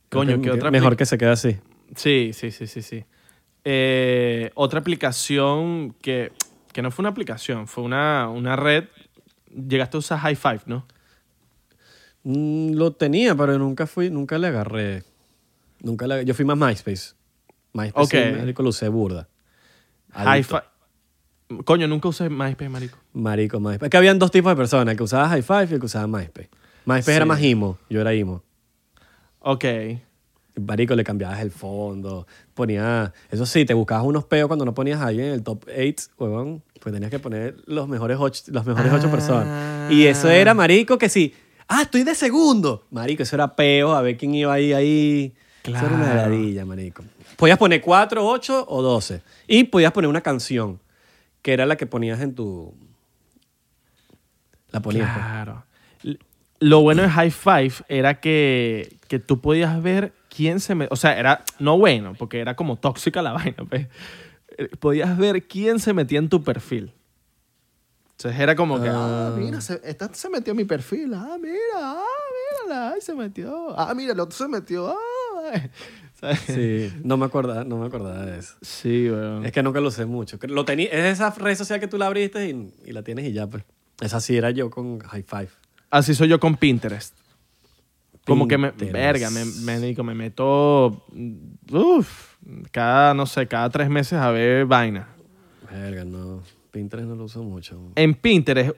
Coño, 0.10 0.41
¿qué 0.41 0.52
otra 0.52 0.71
Mejor 0.71 0.95
que 0.95 1.06
se 1.06 1.17
quede 1.17 1.32
así. 1.32 1.58
Sí, 1.95 2.32
sí, 2.34 2.52
sí, 2.52 2.67
sí, 2.67 2.82
sí. 2.82 3.06
Eh, 3.65 4.52
otra 4.56 4.80
aplicación 4.80 5.95
que, 6.02 6.32
que 6.71 6.82
no 6.82 6.91
fue 6.91 7.04
una 7.04 7.10
aplicación, 7.10 7.67
fue 7.67 7.84
una, 7.84 8.30
una 8.30 8.56
red. 8.56 8.86
Llegaste 9.56 9.97
a 9.97 9.99
usar 9.99 10.19
High 10.19 10.36
Five, 10.36 10.62
¿no? 10.65 10.86
Mm, 12.23 12.73
lo 12.73 12.93
tenía, 12.93 13.36
pero 13.36 13.58
nunca 13.58 13.86
fui, 13.88 14.10
nunca 14.10 14.38
le 14.38 14.47
agarré. 14.47 15.04
Nunca 15.82 16.08
le, 16.08 16.26
yo 16.26 16.34
fui 16.34 16.45
más 16.45 16.58
MySpace. 16.58 17.13
MySpace 17.73 18.17
Ok. 18.17 18.34
sí, 18.34 18.39
marico, 18.39 18.63
lo 18.63 18.69
usé 18.69 18.88
burda. 18.88 19.28
Adicto. 20.12 20.63
Coño, 21.65 21.88
nunca 21.88 22.08
usé 22.08 22.30
MySpace, 22.30 22.69
marico. 22.69 22.97
Marico, 23.13 23.60
MySpace. 23.60 23.86
Es 23.86 23.89
que 23.91 23.97
habían 23.97 24.17
dos 24.17 24.32
tipos 24.32 24.52
de 24.52 24.56
personas, 24.56 24.91
el 24.93 24.97
que 24.97 25.04
usaba 25.04 25.28
High 25.30 25.43
Five 25.43 25.67
y 25.71 25.73
el 25.73 25.80
que 25.80 25.86
usaba 25.86 26.08
MySpace. 26.08 26.49
MySpace 26.86 27.15
era 27.15 27.26
Sí. 27.26 27.30
más 27.30 27.41
imo, 27.41 27.78
yo 27.89 28.02
era 28.02 28.13
imo. 28.13 28.43
Ok. 29.39 29.65
Marico, 30.56 30.96
le 30.96 31.04
cambiabas 31.04 31.39
el 31.41 31.50
fondo, 31.52 32.28
ponía... 32.54 33.12
Eso 33.32 33.46
sí, 33.48 33.65
te 33.65 33.74
buscabas 33.74 34.06
unos 34.06 34.24
peos 34.26 34.48
cuando 34.48 34.65
no 34.65 34.74
ponías 34.76 35.02
a 35.02 35.08
alguien 35.08 35.28
en 35.28 35.34
el 35.34 35.43
top 35.43 35.65
8, 35.67 36.10
huevón, 36.19 36.62
pues 36.80 36.93
tenías 36.93 37.10
que 37.10 37.17
poner 37.17 37.56
los 37.65 37.88
mejores 37.88 38.17
ocho, 38.19 38.43
los 38.48 38.63
mejores 38.65 38.93
ocho 38.93 39.08
Ah. 39.08 39.12
personas. 39.12 39.91
Y 39.91 40.06
eso 40.06 40.30
era, 40.30 40.54
marico, 40.54 40.98
que 41.00 41.10
sí. 41.10 41.34
Ah, 41.67 41.82
estoy 41.82 42.04
de 42.04 42.13
segundo. 42.13 42.86
Marico, 42.91 43.24
eso 43.24 43.36
era 43.36 43.56
peo, 43.56 43.93
a 43.96 44.02
ver 44.04 44.15
quién 44.17 44.36
iba 44.36 44.54
ahí, 44.54 44.74
ahí. 44.74 45.34
Eso 45.63 45.76
era 45.78 45.88
una 45.96 46.12
Claro. 46.12 46.30
ladilla, 46.30 46.65
marico. 46.65 47.04
Podías 47.36 47.58
poner 47.58 47.82
4, 47.82 48.24
8 48.28 48.65
o 48.69 48.82
12. 48.84 49.24
Y 49.48 49.63
podías 49.63 49.91
poner 49.91 50.08
una 50.10 50.22
canción, 50.22 50.80
que 51.41 51.54
era 51.54 51.65
la 51.65 51.78
que 51.78 51.88
ponías 51.88 52.22
en 52.22 52.36
tu... 52.36 52.76
La 54.72 54.82
ponías. 54.82 55.10
pues. 55.12 55.26
Claro. 55.26 55.63
Lo 56.63 56.82
bueno 56.82 57.02
de 57.02 57.10
High 57.10 57.32
Five 57.32 57.73
era 57.89 58.19
que, 58.19 58.97
que 59.08 59.19
tú 59.19 59.41
podías 59.41 59.82
ver 59.84 60.13
quién 60.30 60.60
se 60.60 60.76
me... 60.76 60.88
O 60.91 60.95
sea, 60.95 61.17
era 61.19 61.43
no 61.60 61.78
bueno, 61.78 62.13
porque 62.17 62.39
era 62.39 62.56
como 62.56 62.78
tóxica 62.78 63.21
la 63.21 63.32
vaina. 63.34 63.65
pues. 63.69 63.88
Eh, 64.58 64.69
Podías 64.80 65.17
ver 65.17 65.43
quién 65.47 65.80
se 65.80 65.93
metía 65.93 66.19
en 66.19 66.30
tu 66.30 66.43
perfil. 66.43 66.93
Entonces 68.17 68.39
era 68.39 68.56
como 68.56 68.82
que, 68.82 68.88
ah, 68.89 69.32
Ah. 69.34 69.36
mira, 69.38 69.60
se, 69.62 69.82
esta 69.84 70.13
se 70.13 70.30
metió 70.30 70.52
en 70.52 70.58
mi 70.58 70.65
perfil. 70.65 71.13
Ah, 71.15 71.38
mira, 71.41 71.58
ah, 71.76 72.06
mírala, 72.63 72.91
ay, 72.91 73.02
se 73.02 73.13
metió. 73.13 73.78
Ah, 73.78 73.93
mira, 73.95 74.13
el 74.13 74.19
otro 74.19 74.38
se 74.38 74.47
metió. 74.47 74.89
Ah, 74.91 75.62
¿sabes? 76.19 76.39
Sí, 76.41 76.93
no 77.04 77.17
me 77.17 77.26
acordaba, 77.26 77.63
no 77.63 77.78
me 77.78 77.88
acordaba 77.88 78.26
de 78.26 78.39
eso. 78.39 78.54
Sí, 78.62 79.10
weón. 79.10 79.45
Es 79.45 79.52
que 79.52 79.62
nunca 79.63 79.82
lo 79.82 79.89
usé 79.89 80.06
mucho. 80.06 80.38
Lo 80.43 80.63
tenía, 80.63 80.88
es 80.89 81.06
esa 81.15 81.32
red 81.32 81.56
social 81.58 81.80
que 81.80 81.88
tú 81.88 81.97
la 81.97 82.06
abriste 82.06 82.47
y, 82.47 82.73
y 82.86 82.91
la 82.93 83.04
tienes 83.04 83.26
y 83.26 83.34
ya, 83.34 83.47
pues. 83.47 83.63
Esa 83.99 84.21
sí 84.21 84.38
era 84.38 84.52
yo 84.52 84.69
con 84.69 84.99
High 84.99 85.23
Five. 85.23 85.49
Así 85.94 86.16
soy 86.16 86.28
yo 86.28 86.40
con 86.40 86.56
Pinterest. 86.58 87.16
Como 88.26 88.48
que 88.48 88.58
me, 88.58 88.72
verga, 88.72 89.30
me, 89.30 89.46
me, 89.46 89.80
digo, 89.80 90.04
me 90.04 90.16
meto, 90.16 91.06
uff, 91.72 92.36
cada, 92.72 93.14
no 93.14 93.28
sé, 93.28 93.48
cada 93.48 93.70
tres 93.70 93.90
meses 93.90 94.14
a 94.14 94.32
ver 94.32 94.66
vaina. 94.66 95.08
Verga, 95.72 96.04
no. 96.04 96.42
Pinterest 96.72 97.08
no 97.08 97.16
lo 97.16 97.26
uso 97.26 97.44
mucho. 97.44 97.80
En 97.96 98.16
Pinterest 98.16 98.72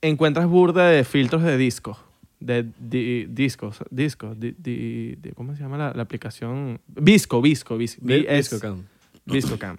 encuentras 0.00 0.46
burda 0.46 0.88
de 0.88 1.02
filtros 1.02 1.42
de 1.42 1.56
disco, 1.56 1.98
de 2.38 2.64
di- 2.78 3.24
discos, 3.24 3.78
discos, 3.90 4.38
di- 4.38 4.54
di- 4.56 5.16
di- 5.16 5.32
¿cómo 5.32 5.56
se 5.56 5.62
llama 5.62 5.78
la, 5.78 5.92
la 5.92 6.02
aplicación? 6.04 6.78
Visco, 6.86 7.42
Visco, 7.42 7.76
Visco, 7.76 8.02
Viscocam. 8.04 8.84
Viscocam. 9.24 9.78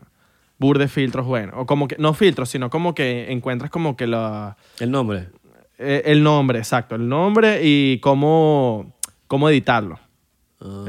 Burda 0.60 0.82
de 0.84 0.88
filtros, 0.90 1.26
bueno, 1.26 1.54
o 1.56 1.66
como 1.66 1.88
que, 1.88 1.96
no 1.98 2.14
filtros, 2.14 2.50
sino 2.50 2.70
como 2.70 2.94
que 2.94 3.32
encuentras 3.32 3.72
como 3.72 3.96
que 3.96 4.06
la... 4.08 4.58
El 4.82 4.92
nombre. 4.92 5.30
Eh, 5.80 6.04
el 6.06 6.24
nombre, 6.24 6.60
exacto. 6.60 6.96
El 6.96 7.08
nombre 7.08 7.60
y 7.64 8.00
cómo, 8.00 8.96
cómo 9.28 9.50
editarlo. 9.50 10.00
Ah, 10.60 10.86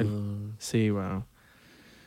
Sí, 0.59 0.91
bueno. 0.91 1.27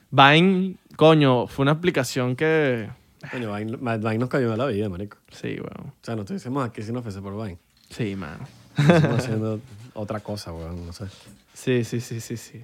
Vine, 0.09 0.75
coño, 0.95 1.47
fue 1.47 1.63
una 1.63 1.71
aplicación 1.73 2.35
que... 2.35 2.89
coño, 3.31 3.53
Vine, 3.55 3.77
Vine 3.77 4.17
nos 4.17 4.29
cayó 4.29 4.51
a 4.53 4.57
la 4.57 4.65
vida, 4.65 4.89
marico. 4.89 5.17
Sí, 5.31 5.55
bueno. 5.55 5.93
O 5.93 6.05
sea, 6.05 6.15
no 6.15 6.21
estuviésemos 6.23 6.67
aquí 6.67 6.81
si 6.81 6.91
no 6.91 7.01
fuese 7.01 7.21
por 7.21 7.33
Vine. 7.35 7.57
Sí, 7.89 8.15
mano. 8.15 8.45
Estamos 8.77 9.19
haciendo 9.19 9.59
otra 9.93 10.19
cosa, 10.19 10.51
weón, 10.51 10.85
no 10.85 10.91
sé. 10.93 11.05
Sí, 11.53 11.83
sí, 11.83 12.01
sí, 12.01 12.19
sí, 12.19 12.35
sí. 12.37 12.63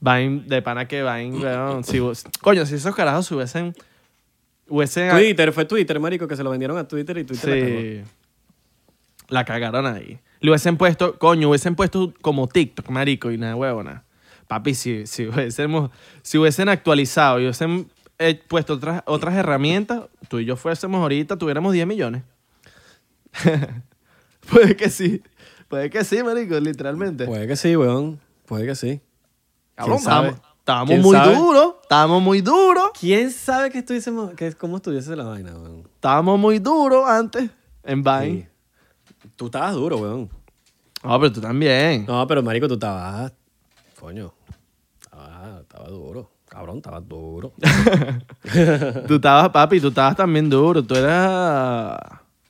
Vine, 0.00 0.42
de 0.46 0.62
pana 0.62 0.86
que 0.86 1.02
Vine, 1.02 1.38
weón. 1.38 1.82
Si 1.82 1.98
vos- 1.98 2.24
coño, 2.42 2.64
si 2.66 2.74
esos 2.76 2.94
carajos 2.94 3.30
hubiesen... 3.32 3.74
Hubiesen... 4.68 5.10
Twitter, 5.10 5.52
fue 5.52 5.64
Twitter, 5.64 5.98
marico, 5.98 6.26
que 6.28 6.36
se 6.36 6.42
lo 6.44 6.50
vendieron 6.50 6.76
a 6.76 6.86
Twitter 6.86 7.16
y 7.18 7.24
Twitter. 7.24 8.04
Sí. 8.04 8.10
La 9.28 9.44
cagaron 9.44 9.86
ahí. 9.86 10.20
Le 10.40 10.50
hubiesen 10.50 10.76
puesto, 10.76 11.18
coño, 11.18 11.48
hubiesen 11.48 11.74
puesto 11.74 12.12
como 12.20 12.46
TikTok, 12.46 12.88
marico, 12.90 13.30
y 13.30 13.38
nada, 13.38 13.56
huevona. 13.56 14.04
Papi, 14.48 14.74
si, 14.74 15.06
si, 15.06 15.26
hubiésemos, 15.26 15.90
si 16.22 16.38
hubiesen 16.38 16.68
actualizado 16.68 17.40
y 17.40 17.44
hubiesen 17.44 17.90
eh, 18.18 18.40
puesto 18.46 18.74
otras, 18.74 19.02
otras 19.06 19.34
herramientas, 19.34 20.04
tú 20.28 20.38
y 20.38 20.44
yo 20.44 20.56
fuésemos 20.56 21.00
ahorita, 21.00 21.36
tuviéramos 21.36 21.72
10 21.72 21.86
millones. 21.86 22.22
puede 24.50 24.76
que 24.76 24.88
sí. 24.90 25.22
Puede 25.68 25.90
que 25.90 26.04
sí, 26.04 26.22
marico, 26.22 26.58
literalmente. 26.60 27.26
Puede 27.26 27.46
que 27.46 27.56
sí, 27.56 27.76
weón. 27.76 28.20
Puede 28.46 28.66
que 28.66 28.74
sí. 28.74 29.00
Cabrón, 29.74 29.98
estábamos, 29.98 30.34
estábamos 30.58 30.88
¿Quién 30.90 31.02
muy 31.02 31.16
duros. 31.18 31.74
Estábamos 31.82 32.22
muy 32.22 32.40
duros. 32.40 32.90
¿Quién 32.98 33.30
sabe 33.32 33.70
que 33.70 33.78
estuviésemos, 33.78 34.34
que, 34.34 34.52
cómo 34.52 34.76
estuviese 34.76 35.16
la 35.16 35.24
vaina, 35.24 35.52
weón? 35.54 35.88
Estábamos 35.94 36.38
muy 36.38 36.60
duros 36.60 37.08
antes 37.08 37.50
en 37.82 38.02
Vine. 38.02 38.42
Sí. 38.42 38.55
Tú 39.36 39.46
estabas 39.46 39.74
duro, 39.74 39.98
weón. 39.98 40.30
No, 41.04 41.20
pero 41.20 41.32
tú 41.32 41.40
también. 41.40 42.06
No, 42.06 42.26
pero 42.26 42.42
marico, 42.42 42.66
tú 42.66 42.74
estabas. 42.74 43.32
Coño. 44.00 44.32
Estaba, 45.02 45.60
estaba 45.60 45.88
duro. 45.88 46.30
Cabrón, 46.48 46.76
estaba 46.78 47.00
duro. 47.00 47.52
Tú 49.08 49.16
estabas, 49.16 49.50
papi, 49.50 49.80
tú 49.80 49.88
estabas 49.88 50.16
también 50.16 50.48
duro. 50.48 50.82
Tú 50.82 50.94
eras 50.94 51.98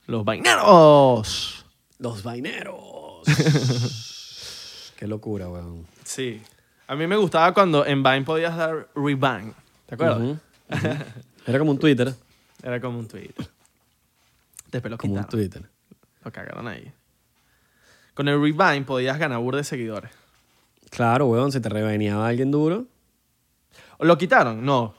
los 0.07 0.23
vaineros. 0.25 1.65
Los 1.99 2.23
vaineros. 2.23 3.23
Qué 4.97 5.07
locura, 5.07 5.49
weón. 5.49 5.87
Sí. 6.05 6.41
A 6.87 6.95
mí 6.95 7.07
me 7.07 7.17
gustaba 7.17 7.53
cuando 7.55 7.85
en 7.87 8.03
Vine 8.03 8.23
podías 8.23 8.57
dar 8.57 8.89
rebind. 8.95 9.55
¿Te 9.87 9.95
acuerdas? 9.95 10.39
Era 11.47 11.59
como 11.59 11.71
un 11.73 11.79
Twitter. 11.79 12.15
Era 12.63 12.81
como 12.81 12.99
un 12.99 13.09
tweet. 13.09 13.33
Después 14.71 14.91
lo 14.91 14.99
Como 14.99 15.15
un. 15.15 15.25
Twitter. 15.25 15.63
Lo 16.27 16.33
cagaron 16.33 16.67
ahí. 16.67 16.93
Con 18.15 18.27
el 18.27 18.41
rebind 18.43 18.85
podías 18.85 19.17
ganar 19.17 19.39
burda 19.39 19.59
de 19.59 19.65
seguidores. 19.65 20.11
Claro, 20.91 21.27
weón, 21.29 21.53
si 21.53 21.61
te 21.61 21.69
reveneaba 21.69 22.27
alguien 22.27 22.51
duro. 22.51 22.87
¿Lo 24.01 24.19
quitaron? 24.19 24.65
No. 24.65 24.93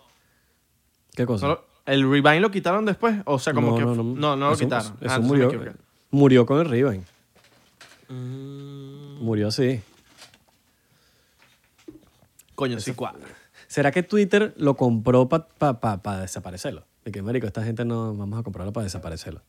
¿Qué 1.16 1.26
cosa? 1.26 1.60
¿El 1.86 2.10
rebind 2.10 2.42
lo 2.42 2.50
quitaron 2.50 2.86
después? 2.86 3.18
O 3.26 3.40
sea, 3.40 3.54
como 3.54 3.76
que... 3.78 3.84
No, 3.84 3.94
no, 4.16 4.36
lo 4.38 4.52
Eso- 4.54 4.64
quitaron. 4.64 4.86
Eso, 4.86 4.94
Ah, 4.94 4.96
entonces 5.02 5.20
me 5.22 5.28
murió. 5.28 5.48
equivoqué. 5.48 5.72
Murió 6.12 6.46
con 6.46 6.60
el 6.62 6.70
Riven. 6.70 7.06
Mm, 8.08 9.22
Murió 9.22 9.50
así. 9.50 9.82
Coño, 12.56 12.80
sí 12.80 12.94
cuadra. 12.94 13.28
¿Será 13.68 13.92
que 13.92 14.02
Twitter 14.02 14.54
lo 14.56 14.76
compró 14.78 15.28
para 15.28 15.46
pa, 15.48 15.80
pa- 15.82 16.02
pa 16.02 16.22
desaparecerlo? 16.22 16.86
De 17.04 17.12
que, 17.12 17.22
marico, 17.22 17.46
esta 17.48 17.64
gente 17.66 17.84
no 17.84 18.16
vamos 18.16 18.40
a 18.40 18.44
comprarlo 18.44 18.72
para 18.72 18.86
desaparecerlo. 18.86 19.42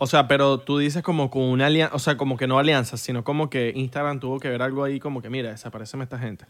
O 0.00 0.06
sea, 0.06 0.28
pero 0.28 0.60
tú 0.60 0.78
dices 0.78 1.02
como 1.02 1.28
con 1.28 1.42
una 1.42 1.66
alianza, 1.66 1.92
o 1.92 1.98
sea, 1.98 2.16
como 2.16 2.36
que 2.36 2.46
no 2.46 2.60
alianza, 2.60 2.96
sino 2.96 3.24
como 3.24 3.50
que 3.50 3.72
Instagram 3.74 4.20
tuvo 4.20 4.38
que 4.38 4.48
ver 4.48 4.62
algo 4.62 4.84
ahí 4.84 5.00
como 5.00 5.20
que, 5.20 5.28
mira, 5.28 5.50
desapareceme 5.50 6.04
esta 6.04 6.20
gente. 6.20 6.44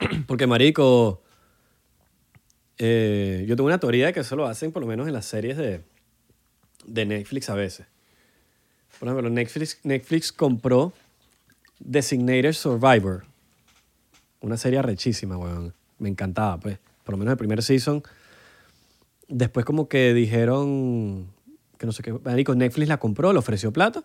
Porque, 0.26 0.48
marico, 0.48 1.22
eh, 2.78 3.44
yo 3.46 3.54
tengo 3.54 3.68
una 3.68 3.78
teoría 3.78 4.06
de 4.06 4.12
que 4.12 4.18
eso 4.18 4.34
lo 4.34 4.44
hacen 4.46 4.72
por 4.72 4.82
lo 4.82 4.88
menos 4.88 5.06
en 5.06 5.12
las 5.12 5.24
series 5.24 5.56
de, 5.56 5.84
de 6.84 7.06
Netflix 7.06 7.48
a 7.48 7.54
veces. 7.54 7.86
Por 8.98 9.06
ejemplo, 9.06 9.30
Netflix, 9.30 9.78
Netflix 9.84 10.32
compró 10.32 10.92
Designated 11.78 12.54
Survivor. 12.54 13.24
Una 14.40 14.56
serie 14.56 14.80
arrechísima, 14.80 15.36
weón. 15.36 15.72
Me 16.00 16.08
encantaba, 16.08 16.58
pues. 16.58 16.76
Por 17.04 17.12
lo 17.12 17.18
menos 17.18 17.30
el 17.30 17.38
primer 17.38 17.62
season. 17.62 18.02
Después 19.28 19.64
como 19.64 19.88
que 19.88 20.12
dijeron 20.12 21.32
que 21.78 21.86
no 21.86 21.92
sé 21.92 22.02
qué. 22.02 22.12
Marico, 22.12 22.54
Netflix 22.54 22.88
la 22.88 22.98
compró, 22.98 23.32
le 23.32 23.38
ofreció 23.38 23.72
plata. 23.72 24.04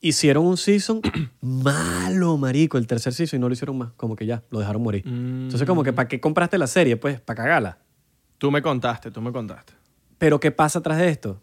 Hicieron 0.00 0.44
un 0.46 0.56
season 0.56 1.00
malo, 1.40 2.36
marico, 2.36 2.76
el 2.78 2.86
tercer 2.86 3.12
season 3.12 3.38
y 3.38 3.40
no 3.40 3.48
lo 3.48 3.52
hicieron 3.54 3.78
más. 3.78 3.92
Como 3.96 4.16
que 4.16 4.26
ya, 4.26 4.42
lo 4.50 4.58
dejaron 4.58 4.82
morir. 4.82 5.02
Entonces 5.06 5.66
como 5.66 5.84
que, 5.84 5.92
¿para 5.92 6.08
qué 6.08 6.20
compraste 6.20 6.58
la 6.58 6.66
serie? 6.66 6.96
Pues, 6.96 7.20
para 7.20 7.36
cagarla. 7.44 7.78
Tú 8.38 8.50
me 8.50 8.60
contaste, 8.62 9.10
tú 9.12 9.20
me 9.20 9.30
contaste. 9.32 9.72
Pero 10.18 10.40
¿qué 10.40 10.50
pasa 10.50 10.80
atrás 10.80 10.98
de 10.98 11.08
esto? 11.08 11.40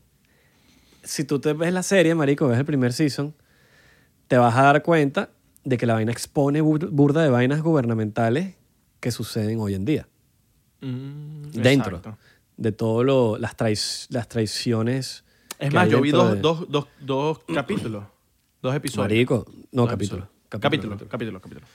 Si 1.03 1.23
tú 1.23 1.39
te 1.39 1.53
ves 1.53 1.71
la 1.73 1.83
serie, 1.83 2.13
marico, 2.15 2.47
ves 2.47 2.59
el 2.59 2.65
primer 2.65 2.91
season, 2.91 3.33
te 4.27 4.37
vas 4.37 4.55
a 4.55 4.63
dar 4.63 4.83
cuenta 4.83 5.29
de 5.63 5.77
que 5.77 5.85
la 5.85 5.93
vaina 5.93 6.11
expone 6.11 6.61
bur- 6.61 6.89
burda 6.91 7.23
de 7.23 7.29
vainas 7.29 7.61
gubernamentales 7.61 8.55
que 8.99 9.11
suceden 9.11 9.59
hoy 9.59 9.75
en 9.75 9.85
día. 9.85 10.07
Mm, 10.81 11.51
Dentro 11.51 11.97
exacto. 11.97 12.17
De 12.59 12.71
todas 12.73 13.39
las, 13.39 14.07
las 14.09 14.27
traiciones. 14.27 15.23
Es 15.57 15.73
más, 15.73 15.89
yo 15.89 16.01
vi 16.01 16.11
dos, 16.11 16.33
de- 16.35 16.39
dos, 16.41 16.65
dos, 16.69 16.87
dos 16.99 17.39
capítulos. 17.53 18.03
Dos 18.61 18.75
episodios. 18.75 19.05
Marico, 19.09 19.45
no, 19.71 19.83
Dos 19.83 19.89
capítulo. 19.91 20.23
episodios. 20.23 20.61
Capítulo, 20.61 20.97
capítulo, 21.09 21.41
capítulo. 21.41 21.67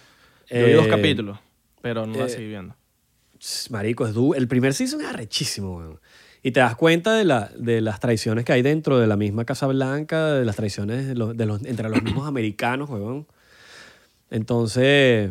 Yo 0.51 0.57
vi 0.67 0.73
Eh, 0.73 0.75
dos 0.75 0.87
capítulos, 0.87 1.39
pero 1.81 2.07
no 2.07 2.19
la 2.19 2.27
eh, 2.27 2.29
seguí 2.29 2.49
viendo. 2.49 2.75
Marico, 3.71 4.07
es 4.07 4.13
du- 4.15 4.35
el 4.35 4.47
primer 4.49 4.75
season 4.75 5.01
es 5.01 5.07
arrechísimo, 5.09 5.77
weón. 5.79 6.01
Y 6.43 6.51
te 6.53 6.61
das 6.61 6.77
cuenta 6.77 7.15
de, 7.15 7.25
la, 7.25 7.51
de 7.57 7.81
las 7.81 8.01
traiciones 8.01 8.45
que 8.45 8.53
hay 8.53 8.61
dentro 8.61 8.99
de 8.99 9.07
la 9.07 9.17
misma 9.17 9.47
Casa 9.47 9.67
Blanca, 9.67 10.33
de 10.35 10.45
las 10.45 10.57
traiciones 10.57 11.07
de 11.07 11.15
los, 11.15 11.35
de 11.35 11.47
los- 11.47 11.65
entre 11.65 11.89
los 11.89 12.03
mismos 12.03 12.29
americanos, 12.29 12.91
weón. 12.91 13.27
Entonces, 14.31 15.31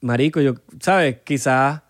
marico, 0.00 0.40
yo, 0.40 0.54
¿sabes? 0.80 1.18
Quizás 1.24 1.82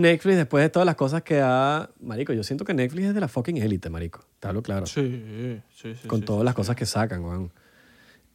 Netflix, 0.00 0.36
después 0.36 0.62
de 0.62 0.70
todas 0.70 0.86
las 0.86 0.96
cosas 0.96 1.22
que 1.22 1.40
ha... 1.40 1.90
Marico, 2.00 2.32
yo 2.32 2.42
siento 2.42 2.64
que 2.64 2.74
Netflix 2.74 3.06
es 3.06 3.14
de 3.14 3.20
la 3.20 3.28
fucking 3.28 3.58
élite, 3.58 3.90
marico. 3.90 4.24
Te 4.40 4.48
hablo 4.48 4.62
claro. 4.62 4.86
Sí, 4.86 5.60
sí, 5.74 5.94
sí. 5.94 6.08
con 6.08 6.20
sí, 6.20 6.26
todas 6.26 6.40
sí, 6.40 6.44
las 6.44 6.54
sí. 6.54 6.56
cosas 6.56 6.76
que 6.76 6.86
sacan, 6.86 7.24
weón. 7.24 7.52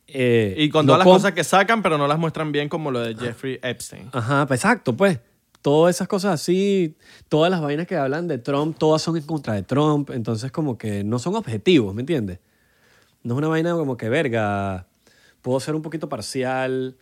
Eh, 0.07 0.55
Y 0.57 0.69
con 0.69 0.85
no 0.85 0.93
todas 0.93 1.05
las 1.05 1.13
cosas 1.13 1.31
que 1.33 1.43
sacan, 1.43 1.81
pero 1.81 1.97
no 1.97 2.07
las 2.07 2.17
muestran 2.17 2.51
bien 2.51 2.69
como 2.69 2.91
lo 2.91 2.99
de 3.01 3.15
Jeffrey 3.15 3.59
Epstein. 3.61 4.09
Ajá, 4.11 4.45
pues, 4.47 4.59
exacto, 4.59 4.95
pues. 4.95 5.19
Todas 5.61 5.95
esas 5.95 6.07
cosas 6.07 6.33
así, 6.33 6.95
todas 7.27 7.51
las 7.51 7.61
vainas 7.61 7.85
que 7.85 7.97
hablan 7.97 8.27
de 8.29 8.37
Trump, 8.37 8.77
todas 8.77 9.01
son 9.01 9.17
en 9.17 9.23
contra 9.23 9.53
de 9.53 9.63
Trump. 9.63 10.09
Entonces, 10.11 10.51
como 10.51 10.77
que 10.77 11.03
no 11.03 11.19
son 11.19 11.35
objetivos, 11.35 11.93
¿me 11.93 12.01
entiendes? 12.01 12.39
No 13.23 13.33
es 13.33 13.37
una 13.39 13.49
vaina 13.49 13.73
como 13.73 13.97
que, 13.97 14.07
verga, 14.07 14.87
puedo 15.41 15.59
ser 15.59 15.75
un 15.75 15.81
poquito 15.81 16.07
parcial. 16.07 16.95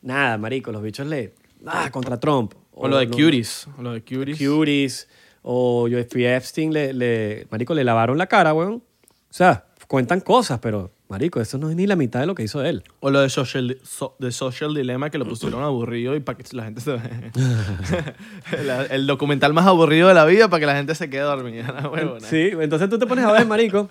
Nada, 0.00 0.38
marico, 0.38 0.72
los 0.72 0.82
bichos 0.82 1.06
le... 1.06 1.34
Ah, 1.66 1.90
contra 1.90 2.18
Trump. 2.18 2.54
O 2.80 2.88
lo 2.88 2.96
de 2.98 3.08
Cuties. 3.08 3.66
O 3.78 3.82
lo 3.82 3.92
de 3.92 4.00
Cuties. 4.02 4.38
Cuties. 4.38 5.08
O 5.42 5.86
Jeffrey 5.88 6.26
Epstein, 6.26 6.72
le, 6.72 6.92
le, 6.92 7.46
marico, 7.50 7.74
le 7.74 7.84
lavaron 7.84 8.18
la 8.18 8.26
cara, 8.26 8.52
weón. 8.54 8.74
O 8.74 9.32
sea, 9.32 9.64
cuentan 9.86 10.20
cosas, 10.20 10.58
pero, 10.60 10.90
marico, 11.08 11.40
eso 11.40 11.56
no 11.58 11.70
es 11.70 11.76
ni 11.76 11.86
la 11.86 11.96
mitad 11.96 12.20
de 12.20 12.26
lo 12.26 12.34
que 12.34 12.42
hizo 12.42 12.62
él. 12.64 12.82
O 13.00 13.10
lo 13.10 13.20
de 13.20 13.30
Social, 13.30 13.78
so- 13.82 14.14
de 14.18 14.30
social 14.32 14.74
Dilemma 14.74 15.08
que 15.10 15.16
lo 15.18 15.26
pusieron 15.26 15.62
aburrido 15.62 16.14
y 16.16 16.20
para 16.20 16.36
que 16.38 16.44
la 16.56 16.64
gente 16.64 16.80
se... 16.80 16.92
La- 18.64 18.84
el 18.86 19.06
documental 19.06 19.52
más 19.52 19.66
aburrido 19.66 20.08
de 20.08 20.14
la 20.14 20.24
vida 20.24 20.48
para 20.48 20.60
que 20.60 20.66
la 20.66 20.76
gente 20.76 20.94
se 20.94 21.08
quede 21.10 21.22
dormida. 21.22 21.90
Sí, 22.28 22.50
entonces 22.60 22.88
tú 22.88 22.98
te 22.98 23.06
pones 23.06 23.24
a 23.24 23.32
ver, 23.32 23.46
marico, 23.46 23.88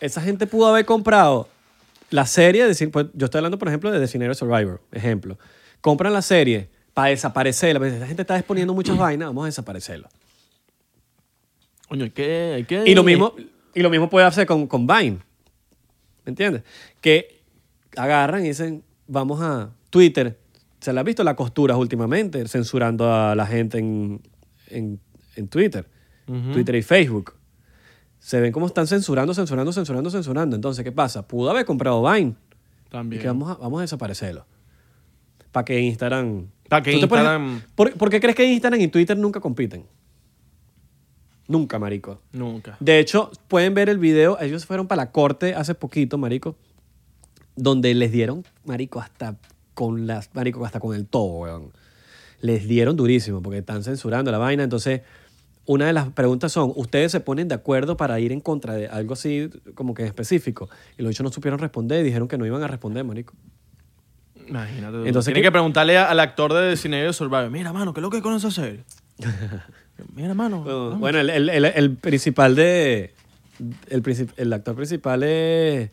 esa 0.00 0.20
gente 0.20 0.46
pudo 0.46 0.68
haber 0.68 0.84
comprado 0.84 1.48
la 2.10 2.26
serie, 2.26 2.66
de, 2.66 2.88
pues, 2.88 3.06
yo 3.14 3.24
estoy 3.26 3.38
hablando, 3.38 3.58
por 3.58 3.68
ejemplo, 3.68 3.90
de 3.90 3.98
Designated 4.00 4.34
Survivor, 4.34 4.80
ejemplo. 4.92 5.38
Compran 5.80 6.12
la 6.12 6.22
serie 6.22 6.68
para 6.94 7.08
desaparecerla, 7.08 7.80
pues, 7.80 7.92
esa 7.92 8.06
gente 8.06 8.22
está 8.22 8.38
exponiendo 8.38 8.72
muchas 8.72 8.96
vainas, 8.96 9.28
vamos 9.28 9.42
a 9.42 9.46
desaparecerla. 9.46 10.08
Coño, 11.88 12.04
hay 12.04 12.10
que... 12.10 12.52
Hay 12.54 12.64
que 12.64 12.84
Y 12.86 12.94
lo 12.94 13.02
mismo, 13.02 13.34
y 13.74 13.82
lo 13.82 13.90
mismo 13.90 14.08
puede 14.08 14.26
hacer 14.26 14.46
con, 14.46 14.66
con 14.66 14.86
Vine, 14.86 15.18
¿me 16.24 16.30
entiendes? 16.30 16.62
Que 17.00 17.42
agarran 17.96 18.44
y 18.44 18.48
dicen, 18.48 18.84
vamos 19.06 19.40
a 19.42 19.70
Twitter, 19.90 20.38
se 20.80 20.92
le 20.92 21.00
ha 21.00 21.02
visto 21.02 21.24
las 21.24 21.34
costuras 21.34 21.76
últimamente, 21.76 22.46
censurando 22.46 23.12
a 23.12 23.34
la 23.34 23.46
gente 23.46 23.78
en, 23.78 24.22
en, 24.68 25.00
en 25.36 25.48
Twitter. 25.48 25.88
Twitter 26.26 26.74
y 26.76 26.82
Facebook. 26.82 27.34
Se 28.18 28.40
ven 28.40 28.50
como 28.50 28.66
están 28.66 28.86
censurando, 28.86 29.34
censurando, 29.34 29.72
censurando, 29.72 30.10
censurando. 30.10 30.56
Entonces, 30.56 30.82
¿qué 30.84 30.92
pasa? 30.92 31.28
Pudo 31.28 31.50
haber 31.50 31.66
comprado 31.66 32.02
Vine. 32.02 32.34
Y 32.86 32.90
También. 32.90 33.20
que 33.20 33.28
vamos 33.28 33.50
a, 33.50 33.54
vamos 33.56 33.78
a 33.78 33.82
desaparecerlo. 33.82 34.46
Para 35.52 35.64
que 35.66 35.80
Instagram... 35.80 36.48
Pa' 36.74 36.82
que 36.82 36.92
¿Tú 36.92 37.00
te 37.00 37.08
pones- 37.08 37.24
Instagram- 37.24 37.62
¿Por, 37.74 37.92
por 37.94 38.10
qué 38.10 38.20
crees 38.20 38.34
que 38.36 38.44
Instagram 38.50 38.80
y 38.80 38.88
Twitter 38.88 39.16
nunca 39.16 39.40
compiten? 39.40 39.84
Nunca, 41.46 41.78
marico. 41.78 42.20
Nunca. 42.32 42.76
De 42.80 42.98
hecho, 42.98 43.30
pueden 43.48 43.74
ver 43.74 43.88
el 43.88 43.98
video. 43.98 44.38
Ellos 44.40 44.64
fueron 44.64 44.86
para 44.86 45.02
la 45.04 45.10
corte 45.12 45.54
hace 45.54 45.74
poquito, 45.74 46.16
marico. 46.18 46.56
Donde 47.54 47.94
les 47.94 48.10
dieron, 48.12 48.44
marico, 48.64 48.98
hasta 49.00 49.36
con 49.74 50.06
las... 50.06 50.34
Marico, 50.34 50.64
hasta 50.64 50.80
con 50.80 50.96
el 50.96 51.06
todo, 51.06 51.24
weón. 51.40 51.72
Les 52.40 52.66
dieron 52.66 52.96
durísimo 52.96 53.42
porque 53.42 53.58
están 53.58 53.84
censurando 53.84 54.30
la 54.32 54.38
vaina. 54.38 54.62
Entonces, 54.64 55.02
una 55.66 55.86
de 55.86 55.92
las 55.92 56.08
preguntas 56.10 56.50
son, 56.50 56.72
¿ustedes 56.76 57.12
se 57.12 57.20
ponen 57.20 57.46
de 57.48 57.54
acuerdo 57.54 57.96
para 57.96 58.18
ir 58.20 58.32
en 58.32 58.40
contra 58.40 58.74
de 58.74 58.88
algo 58.88 59.12
así 59.12 59.50
como 59.74 59.94
que 59.94 60.04
específico? 60.04 60.68
Y 60.98 61.02
los 61.02 61.10
dichos 61.10 61.24
no 61.24 61.30
supieron 61.30 61.58
responder 61.60 62.00
y 62.00 62.04
dijeron 62.04 62.26
que 62.26 62.38
no 62.38 62.46
iban 62.46 62.62
a 62.62 62.68
responder, 62.68 63.04
marico. 63.04 63.34
Imagínate. 64.46 65.06
Entonces, 65.06 65.32
¿qué- 65.34 65.42
que 65.42 65.50
preguntarle 65.52 65.96
a- 65.98 66.10
al 66.10 66.20
actor 66.20 66.52
de 66.52 66.62
Designated 66.62 67.12
Survivor. 67.12 67.50
Mira, 67.50 67.72
mano, 67.72 67.92
¿qué 67.94 68.00
es 68.00 68.02
lo 68.02 68.10
que 68.10 68.20
conoce 68.22 68.46
hacer? 68.48 68.80
Mira, 70.14 70.34
mano. 70.34 70.60
Bueno, 70.62 70.84
vamos. 70.86 71.00
bueno, 71.00 71.18
el, 71.20 71.30
el- 71.30 71.48
el- 71.48 71.64
el 71.64 71.96
principal 71.96 72.54
de... 72.56 73.14
El, 73.88 74.02
princip- 74.02 74.32
el 74.36 74.52
actor 74.52 74.74
principal 74.74 75.22
es 75.22 75.90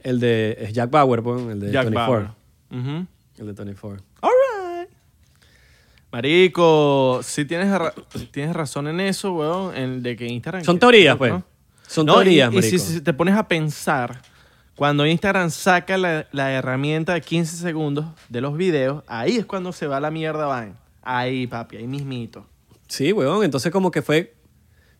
el 0.00 0.20
de 0.20 0.56
es 0.60 0.72
Jack 0.74 0.90
Bauer, 0.90 1.22
pues, 1.22 1.40
el 1.46 1.58
de 1.60 1.72
Jack 1.72 1.84
24. 1.86 2.12
Bauer. 2.12 2.30
Ujú. 2.70 3.06
El 3.38 3.46
de 3.46 3.52
24. 3.52 4.04
All 4.20 4.30
right. 4.80 4.88
Marico, 6.12 7.20
sí 7.22 7.44
tienes, 7.44 7.70
ra- 7.70 7.94
tienes 8.32 8.54
razón 8.54 8.88
en 8.88 9.00
eso, 9.00 9.32
weón, 9.32 9.76
en 9.76 10.02
de 10.02 10.16
que 10.16 10.26
Instagram... 10.26 10.64
Son 10.64 10.78
teorías, 10.78 11.16
pues. 11.16 11.32
¿no? 11.32 11.44
Son 11.86 12.04
No, 12.06 12.14
teorías, 12.14 12.52
y, 12.52 12.58
y 12.58 12.62
si, 12.62 12.68
marico. 12.76 12.84
si 12.92 13.00
te 13.00 13.12
pones 13.12 13.34
a 13.36 13.46
pensar, 13.48 14.20
cuando 14.80 15.04
Instagram 15.06 15.50
saca 15.50 15.98
la, 15.98 16.26
la 16.32 16.52
herramienta 16.52 17.12
de 17.12 17.20
15 17.20 17.58
segundos 17.58 18.06
de 18.30 18.40
los 18.40 18.56
videos, 18.56 19.04
ahí 19.08 19.36
es 19.36 19.44
cuando 19.44 19.72
se 19.72 19.86
va 19.86 20.00
la 20.00 20.10
mierda, 20.10 20.46
van. 20.46 20.78
Ahí, 21.02 21.46
papi, 21.46 21.76
ahí 21.76 21.86
mismito. 21.86 22.46
Sí, 22.88 23.12
weón. 23.12 23.44
Entonces 23.44 23.70
como 23.70 23.90
que 23.90 24.00
fue... 24.00 24.34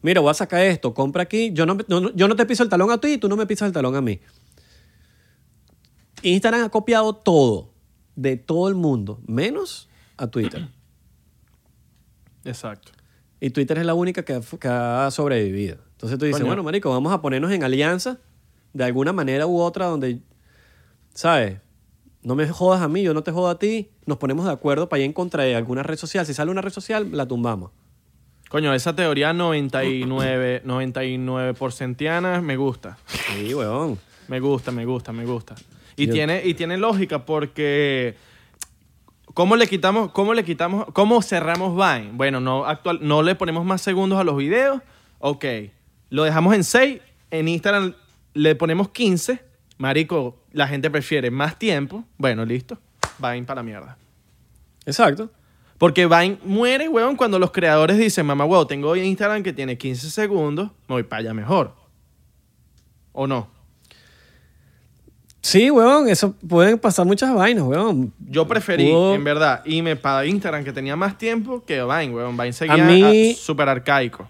Mira, 0.03 0.20
voy 0.20 0.31
a 0.33 0.35
sacar 0.35 0.61
esto, 0.61 0.93
compra 0.93 1.22
aquí. 1.22 1.51
Yo 1.55 1.64
no, 1.64 1.78
yo 2.14 2.28
no 2.28 2.37
te 2.37 2.45
piso 2.45 2.62
el 2.62 2.68
talón 2.68 2.91
a 2.91 3.01
ti 3.01 3.14
y 3.14 3.16
tú 3.16 3.26
no 3.26 3.37
me 3.37 3.47
pisas 3.47 3.68
el 3.68 3.72
talón 3.72 3.97
a 3.97 4.03
mí. 4.03 4.20
Instagram 6.22 6.64
ha 6.64 6.68
copiado 6.68 7.14
todo 7.14 7.72
de 8.16 8.37
todo 8.37 8.68
el 8.68 8.74
mundo, 8.74 9.22
menos 9.26 9.89
a 10.18 10.26
Twitter. 10.26 10.68
Exacto. 12.45 12.93
Y 13.41 13.49
Twitter 13.49 13.78
es 13.78 13.87
la 13.87 13.95
única 13.95 14.26
que, 14.26 14.35
ha- 14.35 14.41
que 14.61 14.68
ha 14.68 15.11
sobrevivido. 15.11 15.78
Entonces 15.93 16.18
tú 16.18 16.26
dices, 16.26 16.41
Coño. 16.41 16.49
bueno, 16.51 16.62
marico, 16.62 16.91
vamos 16.91 17.14
a 17.14 17.22
ponernos 17.22 17.51
en 17.53 17.64
alianza 17.64 18.18
de 18.73 18.85
alguna 18.85 19.12
manera 19.12 19.47
u 19.47 19.61
otra 19.61 19.87
donde, 19.87 20.21
¿sabes? 21.14 21.59
No 22.23 22.35
me 22.35 22.47
jodas 22.49 22.83
a 22.83 22.89
mí, 22.89 23.03
yo 23.03 23.14
no 23.14 23.23
te 23.23 23.33
jodo 23.33 23.49
a 23.49 23.59
ti. 23.59 23.91
Nos 24.07 24.18
ponemos 24.18 24.45
de 24.45 24.53
acuerdo 24.53 24.89
para 24.89 25.01
ir 25.01 25.07
en 25.07 25.12
contra 25.12 25.45
de 25.45 25.55
alguna 25.57 25.83
red 25.83 25.97
social. 25.97 26.27
Si 26.27 26.35
sale 26.35 26.51
una 26.51 26.61
red 26.61 26.71
social, 26.73 27.09
la 27.12 27.27
tumbamos. 27.27 27.71
Coño, 28.51 28.75
esa 28.75 28.95
teoría 28.95 29.33
99, 29.33 30.62
99 30.64 31.55
porcentiana 31.55 32.41
me 32.41 32.57
gusta. 32.57 32.99
Sí, 33.07 33.55
weón. 33.55 33.99
Me 34.29 34.41
gusta, 34.41 34.71
me 34.71 34.85
gusta, 34.85 35.12
me 35.12 35.25
gusta. 35.25 35.55
Y, 35.97 36.07
Yo- 36.07 36.12
tiene, 36.12 36.43
y 36.45 36.55
tiene 36.55 36.77
lógica 36.77 37.25
porque... 37.25 38.16
¿Cómo 39.33 39.55
le 39.55 39.68
quitamos, 39.68 40.11
cómo 40.11 40.35
le 40.35 40.45
quitamos, 40.45 40.87
cómo 40.93 41.23
cerramos 41.23 41.77
Vine? 41.77 42.11
Bueno, 42.14 42.41
no, 42.41 42.64
actual, 42.64 42.99
no 43.01 43.23
le 43.23 43.37
ponemos 43.37 43.64
más 43.64 43.81
segundos 43.81 44.18
a 44.18 44.25
los 44.25 44.37
videos. 44.37 44.83
Ok. 45.21 45.45
Lo 46.11 46.25
dejamos 46.25 46.55
en 46.55 46.64
6. 46.64 47.01
En 47.31 47.47
Instagram 47.47 47.95
le 48.35 48.55
ponemos 48.55 48.91
15. 48.91 49.41
Marico, 49.78 50.43
la 50.53 50.68
gente 50.68 50.91
prefiere 50.91 51.31
más 51.31 51.59
tiempo. 51.59 52.05
Bueno, 52.18 52.45
listo. 52.45 52.78
Vine 53.18 53.43
para 53.45 53.61
la 53.61 53.62
mierda. 53.62 53.99
Exacto. 54.87 55.31
Porque 55.78 56.07
Vine 56.07 56.39
muere, 56.45 56.89
weón, 56.89 57.16
cuando 57.16 57.39
los 57.39 57.51
creadores 57.53 57.97
dicen, 57.97 58.26
mamá, 58.26 58.45
weón, 58.45 58.66
tengo 58.68 58.95
Instagram 58.95 59.43
que 59.43 59.53
tiene 59.53 59.78
15 59.78 60.11
segundos, 60.11 60.68
me 60.89 60.95
voy 60.97 61.03
para 61.05 61.20
allá 61.20 61.35
mejor. 61.35 61.74
¿O 63.12 63.26
no? 63.26 63.49
Sí, 65.43 65.70
weón, 65.70 66.09
eso 66.09 66.35
pueden 66.47 66.78
pasar 66.78 67.07
muchas 67.07 67.35
vainas, 67.35 67.64
weón. 67.64 68.12
Yo 68.18 68.47
preferí, 68.47 68.91
Pudo- 68.91 69.14
en 69.14 69.24
verdad, 69.24 69.62
irme 69.64 69.97
para 69.97 70.26
Instagram 70.26 70.62
que 70.64 70.72
tenía 70.72 70.97
más 70.97 71.16
tiempo 71.16 71.64
que 71.64 71.83
Vine, 71.83 72.11
weón. 72.14 72.37
Vine 72.37 72.53
seguía 72.53 72.85
mí- 72.85 73.35
súper 73.35 73.68
arcaico. 73.70 74.28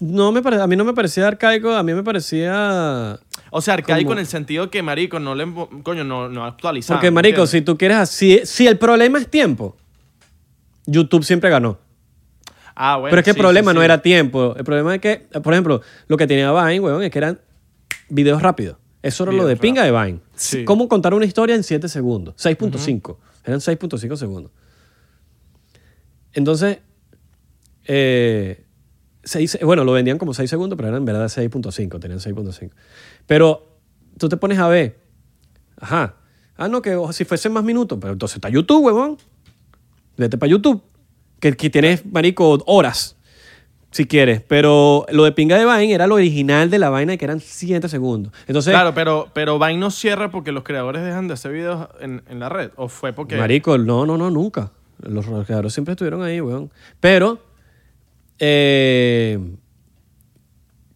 No 0.00 0.32
me 0.32 0.42
pare- 0.42 0.60
a 0.60 0.66
mí 0.66 0.76
no 0.76 0.84
me 0.84 0.92
parecía 0.92 1.26
arcaico, 1.26 1.72
a 1.72 1.82
mí 1.82 1.94
me 1.94 2.02
parecía... 2.02 3.18
O 3.50 3.60
sea, 3.60 3.74
arcaico 3.74 4.12
en 4.12 4.18
el 4.20 4.26
sentido 4.26 4.70
que, 4.70 4.82
marico, 4.82 5.18
no 5.18 5.34
le... 5.34 5.46
Coño, 5.82 6.04
no, 6.04 6.28
no 6.28 6.44
actualizaba. 6.44 6.98
Porque, 6.98 7.10
¿me 7.10 7.16
marico, 7.16 7.46
si 7.46 7.62
tú 7.62 7.76
quieres 7.76 7.96
así... 7.98 8.40
Si 8.44 8.66
el 8.66 8.78
problema 8.78 9.18
es 9.18 9.28
tiempo, 9.28 9.76
YouTube 10.86 11.24
siempre 11.24 11.50
ganó. 11.50 11.78
Ah, 12.74 12.96
bueno, 12.96 13.10
Pero 13.10 13.20
es 13.20 13.24
que 13.24 13.32
sí, 13.32 13.38
el 13.38 13.42
problema 13.42 13.72
sí, 13.72 13.74
no 13.76 13.82
era 13.82 14.00
tiempo. 14.00 14.54
El 14.56 14.64
problema 14.64 14.94
es 14.94 15.00
que, 15.00 15.26
por 15.42 15.52
ejemplo, 15.52 15.82
lo 16.06 16.16
que 16.16 16.26
tenía 16.26 16.52
Vine, 16.52 16.80
weón, 16.80 17.02
es 17.02 17.10
que 17.10 17.18
eran 17.18 17.40
videos 18.08 18.40
rápidos. 18.40 18.76
Eso 19.02 19.24
era 19.24 19.32
lo 19.32 19.46
de 19.46 19.56
pinga 19.56 19.82
de 19.84 19.90
Vine. 19.90 20.20
Sí. 20.34 20.64
¿Cómo 20.64 20.88
contar 20.88 21.14
una 21.14 21.24
historia 21.24 21.54
en 21.54 21.62
7 21.64 21.88
segundos? 21.88 22.34
6.5. 22.36 23.16
Eran 23.44 23.60
6.5 23.60 24.16
segundos. 24.16 24.52
Entonces, 26.32 26.78
eh, 27.84 28.64
seis- 29.24 29.58
bueno, 29.62 29.84
lo 29.84 29.92
vendían 29.92 30.18
como 30.18 30.34
6 30.34 30.48
segundos, 30.48 30.76
pero 30.76 30.88
eran 30.88 31.02
en 31.02 31.04
verdad 31.04 31.26
6.5. 31.28 31.98
Tenían 32.00 32.20
6.5. 32.20 32.70
Pero 33.26 33.76
tú 34.18 34.28
te 34.28 34.36
pones 34.36 34.58
a 34.58 34.68
ver. 34.68 35.00
Ajá. 35.78 36.16
Ah, 36.56 36.68
no, 36.68 36.82
que 36.82 36.98
si 37.12 37.24
fuese 37.24 37.48
más 37.48 37.64
minutos. 37.64 37.98
Pero 38.00 38.12
entonces 38.12 38.36
está 38.36 38.48
YouTube, 38.48 38.84
huevón. 38.84 39.16
Vete 40.16 40.36
para 40.38 40.50
YouTube. 40.50 40.82
Que, 41.38 41.56
que 41.56 41.70
tienes, 41.70 42.04
marico, 42.04 42.62
horas. 42.66 43.16
Si 43.92 44.06
quieres. 44.06 44.42
Pero 44.42 45.06
lo 45.10 45.24
de 45.24 45.32
pinga 45.32 45.58
de 45.58 45.64
Vine 45.64 45.92
era 45.94 46.06
lo 46.06 46.14
original 46.16 46.70
de 46.70 46.78
la 46.78 46.90
vaina 46.90 47.16
que 47.16 47.24
eran 47.24 47.40
7 47.40 47.88
segundos. 47.88 48.32
Entonces, 48.46 48.72
Claro, 48.72 48.94
pero, 48.94 49.28
pero 49.32 49.58
Vine 49.58 49.78
no 49.78 49.90
cierra 49.90 50.30
porque 50.30 50.52
los 50.52 50.62
creadores 50.62 51.02
dejan 51.02 51.26
de 51.28 51.34
hacer 51.34 51.52
videos 51.52 51.88
en, 52.00 52.22
en 52.28 52.38
la 52.40 52.48
red. 52.50 52.70
¿O 52.76 52.88
fue 52.88 53.12
porque...? 53.12 53.36
marico, 53.36 53.78
no, 53.78 54.04
no, 54.06 54.16
no, 54.18 54.30
nunca. 54.30 54.70
Los 54.98 55.24
creadores 55.46 55.72
siempre 55.72 55.92
estuvieron 55.92 56.22
ahí, 56.22 56.40
weón. 56.42 56.70
Pero, 57.00 57.38
eh, 58.40 59.38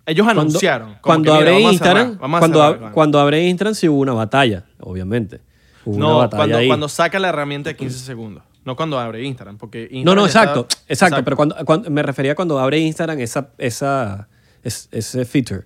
Ellos 0.07 0.25
Cuando- 0.27 0.43
anunciaron. 0.43 0.97
Cuando 1.01 1.33
que, 1.33 1.39
abre 1.39 1.51
a 1.57 1.61
Instagram, 1.61 2.13
cerrar, 2.15 2.25
a 2.35 2.39
cuando, 2.39 2.59
cerrar 2.61 2.75
ab- 2.77 2.81
con- 2.83 2.93
cuando 2.93 3.21
abre 3.21 3.43
Instagram 3.49 3.75
sí 3.75 3.89
hubo 3.89 4.01
una 4.01 4.13
batalla, 4.13 4.65
obviamente. 4.81 5.41
Hubo 5.87 5.97
una 5.97 6.07
No, 6.07 6.19
batalla 6.19 6.37
cuando, 6.41 6.59
ahí. 6.59 6.67
cuando 6.67 6.89
saca 6.91 7.19
la 7.19 7.29
herramienta 7.31 7.71
de 7.71 7.77
15 7.77 7.99
segundos. 8.01 8.43
No 8.67 8.77
cuando 8.77 8.99
abre 8.99 9.23
Instagram, 9.25 9.57
porque 9.57 9.83
Instagram 9.91 10.05
No, 10.05 10.15
no, 10.15 10.27
está- 10.27 10.41
exacto, 10.43 10.67
exacto, 10.89 11.25
pero 11.25 11.37
cuando, 11.37 11.57
cuando- 11.65 11.91
me 11.91 12.03
refería 12.03 12.35
cuando 12.35 12.59
abre 12.59 12.79
Instagram 12.81 13.19
esa, 13.21 13.49
esa, 13.57 14.29
es- 14.63 14.89
ese 14.93 15.25
feature, 15.25 15.63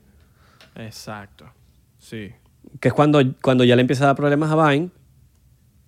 Exacto. 0.77 1.47
Sí. 1.99 2.31
que 2.81 2.89
es 2.89 2.95
cuando, 2.95 3.21
cuando 3.43 3.65
ya 3.65 3.75
le 3.75 3.81
empieza 3.83 4.05
a 4.05 4.07
dar 4.09 4.17
problemas 4.17 4.53
a 4.53 4.69
Vine, 4.71 4.91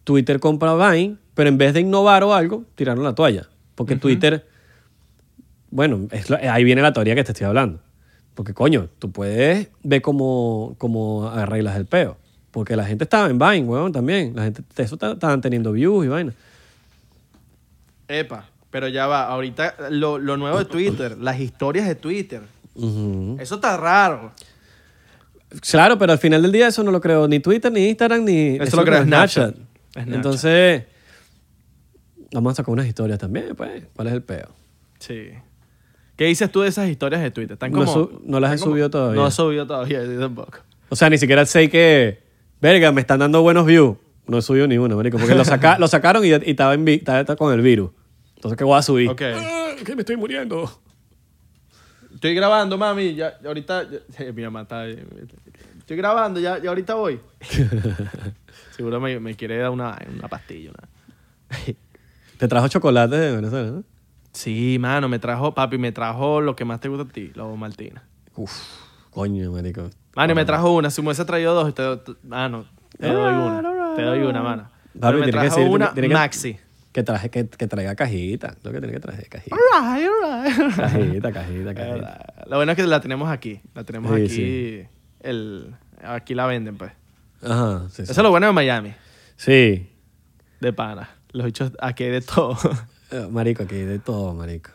Twitter 0.03 0.41
compra 0.41 0.73
a 0.73 0.91
Vine, 0.93 1.17
pero 1.35 1.49
en 1.49 1.57
vez 1.59 1.73
de 1.75 1.81
innovar 1.81 2.25
o 2.25 2.35
algo, 2.35 2.65
tiraron 2.75 3.05
la 3.05 3.15
toalla. 3.15 3.49
Porque 3.77 3.95
Twitter, 3.97 4.47
bueno, 5.71 6.09
es 6.11 6.31
lo- 6.31 6.37
ahí 6.37 6.65
viene 6.65 6.83
la 6.83 6.93
teoría 6.93 7.15
que 7.15 7.25
te 7.25 7.33
estoy 7.33 7.47
hablando. 7.47 7.81
Porque 8.35 8.55
coño, 8.55 8.89
tú 8.99 9.11
puedes 9.11 9.69
ver 9.83 10.03
cómo, 10.03 10.75
cómo 10.79 11.29
arreglas 11.29 11.77
el 11.77 11.87
peo. 11.87 12.17
Porque 12.51 12.75
la 12.77 12.85
gente 12.85 13.05
estaba 13.05 13.29
en 13.29 13.39
Vine, 13.39 13.65
weón, 13.65 13.93
también. 13.93 14.33
La 14.35 14.45
gente, 14.45 14.63
eso 14.77 14.97
ta- 14.97 15.13
estaban 15.13 15.41
teniendo 15.41 15.73
views 15.73 16.05
y 16.05 16.09
vaina. 16.09 16.33
Epa, 18.09 18.49
pero 18.71 18.89
ya 18.89 19.07
va. 19.07 19.27
Ahorita 19.29 19.75
lo, 19.91 20.19
lo 20.19 20.37
nuevo 20.37 20.59
de 20.59 20.65
Twitter, 20.65 21.17
las 21.19 21.39
historias 21.39 21.87
de 21.87 21.95
Twitter. 21.95 22.43
Eso 23.39 23.57
está 23.57 23.77
raro. 23.77 24.33
Claro, 25.69 25.99
pero 25.99 26.13
al 26.13 26.19
final 26.19 26.43
del 26.43 26.53
día 26.53 26.69
eso 26.69 26.83
no 26.83 26.91
lo 26.93 27.01
creo 27.01 27.27
ni 27.29 27.41
Twitter, 27.41 27.71
ni 27.71 27.89
Instagram, 27.89 28.25
ni 28.25 28.57
Eso 28.57 28.77
lo 28.77 28.85
creo 28.85 29.03
Snapchat. 29.05 29.55
Snapchat. 29.93 30.15
Entonces, 30.15 30.85
vamos 32.33 32.53
a 32.53 32.57
sacar 32.57 32.73
unas 32.73 32.87
historias 32.87 33.19
también, 33.19 33.55
pues. 33.57 33.83
¿Cuál 33.95 34.09
es 34.09 34.15
el 34.15 34.23
peo? 34.23 34.49
Sí. 34.99 35.31
¿Qué 36.21 36.27
dices 36.27 36.53
tú 36.53 36.61
de 36.61 36.69
esas 36.69 36.87
historias 36.87 37.23
de 37.23 37.31
Twitter? 37.31 37.55
Están 37.55 37.73
No 37.73 37.79
como, 37.79 37.93
su- 37.95 38.21
no 38.27 38.41
las 38.41 38.53
he 38.53 38.59
como- 38.59 38.73
subido 38.73 38.91
todavía. 38.91 39.23
No 39.23 39.27
he 39.27 39.31
subido 39.31 39.67
todavía, 39.67 40.05
yo 40.05 40.21
tampoco. 40.21 40.59
O 40.91 40.95
sea, 40.95 41.09
ni 41.09 41.17
siquiera 41.17 41.47
sé 41.47 41.71
que, 41.71 42.23
verga, 42.61 42.93
me 42.93 43.01
están 43.01 43.21
dando 43.21 43.41
buenos 43.41 43.65
views. 43.65 43.97
No 44.27 44.37
he 44.37 44.43
subido 44.43 44.67
ni 44.67 44.77
uno, 44.77 44.97
marico, 44.99 45.17
porque 45.17 45.35
lo, 45.35 45.47
saca- 45.47 45.79
lo 45.79 45.89
sacaron 45.89 46.23
y, 46.23 46.29
y 46.29 46.33
estaba, 46.33 46.75
en 46.75 46.87
estaba- 46.87 47.25
con 47.37 47.55
el 47.55 47.63
virus. 47.63 47.93
Entonces, 48.37 48.59
¿qué 48.59 48.65
voy 48.65 48.77
a 48.79 48.83
subir? 48.83 49.09
Ok. 49.09 49.23
Ah, 49.35 49.71
que 49.83 49.95
me 49.97 50.03
estoy 50.03 50.19
muriendo. 50.19 50.71
Estoy 52.13 52.35
grabando, 52.35 52.77
mami. 52.77 53.15
Ya, 53.15 53.41
ya 53.41 53.49
ahorita. 53.49 53.87
ya- 53.91 54.33
mi 54.35 54.43
mamá 54.43 54.61
está. 54.61 54.87
Estoy 54.89 55.97
grabando, 55.97 56.39
ya, 56.39 56.59
ya 56.59 56.69
ahorita 56.69 56.97
voy. 56.97 57.19
Seguro 58.77 59.01
me, 59.01 59.19
me 59.21 59.35
quiere 59.37 59.57
dar 59.57 59.71
una, 59.71 59.97
una 60.15 60.29
pastilla. 60.29 60.71
una- 60.71 61.75
Te 62.37 62.47
trajo 62.47 62.69
chocolate 62.69 63.17
de 63.17 63.37
Venezuela, 63.37 63.71
¿no? 63.71 63.85
Sí, 64.33 64.79
mano, 64.81 65.09
me 65.09 65.19
trajo, 65.19 65.55
papi, 65.55 65.77
me 65.79 65.93
trajo 65.93 66.41
lo 66.41 66.55
que 66.57 66.65
más 66.65 66.81
te 66.81 66.89
gusta 66.89 67.05
a 67.05 67.09
ti, 67.13 67.33
la 67.35 67.45
Martina. 67.45 68.03
Uf, 68.37 68.53
coño, 69.11 69.51
marico. 69.53 69.91
Mano, 70.15 70.35
me 70.35 70.45
trajo 70.45 70.73
una. 70.73 70.91
Si 70.91 71.01
me 71.03 71.09
hubiese 71.09 71.25
traído 71.25 71.55
dos, 71.55 71.75
te, 71.75 71.83
mano, 72.27 72.65
te 72.99 73.09
doy 73.09 73.33
una. 73.35 73.95
Te 73.97 74.03
doy 74.03 74.21
una, 74.21 74.43
mano. 74.43 74.71
Papi, 74.99 75.17
me 75.19 75.23
tiene 75.25 75.27
que 75.27 75.31
trajo 75.49 75.57
decir- 75.61 75.71
una 75.71 75.93
que- 75.95 76.09
maxi. 76.09 76.59
Que, 76.93 77.05
traje, 77.05 77.31
que, 77.31 77.49
que 77.49 77.69
traiga 77.69 77.95
cajita. 77.95 78.57
Lo 78.65 78.73
que 78.73 78.79
tiene 78.81 78.93
que 78.93 78.99
traer 79.01 79.29
cajita. 79.29 79.57
Cajita, 80.77 81.33
cajita, 81.33 81.75
cajita. 81.75 82.35
Lo 82.49 82.57
bueno 82.57 82.73
es 82.73 82.77
que 82.77 82.83
la 82.85 83.01
tenemos 83.01 83.31
aquí. 83.31 83.61
La 83.75 83.85
tenemos 83.85 84.11
Sí, 84.17 84.23
aquí. 84.25 84.29
sí. 84.35 84.83
El, 85.21 85.77
aquí 86.03 86.35
la 86.35 86.47
venden, 86.47 86.77
pues. 86.77 86.91
Ajá, 87.43 87.85
sí, 87.91 87.97
sí. 87.97 88.03
Eso 88.03 88.13
es 88.13 88.19
lo 88.19 88.31
bueno 88.31 88.49
de 88.49 88.53
Miami. 88.53 88.93
Sí. 89.37 89.89
De 90.61 90.73
pana. 90.73 91.09
Los 91.33 91.47
bichos 91.47 91.71
aquí 91.81 92.05
hay 92.05 92.11
de 92.11 92.21
todo. 92.23 92.57
Eh, 93.11 93.27
Marico, 93.31 93.63
aquí 93.65 93.77
de 93.77 93.99
todo, 93.99 94.35
marico. 94.35 94.71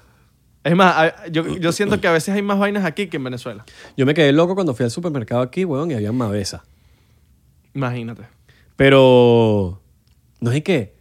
Es 0.64 0.76
más, 0.76 1.14
yo, 1.32 1.58
yo 1.58 1.72
siento 1.72 2.02
que 2.02 2.08
a 2.08 2.12
veces 2.12 2.34
hay 2.36 2.42
más 2.42 2.58
vainas 2.58 2.84
aquí 2.86 3.08
que 3.08 3.18
en 3.18 3.24
Venezuela. 3.24 3.64
Yo 3.96 4.06
me 4.06 4.14
quedé 4.16 4.32
loco 4.32 4.56
cuando 4.56 4.74
fui 4.74 4.84
al 4.84 4.92
supermercado 4.92 5.42
aquí, 5.42 5.64
weón, 5.64 5.92
y 5.92 5.94
había 5.94 6.12
mavesa. 6.12 6.64
Imagínate. 7.76 8.24
Pero 8.76 9.82
no 10.42 10.52
es 10.52 10.64
que, 10.64 10.96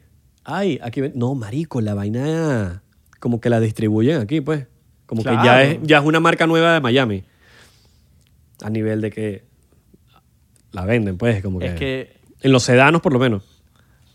ay, 0.45 0.79
aquí 0.83 1.01
ven- 1.01 1.13
no, 1.17 1.35
marico, 1.35 1.81
la 1.81 1.95
vaina 1.95 2.83
como 3.21 3.41
que 3.41 3.49
la 3.49 3.59
distribuyen 3.59 4.21
aquí, 4.21 4.41
pues. 4.43 4.67
Como 5.07 5.23
que 5.23 5.31
ya 5.31 5.41
Claro. 5.43 5.61
es, 5.71 5.79
ya 5.83 5.99
es 5.99 6.05
una 6.05 6.21
marca 6.21 6.47
nueva 6.47 6.75
de 6.75 6.81
Miami. 6.81 7.25
A 8.63 8.71
nivel 8.71 9.01
de 9.01 9.11
que 9.11 9.45
la 10.73 10.85
venden, 10.85 11.17
pues, 11.17 11.43
como 11.43 11.59
que, 11.59 11.67
Es 11.67 11.75
que, 11.75 12.17
en 12.43 12.53
los 12.53 12.63
sedanos 12.65 13.01
por 13.01 13.13
lo 13.15 13.19
menos. 13.19 13.54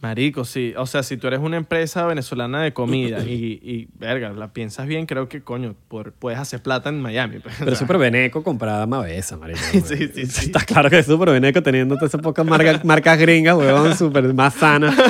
Marico, 0.01 0.45
sí. 0.45 0.73
O 0.77 0.85
sea, 0.85 1.03
si 1.03 1.17
tú 1.17 1.27
eres 1.27 1.39
una 1.39 1.57
empresa 1.57 2.05
venezolana 2.05 2.61
de 2.63 2.73
comida 2.73 3.19
y, 3.23 3.59
y, 3.61 3.87
verga, 3.99 4.31
la 4.31 4.53
piensas 4.53 4.87
bien, 4.87 5.05
creo 5.05 5.27
que, 5.29 5.41
coño, 5.41 5.75
por- 5.87 6.13
puedes 6.13 6.39
hacer 6.39 6.61
plata 6.61 6.89
en 6.89 7.01
Miami. 7.01 7.39
pues. 7.39 7.55
Pero 7.59 7.75
súper 7.75 7.97
veneco 7.97 8.43
comprar 8.43 8.87
mavesa, 8.87 9.35
marico. 9.37 9.59
Sí, 9.71 9.81
sí, 10.13 10.25
sí. 10.25 10.45
Está 10.47 10.61
claro 10.61 10.89
que 10.89 10.99
es 10.99 11.05
súper 11.05 11.29
veneco 11.31 11.61
teniendo 11.63 11.95
todas 11.95 12.11
esas 12.11 12.21
pocas 12.21 12.45
marcas, 12.45 12.83
marcas 12.85 13.17
gringas, 13.19 13.55
weón, 13.57 13.95
súper 13.97 14.33
más 14.33 14.53
sanas. 14.53 14.95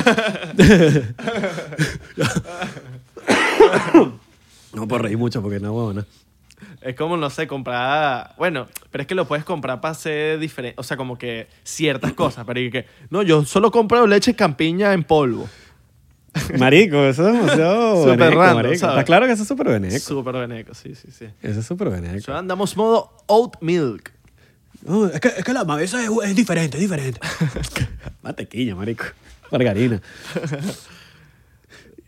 no 4.74 4.86
puedo 4.88 5.02
reír 5.02 5.18
mucho 5.18 5.42
porque 5.42 5.60
no, 5.60 5.72
weón. 5.72 6.06
Es 6.80 6.94
como, 6.94 7.16
no 7.16 7.30
sé, 7.30 7.46
comprar... 7.46 8.34
Bueno, 8.38 8.66
pero 8.90 9.02
es 9.02 9.08
que 9.08 9.14
lo 9.14 9.26
puedes 9.26 9.44
comprar 9.44 9.80
para 9.80 9.92
hacer 9.92 10.38
diferente... 10.38 10.74
O 10.78 10.82
sea, 10.82 10.96
como 10.96 11.18
que 11.18 11.48
ciertas 11.62 12.12
cosas. 12.12 12.44
Pero 12.46 12.60
y 12.60 12.70
que, 12.70 12.86
no, 13.10 13.22
yo 13.22 13.44
solo 13.44 13.70
compro 13.70 14.06
leche 14.06 14.34
campiña 14.34 14.92
en 14.92 15.04
polvo. 15.04 15.48
Marico, 16.58 17.04
eso 17.04 17.28
es 17.28 17.34
demasiado 17.34 17.96
Súper 18.04 18.18
veneco, 18.18 18.40
random, 18.40 18.56
marico. 18.56 18.78
¿sabes? 18.78 18.94
Está 18.94 19.04
claro 19.04 19.26
que 19.26 19.32
eso 19.32 19.42
es 19.42 19.48
súper 19.48 19.68
veneco. 19.68 19.98
Súper 19.98 20.34
veneco, 20.34 20.74
sí, 20.74 20.94
sí, 20.94 21.08
sí. 21.10 21.26
Eso 21.42 21.60
es 21.60 21.66
súper 21.66 21.90
veneco. 21.90 22.18
Yo 22.18 22.36
andamos 22.36 22.76
modo 22.76 23.12
oat 23.26 23.56
milk. 23.60 24.12
No, 24.82 25.06
es, 25.06 25.20
que, 25.20 25.28
es 25.28 25.44
que 25.44 25.52
la 25.52 25.64
mavesa 25.64 26.02
es, 26.02 26.10
es 26.24 26.36
diferente, 26.36 26.76
es 26.76 26.80
diferente. 26.80 27.20
Mantequilla, 28.22 28.74
marico. 28.74 29.04
Margarina. 29.50 30.00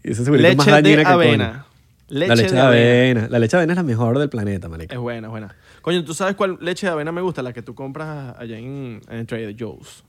Y 0.04 0.14
segurito 0.14 0.48
es 0.48 0.56
más 0.56 0.66
Leche 0.66 0.82
dañina 0.82 1.08
de 1.08 1.14
avena. 1.14 1.66
Leche, 2.14 2.28
la 2.28 2.34
leche 2.34 2.54
de 2.54 2.60
avena. 2.60 3.20
avena. 3.20 3.28
La 3.30 3.38
leche 3.38 3.56
de 3.56 3.60
avena 3.60 3.72
es 3.72 3.76
la 3.78 3.82
mejor 3.82 4.18
del 4.18 4.28
planeta, 4.28 4.68
marico. 4.68 4.92
Es 4.92 5.00
buena, 5.00 5.28
es 5.28 5.30
buena. 5.30 5.56
Coño, 5.80 6.04
¿tú 6.04 6.12
sabes 6.14 6.34
cuál 6.36 6.58
leche 6.60 6.86
de 6.86 6.92
avena 6.92 7.10
me 7.12 7.22
gusta? 7.22 7.42
La 7.42 7.52
que 7.52 7.62
tú 7.62 7.74
compras 7.74 8.34
allá 8.38 8.58
en, 8.58 9.00
en 9.08 9.26
Trader 9.26 9.56
Joe's. 9.58 10.04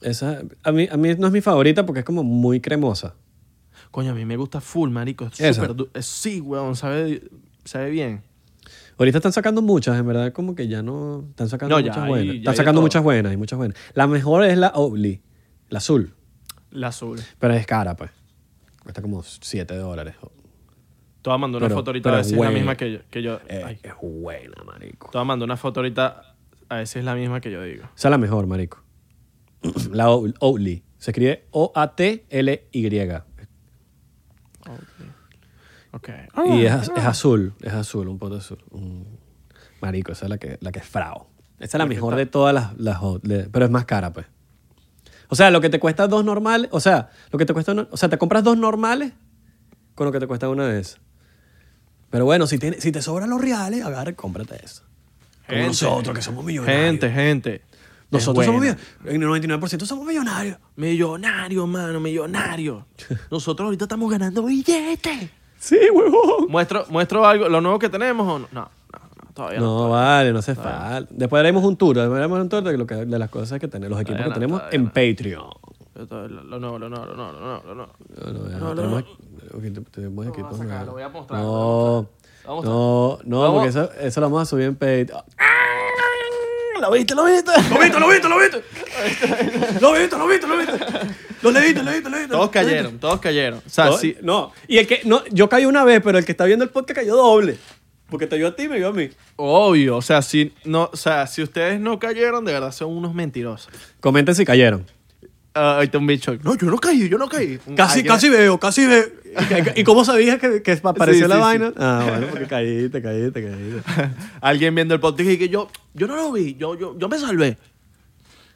Esa, 0.00 0.42
a, 0.62 0.70
mí, 0.72 0.86
a 0.90 0.96
mí 0.96 1.14
no 1.18 1.26
es 1.26 1.32
mi 1.32 1.40
favorita 1.40 1.84
porque 1.86 2.00
es 2.00 2.04
como 2.04 2.22
muy 2.22 2.60
cremosa. 2.60 3.14
Coño, 3.90 4.12
a 4.12 4.14
mí 4.14 4.24
me 4.24 4.36
gusta 4.36 4.60
full, 4.60 4.90
marico. 4.90 5.26
Es 5.26 5.40
¿Esa? 5.40 5.54
súper... 5.62 5.74
du- 5.76 5.88
es- 5.94 6.06
Sí, 6.06 6.40
weón, 6.40 6.76
sabe, 6.76 7.22
sabe 7.64 7.90
bien. 7.90 8.22
Ahorita 8.96 9.18
están 9.18 9.32
sacando 9.32 9.60
muchas, 9.60 9.98
en 9.98 10.06
verdad, 10.06 10.32
como 10.32 10.54
que 10.54 10.68
ya 10.68 10.82
no. 10.82 11.24
Están 11.30 11.48
sacando 11.48 11.74
No, 11.74 11.80
ya 11.80 11.88
muchas 11.88 12.02
hay- 12.04 12.08
buenas. 12.08 12.34
Están 12.36 12.52
de 12.52 12.56
sacando 12.56 12.78
todo. 12.78 12.82
muchas 12.86 13.02
buenas, 13.02 13.30
hay 13.30 13.36
muchas 13.36 13.56
buenas. 13.56 13.76
La 13.94 14.06
mejor 14.06 14.44
es 14.44 14.56
la 14.56 14.68
Oatly, 14.68 15.20
la 15.68 15.78
azul. 15.78 16.14
La 16.70 16.88
azul. 16.88 17.20
Pero 17.40 17.54
es 17.54 17.66
cara, 17.66 17.96
pues. 17.96 18.10
Cuesta 18.82 19.02
como 19.02 19.22
7 19.22 19.74
dólares. 19.76 20.14
Te 21.24 21.30
voy 21.30 21.36
a 21.36 21.38
mandar 21.38 21.62
una 21.62 21.68
Pero- 21.68 21.78
foto 21.78 21.90
ahorita 21.90 22.10
a 22.10 22.16
ver 22.16 22.24
si 22.26 22.34
es 22.34 22.38
la 22.40 22.50
misma 22.50 22.76
que 22.76 22.92
yo. 22.92 22.98
Que 23.10 23.22
yo 23.22 23.38
Eh, 23.48 23.62
ay, 23.64 23.78
es 23.82 23.94
buena, 24.02 24.62
marico. 24.62 25.08
te 25.10 25.16
voy 25.16 25.22
a 25.22 25.24
mandar 25.24 25.46
una 25.46 25.56
foto 25.56 25.80
ahorita 25.80 26.34
a 26.68 26.74
ver 26.76 26.86
si 26.86 26.98
es 26.98 27.04
la 27.06 27.14
misma 27.14 27.40
que 27.40 27.50
yo 27.50 27.62
digo. 27.62 27.84
Esa 27.96 28.08
es 28.08 28.10
la 28.10 28.18
mejor, 28.18 28.46
marico. 28.46 28.82
La 29.90 30.10
Oat- 30.10 30.36
Oatly. 30.40 30.84
Se 30.98 31.12
escribe 31.12 31.46
O-A-T-L-Y. 31.50 33.10
Ok. 35.92 36.08
Y 36.46 36.66
es, 36.66 36.90
es 36.94 37.04
azul, 37.04 37.54
es 37.62 37.72
azul, 37.72 38.08
un 38.08 38.18
poco 38.18 38.34
azul. 38.36 38.58
Un- 38.70 39.18
Marico, 39.80 40.12
esa 40.12 40.26
es 40.26 40.30
la 40.30 40.36
que, 40.38 40.58
la 40.60 40.72
que 40.72 40.80
es 40.80 40.86
frao. 40.86 41.28
Esa 41.58 41.76
es 41.76 41.78
la 41.78 41.86
mejor 41.86 42.16
de 42.16 42.26
todas 42.26 42.52
las, 42.54 42.78
las 42.78 43.00
de- 43.22 43.48
pero 43.50 43.64
es 43.64 43.70
más 43.70 43.86
cara, 43.86 44.12
pues. 44.12 44.26
O 45.28 45.36
sea, 45.36 45.50
lo 45.50 45.60
que 45.62 45.70
te 45.70 45.78
cuesta 45.80 46.06
dos 46.06 46.22
normales, 46.24 46.68
o 46.70 46.80
sea, 46.80 47.10
lo 47.30 47.38
que 47.38 47.46
te 47.46 47.54
cuesta, 47.54 47.72
o 47.90 47.96
sea, 47.96 48.08
te 48.10 48.18
compras 48.18 48.44
dos 48.44 48.58
normales 48.58 49.14
con 49.94 50.04
lo 50.06 50.12
que 50.12 50.20
te 50.20 50.26
cuesta 50.26 50.48
una 50.50 50.66
de 50.66 50.80
esas. 50.80 51.00
Pero 52.14 52.26
bueno, 52.26 52.46
si, 52.46 52.58
te 52.60 53.02
sobran 53.02 53.28
los 53.28 53.40
reales, 53.40 53.84
agarra 53.84 54.12
y 54.12 54.14
cómprate 54.14 54.64
eso. 54.64 54.82
Como 55.48 55.58
Gente. 55.58 55.66
nosotros, 55.66 56.14
que 56.14 56.22
somos 56.22 56.44
millonarios. 56.44 56.80
Gente, 56.86 57.10
gente. 57.10 57.62
Nosotros 58.08 58.44
somos 58.46 58.60
buena. 58.60 58.76
millonarios. 59.02 59.14
En 59.16 59.20
el 59.50 59.60
99% 59.60 59.84
somos 59.84 60.06
millonarios. 60.06 60.58
Millonario, 60.76 61.66
mano, 61.66 61.98
millonario. 61.98 62.86
Nosotros 63.32 63.64
ahorita 63.66 63.86
estamos 63.86 64.08
ganando 64.12 64.44
billetes. 64.44 65.28
Sí, 65.58 65.76
huevón. 65.92 66.46
¿Muestro, 66.50 66.86
¿Muestro 66.88 67.26
algo, 67.26 67.48
lo 67.48 67.60
nuevo 67.60 67.80
que 67.80 67.88
tenemos 67.88 68.24
o 68.28 68.38
no? 68.38 68.48
No, 68.52 68.60
no, 68.60 68.98
no 69.26 69.32
todavía 69.34 69.58
no. 69.58 69.64
No, 69.64 69.90
vale, 69.90 70.32
no 70.32 70.38
hace 70.38 70.54
falta. 70.54 71.04
Después 71.10 71.40
haremos 71.40 71.64
un 71.64 71.76
tour, 71.76 71.96
después 71.96 72.16
haremos 72.16 72.38
un 72.40 72.48
tour 72.48 72.62
de, 72.62 72.78
lo 72.78 72.86
que, 72.86 72.94
de 72.94 73.18
las 73.18 73.28
cosas 73.28 73.58
que 73.58 73.66
tenemos, 73.66 73.90
los 73.90 74.00
equipos 74.02 74.18
Todavía 74.18 74.24
que 74.24 74.28
no, 74.30 74.34
tenemos 74.34 74.60
todavía 74.60 74.76
en 74.76 74.84
no. 74.84 74.92
Patreon. 74.92 75.74
Lo, 76.10 76.28
lo- 76.28 76.44
lo 76.44 76.58
nuevo, 76.60 76.78
lo 76.78 76.88
nuevo, 76.88 77.06
lo 77.06 77.16
nuevo, 77.16 77.32
lo 77.32 77.44
nuevo, 77.44 77.62
lo 77.66 77.74
nuevo. 77.74 77.92
No, 78.16 78.32
no, 78.32 78.48
ya 78.50 78.58
No, 78.58 78.68
no, 78.68 78.74
tenemos, 78.74 79.02
no. 79.04 79.33
Te- 79.60 79.80
a 79.80 80.50
sacar, 80.58 80.86
nuevos. 80.86 80.86
lo 80.86 80.92
voy 80.92 81.02
a 81.02 81.08
mostrar, 81.08 81.40
No, 81.40 81.98
a 82.44 82.48
no, 82.62 83.18
no, 83.24 83.40
Vamos. 83.40 83.54
porque 83.54 83.68
eso, 83.70 83.90
eso 84.00 84.20
lo 84.20 84.26
vamos 84.26 84.42
a 84.42 84.46
subir 84.46 84.66
en 84.66 84.74
Patreon. 84.74 85.22
¿Lo 86.80 86.90
viste, 86.90 87.14
lo 87.14 87.24
viste? 87.24 87.50
¡Lo 87.70 87.78
viste, 87.80 87.98
lo 88.00 88.08
viste, 88.08 88.28
lo 88.28 88.38
viste! 88.38 88.62
¡Lo 89.80 89.92
viste, 89.92 90.18
lo 90.18 90.26
viste, 90.26 90.46
lo 90.46 90.56
viste! 90.58 90.72
¡Lo 91.40 91.50
leíste, 91.50 91.82
lo 91.82 91.90
leíste, 91.90 92.10
lo 92.10 92.16
leíste! 92.16 92.32
Todos 92.32 92.50
cayeron, 92.50 92.98
todos 92.98 93.20
cayeron. 93.20 93.58
O 93.64 93.70
sea, 93.70 93.86
No, 93.86 93.96
sí. 93.98 94.16
No, 94.22 94.52
y 94.68 94.78
el 94.78 94.86
que, 94.86 95.00
no, 95.04 95.24
yo 95.30 95.48
caí 95.48 95.64
una 95.66 95.84
vez, 95.84 96.00
pero 96.04 96.18
el 96.18 96.24
que 96.24 96.32
está 96.32 96.44
viendo 96.44 96.64
el 96.64 96.70
podcast 96.70 96.98
cayó 97.00 97.16
doble. 97.16 97.56
Porque 98.10 98.26
te 98.26 98.36
vio 98.36 98.48
a 98.48 98.56
ti 98.56 98.64
y 98.64 98.68
me 98.68 98.76
vio 98.76 98.88
a 98.88 98.92
mí. 98.92 99.08
Obvio, 99.36 99.96
o 99.96 100.02
sea, 100.02 100.20
si, 100.20 100.52
no, 100.64 100.90
o 100.92 100.96
sea, 100.96 101.26
si 101.26 101.42
ustedes 101.42 101.80
no 101.80 101.98
cayeron, 101.98 102.44
de 102.44 102.52
verdad 102.52 102.72
son 102.72 102.90
unos 102.94 103.14
mentirosos. 103.14 103.72
Comenten 104.00 104.34
si 104.34 104.44
cayeron. 104.44 104.84
Ah, 105.54 105.78
está 105.82 105.98
un 105.98 106.06
bicho. 106.06 106.36
No, 106.42 106.54
yo 106.56 106.66
no 106.66 106.76
caí, 106.78 107.08
yo 107.08 107.16
no 107.16 107.28
caí. 107.28 107.58
Casi, 107.76 108.00
Alguien- 108.00 108.06
casi 108.14 108.28
veo, 108.28 108.58
casi 108.58 108.86
veo. 108.86 109.04
¿Y, 109.76 109.80
y 109.80 109.84
cómo 109.84 110.04
sabías 110.04 110.38
que, 110.38 110.62
que 110.62 110.72
apareció 110.82 111.24
Sí, 111.24 111.28
la 111.28 111.34
sí, 111.36 111.40
vaina? 111.40 111.72
Ah, 111.76 112.06
bueno, 112.10 112.26
porque 112.30 112.46
caíste, 112.46 113.02
caíste, 113.02 113.42
caíste. 113.42 113.82
Alguien 114.40 114.74
viendo 114.74 114.94
el 114.94 115.00
podcast 115.00 115.30
y 115.30 115.38
que 115.38 115.48
yo, 115.48 115.68
yo 115.94 116.06
no 116.06 116.16
lo 116.16 116.32
vi, 116.32 116.54
yo, 116.54 116.78
yo, 116.78 116.98
yo 116.98 117.08
me 117.08 117.18
salvé. 117.18 117.58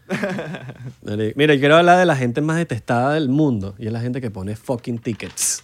Mira, 1.37 1.55
yo 1.55 1.61
quiero 1.61 1.77
hablar 1.77 1.99
de 1.99 2.07
la 2.07 2.17
gente 2.17 2.41
más 2.41 2.57
detestada 2.57 3.15
del 3.15 3.29
mundo. 3.29 3.75
Y 3.79 3.87
es 3.87 3.93
la 3.93 4.01
gente 4.01 4.21
que 4.21 4.31
pone 4.31 4.57
fucking 4.57 4.99
tickets. 4.99 5.63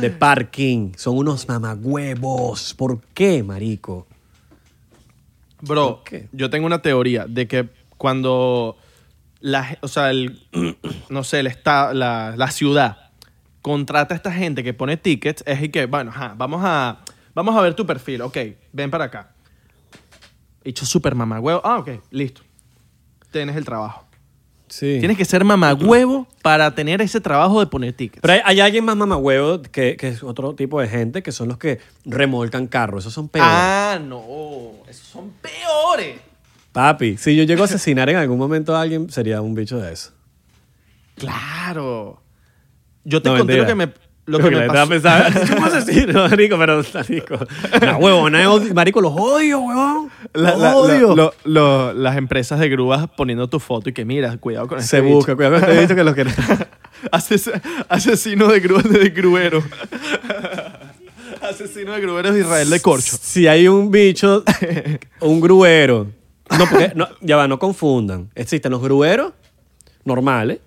De 0.00 0.10
parking. 0.10 0.92
Son 0.96 1.16
unos 1.16 1.48
mamagüevos. 1.48 2.74
¿Por 2.74 3.00
qué, 3.14 3.42
marico? 3.42 4.06
Bro, 5.60 6.02
yo 6.32 6.50
tengo 6.50 6.66
una 6.66 6.82
teoría 6.82 7.26
de 7.26 7.48
que 7.48 7.68
cuando 7.96 8.76
la, 9.40 9.78
o 9.80 9.88
sea, 9.88 10.10
el, 10.10 10.40
no 11.08 11.24
sé, 11.24 11.40
el 11.40 11.46
esta- 11.46 11.94
la, 11.94 12.34
la 12.36 12.50
ciudad 12.50 13.03
contrata 13.64 14.12
a 14.12 14.16
esta 14.18 14.30
gente 14.30 14.62
que 14.62 14.74
pone 14.74 14.98
tickets, 14.98 15.42
es 15.46 15.62
y 15.62 15.70
que, 15.70 15.86
bueno, 15.86 16.10
ajá, 16.10 16.34
vamos 16.36 16.60
a, 16.62 16.98
vamos 17.34 17.56
a 17.56 17.62
ver 17.62 17.72
tu 17.72 17.86
perfil, 17.86 18.20
ok, 18.20 18.36
ven 18.74 18.90
para 18.90 19.04
acá. 19.04 19.30
Hecho 20.62 20.84
super 20.84 21.14
mamagüevo, 21.14 21.62
ah, 21.64 21.78
ok, 21.78 21.88
listo. 22.10 22.42
Tienes 23.30 23.56
el 23.56 23.64
trabajo. 23.64 24.04
Sí. 24.68 24.98
Tienes 24.98 25.16
que 25.16 25.24
ser 25.24 25.44
mamagüevo 25.44 26.28
para 26.42 26.74
tener 26.74 27.00
ese 27.00 27.22
trabajo 27.22 27.58
de 27.60 27.66
poner 27.66 27.94
tickets. 27.94 28.20
Pero 28.20 28.34
hay, 28.34 28.40
hay 28.44 28.60
alguien 28.60 28.84
más 28.84 28.96
mamagüevo 28.96 29.62
que, 29.62 29.96
que 29.96 30.08
es 30.08 30.22
otro 30.22 30.54
tipo 30.54 30.78
de 30.78 30.88
gente 30.88 31.22
que 31.22 31.32
son 31.32 31.48
los 31.48 31.56
que 31.56 31.80
remolcan 32.04 32.66
carros. 32.66 33.04
Esos 33.04 33.14
son 33.14 33.30
peores. 33.30 33.50
ah, 33.50 33.98
no, 33.98 34.72
esos 34.86 35.06
son 35.06 35.30
peores. 35.40 36.20
Papi, 36.72 37.16
si 37.16 37.34
yo 37.34 37.44
llego 37.44 37.62
a 37.62 37.64
asesinar 37.64 38.10
en 38.10 38.16
algún 38.16 38.36
momento 38.36 38.76
a 38.76 38.82
alguien, 38.82 39.08
sería 39.08 39.40
un 39.40 39.54
bicho 39.54 39.78
de 39.78 39.94
eso. 39.94 40.12
Claro. 41.16 42.23
Yo 43.04 43.20
te 43.22 43.28
No, 43.30 43.38
conté 43.38 43.56
lo 43.58 43.66
que 43.66 43.74
me, 43.74 43.88
lo 44.26 44.38
que 44.38 44.44
me 44.44 44.50
Porque 44.50 44.60
te 44.60 44.66
vas 44.68 44.76
a 44.76 44.80
pasó. 44.80 44.88
pensar, 44.90 45.48
¿cómo 45.54 45.66
asesino, 45.66 46.28
marico? 46.28 46.56
Pero, 46.58 46.82
marico, 46.94 47.36
no, 48.30 48.40
yo 48.40 48.52
odio- 48.54 48.74
marico, 48.74 49.00
los 49.00 49.12
odio, 49.14 49.60
huevón. 49.60 50.10
La- 50.32 50.50
Los 50.52 50.60
la- 50.60 50.76
odio. 50.76 51.14
lo- 51.16 51.34
lo- 51.44 51.92
las 51.92 52.16
empresas 52.16 52.58
de 52.60 52.68
grúas 52.68 53.06
poniendo 53.16 53.48
tu 53.48 53.60
foto 53.60 53.90
y 53.90 53.92
que 53.92 54.04
mira, 54.04 54.36
cuidado 54.38 54.66
con 54.68 54.78
Se 54.80 54.84
este 54.84 55.00
bicho. 55.02 55.14
busca, 55.16 55.36
cuidado 55.36 55.60
con 55.60 55.68
este 55.68 55.80
bicho 55.82 55.94
que 55.94 56.04
los 56.04 56.14
que... 56.14 56.24
Ases- 57.12 57.50
asesino 57.90 58.48
de 58.48 58.60
grúas 58.60 58.84
de 58.88 59.10
gruero. 59.10 59.62
asesino 61.42 61.92
de 61.92 62.00
grueros 62.00 62.34
de 62.34 62.40
Israel 62.40 62.70
de 62.70 62.80
Corcho. 62.80 63.16
Si 63.20 63.46
hay 63.46 63.68
un 63.68 63.90
bicho, 63.90 64.42
un 65.20 65.40
gruero. 65.40 66.06
No, 66.58 66.66
porque, 66.70 66.92
no, 66.94 67.08
ya 67.20 67.36
va, 67.36 67.48
no 67.48 67.58
confundan. 67.58 68.30
Existen 68.34 68.72
los 68.72 68.80
grueros 68.82 69.32
normales 70.04 70.60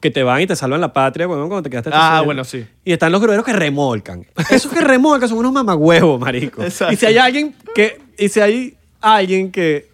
que 0.00 0.10
te 0.10 0.22
van 0.22 0.40
y 0.40 0.46
te 0.46 0.56
salvan 0.56 0.80
la 0.80 0.92
patria, 0.92 1.28
huevón, 1.28 1.48
cuando 1.48 1.62
te 1.62 1.70
quedaste 1.70 1.90
Ah, 1.92 2.22
bueno, 2.24 2.42
sí. 2.42 2.66
Y 2.84 2.92
están 2.92 3.12
los 3.12 3.20
grueros 3.20 3.44
que 3.44 3.52
remolcan. 3.52 4.26
Esos 4.50 4.72
que 4.72 4.80
remolcan 4.80 5.28
son 5.28 5.38
unos 5.38 5.52
mamagüevos, 5.52 6.18
marico. 6.18 6.62
Exacto. 6.62 6.94
Y 6.94 6.96
si 6.96 7.06
hay 7.06 7.18
alguien 7.18 7.54
que, 7.74 8.00
y 8.18 8.28
si 8.30 8.40
hay 8.40 8.76
alguien 9.00 9.52
que 9.52 9.90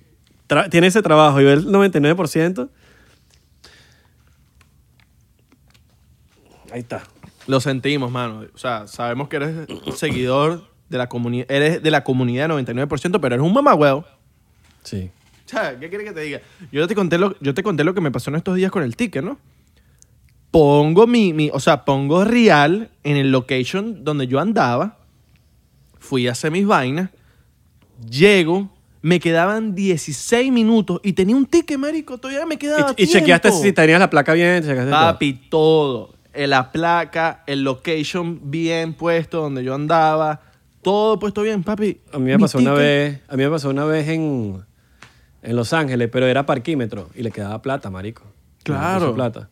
tiene 0.70 0.86
ese 0.86 1.02
trabajo 1.02 1.40
y 1.40 1.44
ve 1.44 1.54
el 1.54 1.66
99%, 1.66 2.68
ahí 6.70 6.80
está. 6.80 7.02
Lo 7.48 7.60
sentimos, 7.60 8.10
mano. 8.10 8.44
O 8.54 8.58
sea, 8.58 8.86
sabemos 8.86 9.28
que 9.28 9.36
eres 9.36 9.66
seguidor 9.96 10.64
de 10.88 10.98
la 10.98 11.08
comunidad. 11.08 11.50
Eres 11.50 11.82
de 11.82 11.90
la 11.90 12.04
comunidad 12.04 12.48
99%, 12.48 13.18
pero 13.20 13.34
eres 13.34 13.44
un 13.44 13.52
mamagüeo. 13.52 14.04
Sí. 14.84 15.10
O 15.46 15.48
sea, 15.48 15.78
¿qué 15.78 15.88
quieres 15.88 16.08
que 16.08 16.12
te 16.12 16.20
diga? 16.20 16.40
Yo 16.70 16.86
te 16.86 16.94
conté 16.94 17.18
lo, 17.18 17.36
yo 17.40 17.54
te 17.54 17.62
conté 17.64 17.82
lo 17.82 17.94
que 17.94 18.00
me 18.00 18.10
pasó 18.12 18.30
en 18.30 18.36
estos 18.36 18.56
días 18.56 18.70
con 18.70 18.82
el 18.82 18.94
ticket, 18.96 19.24
¿no? 19.24 19.38
Pongo 20.50 21.06
mi, 21.06 21.32
mi, 21.32 21.50
o 21.52 21.60
sea, 21.60 21.84
pongo 21.84 22.24
real 22.24 22.90
en 23.04 23.16
el 23.16 23.30
location 23.30 24.04
donde 24.04 24.26
yo 24.26 24.40
andaba. 24.40 24.98
Fui 25.98 26.28
a 26.28 26.32
hacer 26.32 26.50
mis 26.50 26.66
vainas. 26.66 27.10
Llego, 28.08 28.70
me 29.02 29.20
quedaban 29.20 29.74
16 29.74 30.52
minutos 30.52 31.00
y 31.02 31.12
tenía 31.12 31.36
un 31.36 31.46
ticket, 31.46 31.78
marico. 31.78 32.18
Todavía 32.18 32.46
me 32.46 32.56
quedaba 32.58 32.94
Y, 32.96 33.04
y 33.04 33.06
chequeaste 33.06 33.52
si 33.52 33.72
tenías 33.72 34.00
la 34.00 34.08
placa 34.10 34.32
bien, 34.32 34.62
chequeaste. 34.62 34.90
Papi, 34.90 35.32
todo. 35.50 36.14
Eh, 36.32 36.46
La 36.46 36.70
placa, 36.70 37.42
el 37.46 37.62
location 37.62 38.50
bien 38.50 38.92
puesto 38.94 39.40
donde 39.40 39.64
yo 39.64 39.74
andaba. 39.74 40.42
Todo 40.82 41.18
puesto 41.18 41.42
bien, 41.42 41.64
papi. 41.64 42.00
A 42.12 42.18
mí 42.18 42.26
me 42.26 42.38
pasó 42.38 42.58
una 42.58 42.72
vez, 42.72 43.20
a 43.28 43.36
mí 43.36 43.42
me 43.42 43.50
pasó 43.50 43.70
una 43.70 43.84
vez 43.86 44.06
en, 44.08 44.62
en 45.42 45.56
Los 45.56 45.72
Ángeles, 45.72 46.08
pero 46.12 46.26
era 46.26 46.46
parquímetro 46.46 47.08
y 47.14 47.22
le 47.22 47.30
quedaba 47.30 47.60
plata, 47.62 47.90
marico. 47.90 48.22
Claro. 48.62 49.14
plata. 49.14 49.48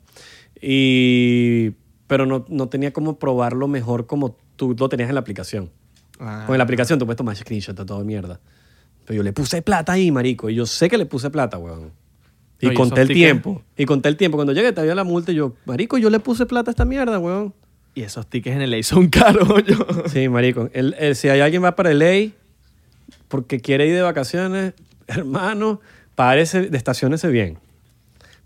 Y 0.67 1.73
pero 2.07 2.27
no, 2.27 2.45
no 2.49 2.69
tenía 2.69 2.93
como 2.93 3.19
probarlo 3.19 3.67
mejor 3.69 4.07
como 4.07 4.37
tú 4.57 4.75
lo 4.79 4.89
tenías 4.89 5.09
en 5.09 5.15
la 5.15 5.21
aplicación. 5.21 5.71
Ah. 6.21 6.45
Con 6.47 6.57
la 6.59 6.65
aplicación 6.65 6.99
tú 6.99 7.07
puedes 7.07 7.17
tomar 7.17 7.37
screenshot 7.37 7.77
de 7.77 7.85
todo 7.85 8.05
mierda. 8.05 8.41
Pero 9.05 9.19
yo 9.19 9.23
le 9.23 9.33
puse 9.33 9.63
plata 9.63 9.93
ahí, 9.93 10.11
marico, 10.11 10.49
y 10.49 10.55
yo 10.55 10.65
sé 10.67 10.89
que 10.89 10.97
le 10.99 11.07
puse 11.07 11.31
plata, 11.31 11.59
weón. 11.59 11.93
Y 12.61 12.69
No, 12.69 12.75
conté 12.75 13.03
el 13.03 13.09
tickets- 13.09 13.15
tiempo. 13.15 13.63
Y 13.77 13.85
conté 13.85 14.09
el 14.09 14.17
tiempo. 14.17 14.37
Cuando 14.39 14.53
llegué 14.53 14.73
te 14.73 14.81
había 14.81 14.95
la 14.95 15.05
multa 15.05 15.33
y 15.33 15.35
yo, 15.35 15.55
marico, 15.67 15.99
yo 15.99 16.09
le 16.09 16.21
puse 16.21 16.47
plata 16.47 16.71
a 16.71 16.73
esta 16.73 16.85
mierda, 16.85 17.19
weón. 17.19 17.53
Y 17.95 18.03
esos 18.03 18.27
tickets 18.27 18.57
en 18.57 18.63
el 18.63 18.71
ley 18.71 18.83
son 18.83 19.09
caros, 19.11 19.49
yo. 19.67 19.77
Sí, 20.09 20.29
marico. 20.29 20.71
El- 20.73 20.95
el- 20.99 21.17
si 21.17 21.29
hay 21.29 21.41
alguien 21.41 21.63
va 21.65 21.75
para 21.77 21.91
el 21.91 21.99
ley 21.99 22.35
porque 23.29 23.61
quiere 23.61 23.87
ir 23.87 23.95
de 23.95 24.03
vacaciones, 24.03 24.75
hermano, 25.07 25.81
párese, 26.15 26.69
de 26.71 26.77
estaciones 26.79 27.25
bien. 27.31 27.59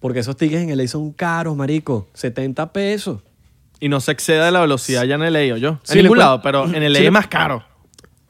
Porque 0.01 0.21
esos 0.21 0.37
tickets 0.37 0.63
en 0.63 0.71
el 0.71 0.79
ley 0.79 0.89
son 0.89 1.13
caros, 1.13 1.57
marico. 1.57 2.09
70 2.15 2.73
pesos. 2.73 3.21
Y 3.81 3.89
no 3.89 4.01
se 4.01 4.13
exceda 4.13 4.47
de 4.47 4.53
la 4.53 4.61
velocidad 4.61 5.05
ya 5.05 5.17
en 5.17 5.23
el 5.23 5.33
ley, 5.33 5.53
o 5.53 5.57
yo. 5.57 5.79
Sí, 5.83 5.99
en 5.99 6.05
ningún 6.05 6.19
lado, 6.19 6.43
pero 6.43 6.65
en 6.65 6.75
el 6.83 6.97
Sí, 6.97 7.07
es 7.07 7.13
más 7.13 7.29
caro. 7.29 7.65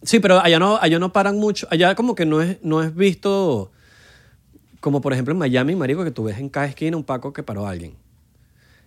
Sí, 0.03 0.21
pero 0.21 0.41
allá 0.41 0.59
no, 0.59 0.77
allá 0.77 0.99
no 0.99 1.13
paran 1.13 1.39
mucho. 1.39 1.67
Allá 1.71 1.95
como 1.95 2.15
que 2.15 2.27
no 2.27 2.41
es, 2.41 2.59
no 2.63 2.83
es 2.83 2.95
visto, 2.95 3.71
como 4.81 5.01
por 5.01 5.13
ejemplo 5.13 5.33
en 5.33 5.39
Miami, 5.39 5.75
marico, 5.75 6.05
que 6.05 6.11
tú 6.11 6.25
ves 6.25 6.39
en 6.39 6.49
cada 6.49 6.67
esquina 6.67 6.97
un 6.97 7.05
Paco 7.05 7.33
que 7.33 7.43
paró 7.43 7.67
a 7.67 7.71
alguien. 7.71 7.95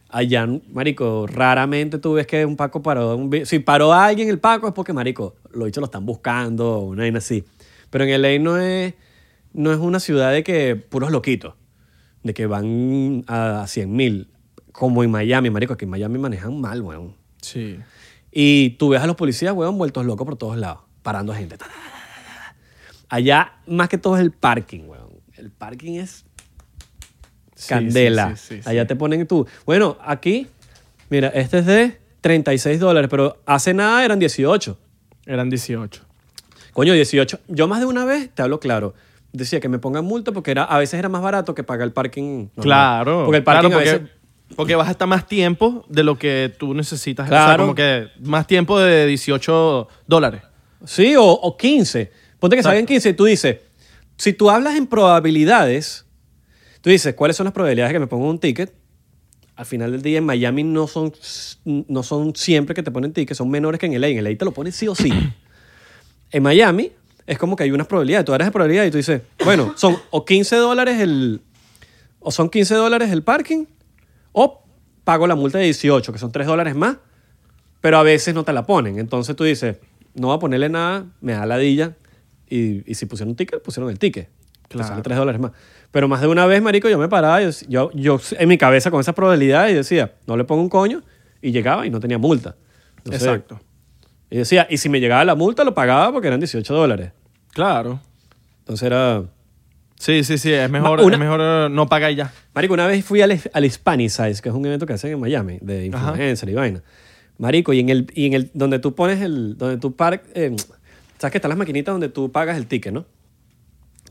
Allá, 0.10 0.48
marico, 0.72 1.26
raramente 1.28 1.98
tú 1.98 2.14
ves 2.14 2.28
que 2.28 2.46
un 2.46 2.56
Paco 2.56 2.82
paró 2.82 3.16
un... 3.16 3.46
Si 3.46 3.60
paró 3.60 3.94
a 3.94 4.06
alguien 4.06 4.30
el 4.30 4.40
Paco 4.40 4.68
es 4.68 4.74
porque, 4.74 4.94
marico, 4.94 5.36
los 5.52 5.66
bichos 5.66 5.82
lo 5.82 5.86
están 5.86 6.06
buscando 6.06 6.80
una 6.80 7.04
vaina 7.04 7.20
así. 7.20 7.44
Pero 7.90 8.04
en 8.06 8.22
LA 8.22 8.40
no 8.40 8.58
es, 8.58 8.94
no 9.54 9.72
es 9.72 9.80
una 9.80 10.00
ciudad 10.00 10.32
de 10.32 10.44
que 10.44 10.76
puros 10.76 11.12
loquitos, 11.12 11.54
de 12.24 12.34
que 12.34 12.46
van 12.46 13.24
a 13.28 13.66
100 13.68 13.96
mil, 13.96 14.30
como 14.72 15.04
en 15.04 15.12
Miami, 15.12 15.50
marico, 15.50 15.76
que 15.78 15.86
en 15.86 15.92
Miami 15.92 16.18
manejan 16.20 16.60
mal, 16.60 16.82
weón. 16.82 17.16
Sí. 17.42 17.80
Y 18.32 18.72
tú 18.72 18.90
ves 18.90 19.02
a 19.02 19.08
los 19.08 19.16
policías, 19.16 19.54
weón, 19.54 19.78
vueltos 19.78 20.06
locos 20.06 20.26
por 20.26 20.38
todos 20.38 20.58
lados, 20.58 20.80
parando 21.04 21.34
gente. 21.34 21.58
Ta, 21.58 21.66
ta. 21.66 22.56
Allá, 23.10 23.56
más 23.68 23.90
que 23.90 23.98
todo, 23.98 24.16
es 24.16 24.22
el 24.22 24.32
parking, 24.32 24.88
weón. 24.88 25.10
El 25.36 25.52
parking 25.52 25.96
es 25.96 26.26
candela. 27.68 28.36
sí, 28.36 28.36
sí, 28.36 28.56
sí, 28.56 28.64
sí. 28.64 28.70
Allá 28.70 28.88
te 28.88 28.96
ponen 28.96 29.28
tú. 29.28 29.46
Bueno, 29.66 29.98
aquí, 30.02 30.48
mira, 31.10 31.28
este 31.30 31.60
es 31.60 31.66
de 31.66 32.00
36 32.22 32.80
dólares, 32.80 33.10
pero 33.10 33.42
hace 33.46 33.74
nada 33.74 34.06
eran 34.06 34.20
18. 34.20 34.78
Eran 35.26 35.50
18. 35.50 36.04
Coño, 36.74 36.94
18. 36.94 37.40
Yo 37.48 37.68
más 37.68 37.80
de 37.80 37.86
una 37.86 38.06
vez, 38.06 38.30
te 38.34 38.42
hablo 38.42 38.60
claro, 38.60 38.94
decía 39.34 39.60
que 39.60 39.70
me 39.70 39.80
pongan 39.80 40.06
multa 40.06 40.32
porque 40.32 40.52
era, 40.52 40.64
a 40.64 40.78
veces 40.78 40.98
era 41.00 41.10
más 41.10 41.22
barato 41.22 41.54
que 41.56 41.64
pagar 41.64 41.86
el 41.88 41.94
parking. 41.94 42.48
normal. 42.56 42.64
Claro. 42.64 43.24
Porque 43.26 43.38
el 43.38 43.44
parking 43.44 43.70
claro, 43.70 43.76
a 43.76 43.80
porque, 43.84 43.92
veces- 44.00 44.10
porque 44.56 44.76
vas 44.76 44.88
a 44.88 44.92
estar 44.92 45.08
más 45.08 45.28
tiempo 45.28 45.86
de 45.90 46.04
lo 46.04 46.18
que 46.18 46.54
tú 46.60 46.74
necesitas. 46.74 47.26
O 47.28 47.30
sea, 47.30 47.46
Claro. 47.46 47.64
como 47.64 47.76
que 47.76 48.08
más 48.22 48.46
tiempo 48.48 48.78
de 48.80 49.06
18 49.06 49.88
dólares. 50.08 50.42
Sí, 50.86 51.16
o, 51.16 51.24
o 51.26 51.56
15. 51.58 52.12
Ponte 52.40 52.56
que 52.58 52.64
salgan 52.64 52.86
15 52.86 53.10
y 53.10 53.14
tú 53.14 53.26
dices, 53.26 53.58
si 54.18 54.34
tú 54.34 54.50
hablas 54.50 54.76
en 54.76 54.88
probabilidades, 54.88 56.06
tú 56.82 56.90
dices, 56.90 57.14
¿cuáles 57.14 57.38
son 57.38 57.46
las 57.46 57.54
probabilidades 57.54 57.90
de 57.92 57.96
que 57.96 58.00
me 58.00 58.08
pongan 58.08 58.30
un 58.30 58.40
ticket? 58.40 58.74
Al 59.56 59.66
final 59.66 59.92
del 59.92 60.02
día 60.02 60.18
en 60.18 60.26
Miami 60.26 60.64
no 60.64 60.88
son, 60.88 61.14
no 61.66 62.02
son 62.04 62.36
siempre 62.36 62.74
que 62.74 62.82
te 62.82 62.90
ponen 62.90 63.14
tickets, 63.14 63.38
son 63.38 63.50
menores 63.50 63.80
que 63.80 63.86
en 63.86 63.94
LA. 64.02 64.08
En 64.08 64.24
LA 64.24 64.36
te 64.38 64.44
lo 64.46 64.52
ponen 64.52 64.74
sí 64.74 64.88
o 64.88 64.96
sí. 64.96 65.12
en 66.32 66.44
Miami 66.44 66.92
es 67.28 67.38
como 67.38 67.56
que 67.56 67.64
hay 67.64 67.72
unas 67.72 67.88
probabilidades. 67.88 68.26
Tú 68.26 68.34
eres 68.34 68.48
de 68.48 68.52
probabilidad 68.52 68.86
y 68.86 68.92
tú 68.92 68.98
dices, 68.98 69.22
bueno, 69.44 69.74
son 69.76 69.98
o 70.10 70.26
15 70.26 70.56
dólares 70.58 71.00
el, 71.00 71.42
o 72.20 72.32
son 72.32 72.50
15 72.50 72.76
dólares 72.76 73.12
el 73.12 73.24
parking 73.24 73.66
o 74.32 74.64
pago 75.04 75.28
la 75.28 75.36
multa 75.36 75.58
de 75.58 75.66
18, 75.66 76.14
que 76.14 76.20
son 76.20 76.32
3 76.32 76.48
dólares 76.48 76.76
más, 76.76 76.98
pero 77.82 77.98
a 77.98 78.04
veces 78.04 78.34
no 78.34 78.44
te 78.44 78.54
la 78.54 78.66
ponen. 78.66 79.00
Entonces 79.00 79.36
tú 79.36 79.44
dices, 79.44 79.78
no 80.14 80.28
voy 80.28 80.38
a 80.38 80.40
ponerle 80.40 80.70
nada, 80.70 81.06
me 81.22 81.34
da 81.34 81.46
ladilla. 81.46 81.96
Y, 82.50 82.90
y 82.90 82.96
si 82.96 83.06
pusieron 83.06 83.30
un 83.30 83.36
ticket, 83.36 83.62
pusieron 83.62 83.90
el 83.90 84.00
ticket. 84.00 84.30
Claro. 84.68 84.88
sale 84.88 85.02
3 85.02 85.18
dólares 85.18 85.42
más. 85.42 85.52
Pero 85.92 86.08
más 86.08 86.22
de 86.22 86.28
una 86.28 86.46
vez, 86.46 86.62
marico, 86.62 86.88
yo 86.88 86.98
me 86.98 87.10
paraba, 87.10 87.42
yo, 87.42 87.50
yo, 87.68 87.92
yo 87.94 88.22
en 88.40 88.48
mi 88.48 88.58
cabeza 88.58 88.90
con 88.90 89.02
esa 89.02 89.14
probabilidad 89.14 89.68
y 89.68 89.74
decía, 89.74 90.14
no 90.28 90.38
le 90.38 90.46
pongo 90.46 90.62
un 90.62 90.70
coño, 90.70 91.04
y 91.42 91.52
llegaba 91.52 91.86
y 91.86 91.90
no 91.90 92.00
tenía 92.00 92.18
multa. 92.18 92.56
Entonces, 92.98 93.24
Exacto. 93.24 93.60
Y 94.32 94.38
decía, 94.38 94.66
y 94.70 94.78
si 94.78 94.90
me 94.90 95.00
llegaba 95.00 95.24
la 95.26 95.36
multa, 95.36 95.64
lo 95.64 95.76
pagaba 95.76 96.12
porque 96.12 96.28
eran 96.30 96.40
18 96.40 96.74
dólares. 96.74 97.12
Claro. 97.54 98.00
Entonces 98.60 98.84
era... 98.88 99.24
Sí, 100.00 100.24
sí, 100.24 100.38
sí. 100.40 100.52
Es 100.52 100.70
mejor, 100.70 100.98
Ma- 101.00 101.06
una- 101.06 101.16
es 101.16 101.20
mejor 101.20 101.40
eh, 101.44 101.68
no 101.70 101.88
pagar 101.88 102.12
y 102.12 102.16
ya. 102.16 102.34
Marico, 102.56 102.74
una 102.74 102.88
vez 102.88 103.06
fui 103.06 103.22
al, 103.22 103.40
al 103.54 103.66
Hispanicize, 103.66 104.42
que 104.42 104.50
es 104.50 104.56
un 104.56 104.66
evento 104.66 104.88
que 104.88 104.94
hacen 104.94 105.12
en 105.12 105.20
Miami, 105.20 105.60
de 105.62 105.86
influencer 105.86 106.50
y 106.50 106.54
vaina. 106.56 106.82
Marico, 107.38 107.72
y 107.74 107.80
en 107.82 107.90
el, 107.90 108.08
y 108.16 108.26
en 108.26 108.34
el 108.34 108.50
donde 108.56 108.80
tú 108.80 108.96
pones 108.96 109.22
el, 109.22 109.58
donde 109.58 109.78
tú 109.78 109.96
par, 109.96 110.24
eh, 110.34 110.56
sabes 111.20 111.32
que 111.32 111.38
están 111.38 111.50
las 111.50 111.58
maquinitas 111.58 111.94
donde 111.94 112.10
tú 112.10 112.32
pagas 112.32 112.58
el 112.58 112.66
ticket, 112.68 112.94
¿no? 112.94 113.06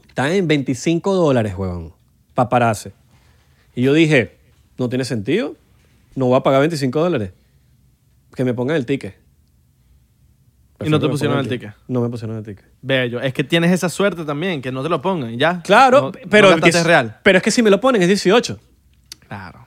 Están 0.09 0.31
en 0.33 0.47
25 0.47 1.15
dólares, 1.15 1.55
huevón, 1.57 1.93
para 2.35 2.49
pararse. 2.49 2.93
Y 3.75 3.83
yo 3.83 3.93
dije, 3.95 4.37
no 4.79 4.89
tiene 4.89 5.05
sentido, 5.05 5.57
no 6.15 6.27
voy 6.27 6.37
a 6.37 6.43
pagar 6.43 6.61
25 6.61 7.01
dólares. 7.01 7.33
Que 8.35 8.45
me 8.45 8.53
pongan 8.55 8.77
el 8.77 8.85
ticket. 8.87 9.15
Y 10.83 10.89
no 10.89 10.99
te 10.99 11.09
pusieron 11.09 11.39
el 11.39 11.49
ticket. 11.49 11.73
No 11.89 12.01
me 12.01 12.09
pusieron 12.09 12.37
el 12.37 12.43
ticket. 12.45 12.65
Bello. 12.81 13.21
Es 13.21 13.33
que 13.35 13.45
tienes 13.45 13.71
esa 13.71 13.89
suerte 13.89 14.25
también, 14.25 14.63
que 14.63 14.73
no 14.73 14.83
te 14.83 14.89
lo 14.89 15.01
pongan 15.03 15.37
ya. 15.39 15.63
Claro, 15.63 16.01
No- 16.01 16.13
pero, 16.31 16.57
no 16.57 16.63
que- 16.63 16.83
real. 16.83 17.19
pero 17.23 17.39
es 17.39 17.45
que 17.45 17.51
si 17.51 17.63
me 17.63 17.71
lo 17.71 17.81
ponen 17.81 18.01
es 18.03 18.09
18. 18.09 18.59
Claro. 19.29 19.67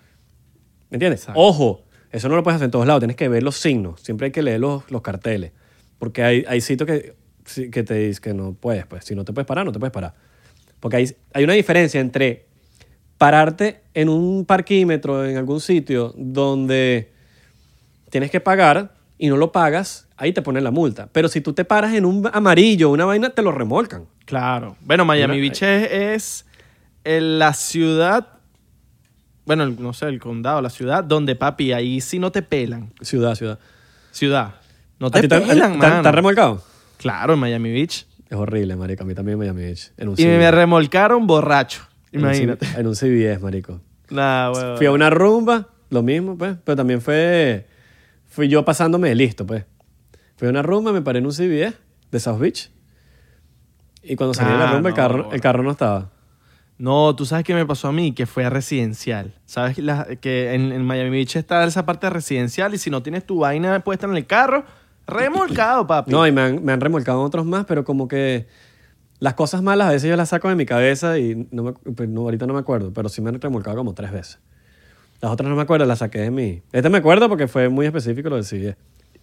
¿Me 0.89 0.95
entiendes? 0.95 1.21
Exacto. 1.21 1.39
Ojo, 1.39 1.83
eso 2.11 2.29
no 2.29 2.35
lo 2.35 2.43
puedes 2.43 2.55
hacer 2.55 2.65
en 2.65 2.71
todos 2.71 2.85
lados. 2.87 3.01
Tienes 3.01 3.15
que 3.15 3.27
ver 3.29 3.43
los 3.43 3.55
signos. 3.57 4.01
Siempre 4.01 4.25
hay 4.25 4.31
que 4.31 4.41
leer 4.43 4.59
los, 4.59 4.89
los 4.91 5.01
carteles. 5.01 5.51
Porque 5.99 6.23
hay, 6.23 6.43
hay 6.47 6.61
sitios 6.61 6.87
que, 6.87 7.15
que 7.71 7.83
te 7.83 7.93
dicen 7.95 8.21
que 8.21 8.33
no 8.33 8.53
puedes. 8.53 8.85
Pues 8.85 9.05
si 9.05 9.15
no 9.15 9.23
te 9.23 9.33
puedes 9.33 9.47
parar, 9.47 9.65
no 9.65 9.71
te 9.71 9.79
puedes 9.79 9.93
parar. 9.93 10.13
Porque 10.79 10.97
hay, 10.97 11.15
hay 11.33 11.43
una 11.43 11.53
diferencia 11.53 11.99
entre 12.01 12.45
pararte 13.17 13.83
en 13.93 14.09
un 14.09 14.45
parquímetro 14.45 15.23
en 15.25 15.37
algún 15.37 15.61
sitio 15.61 16.13
donde 16.17 17.11
tienes 18.09 18.29
que 18.31 18.39
pagar 18.41 18.93
y 19.17 19.29
no 19.29 19.37
lo 19.37 19.51
pagas, 19.51 20.07
ahí 20.17 20.33
te 20.33 20.41
ponen 20.41 20.63
la 20.63 20.71
multa. 20.71 21.07
Pero 21.11 21.27
si 21.27 21.41
tú 21.41 21.53
te 21.53 21.65
paras 21.65 21.93
en 21.93 22.05
un 22.05 22.29
amarillo, 22.33 22.89
una 22.89 23.05
vaina, 23.05 23.29
te 23.29 23.41
lo 23.41 23.51
remolcan. 23.51 24.05
Claro. 24.25 24.75
Bueno, 24.81 25.05
Miami 25.05 25.39
Beach 25.41 25.61
es, 25.63 25.91
es 25.91 26.45
el- 27.03 27.39
la 27.39 27.53
ciudad, 27.53 28.27
bueno, 29.45 29.63
el- 29.63 29.81
no 29.81 29.93
sé, 29.93 30.05
el 30.07 30.19
condado, 30.19 30.61
la 30.61 30.69
ciudad 30.69 31.03
donde, 31.03 31.35
papi, 31.35 31.73
ahí 31.73 31.99
sí 32.01 32.19
no 32.19 32.31
te 32.31 32.41
pelan. 32.41 32.93
Ciudad, 33.01 33.35
ciudad. 33.35 33.59
Ciudad. 34.11 34.55
No 34.99 35.07
¿A 35.07 35.11
te 35.11 35.27
pelan, 35.27 35.73
te- 35.73 35.77
mano. 35.77 36.07
han 36.07 36.13
remolcado? 36.13 36.63
Claro, 36.97 37.33
en 37.33 37.39
Miami 37.39 37.71
Beach. 37.71 38.05
Es 38.29 38.37
horrible, 38.37 38.75
marico. 38.75 39.03
A 39.03 39.05
mí 39.05 39.13
también 39.13 39.37
Miami 39.37 39.63
Beach. 39.63 39.91
En 39.97 40.07
un 40.09 40.15
Y 40.17 40.25
me 40.25 40.49
remolcaron 40.49 41.27
borracho. 41.27 41.81
En 42.11 42.21
un 42.21 42.27
Imagínate. 42.27 42.65
En 42.77 42.87
un 42.87 42.95
CBS, 42.95 43.39
marico. 43.41 43.81
Nah, 44.09 44.51
huevón. 44.51 44.77
Fui 44.77 44.85
a 44.85 44.91
una 44.91 45.09
rumba, 45.09 45.67
lo 45.89 46.01
mismo, 46.03 46.37
pues. 46.37 46.55
Pero 46.63 46.75
también 46.75 47.01
fue... 47.01 47.67
Fui 48.27 48.47
yo 48.47 48.63
pasándome 48.63 49.09
de 49.09 49.15
listo, 49.15 49.45
pues. 49.45 49.65
Fui 50.43 50.49
a 50.49 50.51
una 50.51 50.61
rumba, 50.61 50.91
me 50.91 51.01
paré 51.01 51.19
en 51.19 51.25
un 51.25 51.31
CBS 51.31 51.73
de 52.11 52.19
South 52.19 52.37
Beach. 52.37 52.69
Y 54.01 54.17
cuando 54.17 54.33
salí 54.33 54.51
de 54.51 54.57
la 54.57 54.71
Ah, 54.71 54.73
rumba, 54.73 54.89
el, 54.89 54.93
no, 54.93 54.95
carro, 54.97 55.29
el 55.31 55.39
carro 55.39 55.63
no 55.63 55.71
estaba. 55.71 56.09
No, 56.77 57.15
tú 57.15 57.25
sabes 57.25 57.45
qué 57.45 57.53
me 57.53 57.65
pasó 57.65 57.87
a 57.87 57.91
mí, 57.93 58.11
que 58.11 58.25
fue 58.25 58.43
a 58.43 58.49
residencial. 58.49 59.33
Sabes 59.45 59.73
que 59.77 59.81
la- 59.81 60.05
que 60.19 60.53
en, 60.53 60.73
en 60.73 60.83
Miami 60.83 61.11
Beach 61.11 61.37
está 61.37 61.63
esa 61.63 61.85
parte 61.85 62.09
residencial 62.09 62.73
y 62.73 62.77
si 62.77 62.89
no 62.89 63.01
tienes 63.01 63.25
tu 63.25 63.39
vaina 63.39 63.79
puesta 63.85 64.05
en 64.05 64.17
el 64.17 64.25
carro, 64.25 64.65
remolcado, 65.07 65.87
papi. 65.87 66.11
No, 66.11 66.27
y 66.27 66.33
me 66.33 66.41
han, 66.41 66.61
me 66.65 66.73
han 66.73 66.81
remolcado 66.81 67.21
otros 67.21 67.45
más, 67.45 67.63
pero 67.63 67.85
como 67.85 68.09
que... 68.09 68.45
Las 69.19 69.35
cosas 69.35 69.61
malas 69.61 69.87
a 69.87 69.91
veces 69.91 70.09
yo 70.09 70.17
las 70.17 70.27
saco 70.27 70.49
de 70.49 70.55
mi 70.55 70.65
cabeza 70.65 71.17
y 71.19 71.47
no 71.51 71.63
me, 71.63 71.71
pues 71.71 72.09
no, 72.09 72.21
ahorita 72.23 72.45
no 72.47 72.53
me 72.53 72.59
acuerdo, 72.59 72.91
pero 72.91 73.07
sí 73.07 73.21
me 73.21 73.29
han 73.29 73.39
remolcado 73.39 73.77
como 73.77 73.93
tres 73.93 74.11
veces. 74.11 74.39
Las 75.21 75.31
otras 75.31 75.49
no 75.49 75.55
me 75.55 75.61
acuerdo, 75.61 75.85
las 75.85 75.99
saqué 75.99 76.19
de 76.19 76.31
mi... 76.31 76.61
Este 76.73 76.89
me 76.89 76.97
acuerdo 76.97 77.29
porque 77.29 77.47
fue 77.47 77.69
muy 77.69 77.85
específico 77.85 78.27
lo 78.27 78.35
del 78.35 78.43
CBS. 78.43 78.75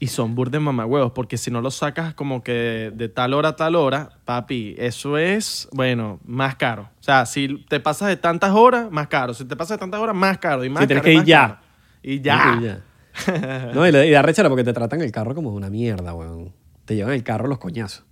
Y 0.02 0.06
son 0.06 0.34
burdes 0.34 0.60
mamagüevos, 0.62 1.12
porque 1.12 1.36
si 1.36 1.50
no 1.50 1.60
lo 1.60 1.70
sacas 1.70 2.14
como 2.14 2.42
que 2.42 2.90
de 2.94 3.08
tal 3.10 3.34
hora 3.34 3.50
a 3.50 3.56
tal 3.56 3.76
hora, 3.76 4.08
papi, 4.24 4.74
eso 4.78 5.18
es, 5.18 5.68
bueno, 5.72 6.18
más 6.24 6.56
caro. 6.56 6.88
O 6.98 7.02
sea, 7.02 7.26
si 7.26 7.64
te 7.68 7.80
pasas 7.80 8.08
de 8.08 8.16
tantas 8.16 8.52
horas, 8.52 8.90
más 8.90 9.08
caro. 9.08 9.34
Si 9.34 9.44
te 9.44 9.56
pasas 9.56 9.76
de 9.76 9.80
tantas 9.80 10.00
horas, 10.00 10.16
más 10.16 10.38
caro. 10.38 10.64
Y 10.64 10.70
más 10.70 10.80
Sí, 10.82 10.86
tienes 10.86 11.02
caro, 11.02 11.12
que 11.14 11.20
ir 11.20 11.24
ya. 11.26 11.40
caro. 11.48 11.58
Y 12.02 12.20
ya. 12.22 12.58
Y 12.58 12.64
ya. 12.64 12.80
No, 13.74 13.86
y, 13.86 13.92
le- 13.92 14.06
y 14.08 14.10
da 14.10 14.22
rechera 14.22 14.48
porque 14.48 14.64
te 14.64 14.72
tratan 14.72 15.02
el 15.02 15.12
carro 15.12 15.34
como 15.34 15.50
una 15.52 15.68
mierda, 15.68 16.14
weón. 16.14 16.52
Te 16.86 16.96
llevan 16.96 17.12
el 17.12 17.22
carro 17.22 17.46
los 17.46 17.58
coñazos. 17.58 18.04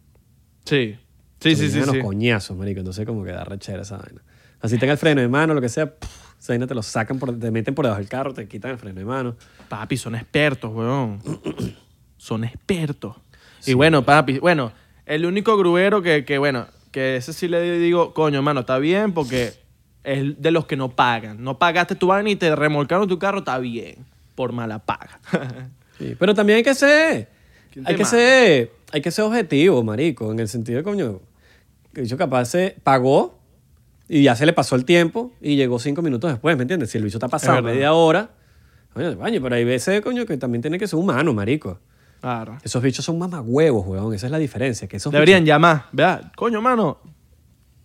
Sí. 0.67 0.99
Sí, 1.41 1.51
Te 1.51 1.57
sí, 1.57 1.69
sí. 1.69 1.73
llevan 1.79 1.91
sí. 1.91 1.97
los 1.97 2.05
coñazos, 2.05 2.55
marico. 2.57 2.81
Entonces 2.81 3.07
como 3.07 3.25
que 3.25 3.33
da 3.33 3.45
rechera 3.45 3.81
esa 3.83 3.97
vaina. 3.97 4.23
Así 4.61 4.77
tenga 4.77 4.93
el 4.93 4.99
freno 4.99 5.21
de 5.23 5.29
mano, 5.29 5.55
lo 5.55 5.61
que 5.63 5.69
sea, 5.71 5.87
pff, 5.87 6.18
esa 6.39 6.53
vaina 6.53 6.67
te 6.67 6.75
lo 6.75 6.83
sacan, 6.83 7.19
por, 7.19 7.39
te 7.39 7.51
meten 7.51 7.75
por 7.75 7.85
debajo 7.85 8.01
del 8.01 8.09
carro, 8.09 8.33
te 8.33 8.47
quitan 8.47 8.71
el 8.73 8.79
freno 8.79 8.99
de 8.99 9.05
mano. 9.05 9.37
Papi, 9.69 9.97
son 9.97 10.15
expertos, 10.15 10.73
weón. 10.73 11.21
son 12.17 12.45
expertos. 12.45 13.17
Y 13.67 13.75
bueno, 13.75 14.05
papi, 14.05 14.39
bueno, 14.39 14.73
el 15.05 15.27
único 15.27 15.57
gruero 15.57 16.01
que, 16.01 16.25
que, 16.25 16.39
bueno, 16.39 16.67
que 16.93 17.17
ese 17.17 17.33
sí 17.33 17.49
le 17.49 17.79
digo, 17.79 18.15
coño, 18.15 18.41
mano, 18.43 18.61
está 18.61 18.79
bien 18.79 19.13
porque 19.13 19.53
es 20.05 20.41
de 20.41 20.51
los 20.51 20.67
que 20.67 20.77
no 20.77 20.91
pagan. 20.91 21.43
No 21.43 21.59
pagaste 21.59 21.95
tu 21.95 22.07
vaina 22.07 22.31
y 22.31 22.37
te 22.37 22.55
remolcaron 22.55 23.09
tu 23.09 23.19
carro, 23.19 23.39
está 23.39 23.59
bien. 23.59 24.07
Por 24.35 24.53
mala 24.53 24.79
paga. 24.79 25.21
Sí, 25.99 26.15
Pero 26.17 26.33
también 26.33 26.59
hay 26.59 26.63
que 26.63 26.77
ser, 26.77 27.29
¿Quién 27.73 27.85
hay 27.85 27.97
que 27.97 28.05
ser, 28.05 28.71
hay 28.93 29.03
que 29.03 29.11
ser 29.11 29.25
objetivo, 29.25 29.83
marico, 29.83 30.31
en 30.31 30.39
el 30.39 30.47
sentido 30.47 30.77
de, 30.79 30.85
coño, 30.85 31.21
que 31.93 32.03
bicho 32.03 32.17
capaz 32.17 32.45
se 32.45 32.77
pagó 32.85 33.38
y 34.09 34.23
ya 34.23 34.35
se 34.37 34.47
le 34.47 34.53
pasó 34.53 34.75
el 34.77 34.85
tiempo 34.85 35.33
y 35.41 35.57
llegó 35.57 35.79
cinco 35.79 36.03
minutos 36.03 36.31
después, 36.31 36.57
¿me 36.57 36.63
entiendes? 36.63 36.91
Si 36.91 36.99
el 36.99 37.05
bicho 37.05 37.19
está 37.19 37.29
pasado 37.29 37.63
media 37.63 37.93
hora, 37.93 38.31
coño, 38.95 39.17
coño, 39.19 39.41
pero 39.43 39.55
hay 39.55 39.65
veces, 39.65 40.01
coño, 40.01 40.25
que 40.27 40.37
también 40.37 40.63
tiene 40.63 40.79
que 40.79 40.87
ser 40.89 40.99
humano, 40.99 41.33
marico. 41.35 41.79
claro. 42.21 42.59
Esos 42.63 42.83
bichos 42.83 43.05
son 43.05 43.19
mamagüevos, 43.19 43.87
weón. 43.87 44.15
Esa 44.15 44.27
es 44.27 44.33
la 44.33 44.39
diferencia. 44.39 44.89
Que 44.89 44.97
esos 44.97 45.13
Deberían 45.13 45.43
bichos- 45.45 45.47
llamar, 45.49 45.85
¿verdad? 45.93 46.33
Coño, 46.37 46.61
mano. 46.61 46.99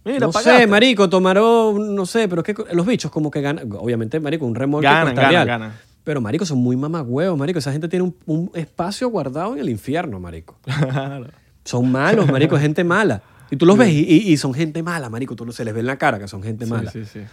Mira, 0.05 0.19
no 0.19 0.31
pagaste. 0.31 0.59
sé, 0.63 0.67
marico, 0.67 1.09
tomaron, 1.09 1.95
no 1.95 2.05
sé, 2.05 2.27
pero 2.27 2.41
es 2.45 2.45
que 2.55 2.63
los 2.73 2.85
bichos 2.85 3.09
como 3.11 3.31
que 3.31 3.39
ganan, 3.41 3.69
obviamente, 3.73 4.19
marico, 4.19 4.45
un 4.45 4.53
remolque 4.55 4.85
Ganan, 4.87 5.15
ganan, 5.15 5.47
ganan. 5.47 5.73
Pero, 6.03 6.19
marico, 6.19 6.45
son 6.45 6.57
muy 6.57 6.75
mamagüevos, 6.75 7.37
marico. 7.37 7.59
Esa 7.59 7.71
gente 7.71 7.87
tiene 7.87 8.03
un, 8.03 8.15
un 8.25 8.51
espacio 8.55 9.07
guardado 9.09 9.53
en 9.53 9.59
el 9.59 9.69
infierno, 9.69 10.19
marico. 10.19 10.57
Claro. 10.65 11.27
Son 11.63 11.89
malos, 11.89 12.29
marico, 12.29 12.57
gente 12.57 12.83
mala. 12.83 13.21
Y 13.51 13.55
tú 13.57 13.65
los 13.65 13.77
ves 13.77 13.89
y, 13.89 13.99
y- 13.99 14.31
y 14.31 14.37
son 14.37 14.53
gente 14.53 14.81
mala, 14.83 15.09
marico. 15.09 15.35
Tú 15.35 15.45
no 15.45 15.51
se 15.51 15.63
les 15.65 15.73
ve 15.73 15.81
en 15.81 15.85
la 15.87 15.97
cara 15.97 16.17
que 16.19 16.27
son 16.27 16.41
gente 16.43 16.65
mala. 16.65 16.91
Sí, 16.91 17.03
sí, 17.05 17.09
sí. 17.13 17.25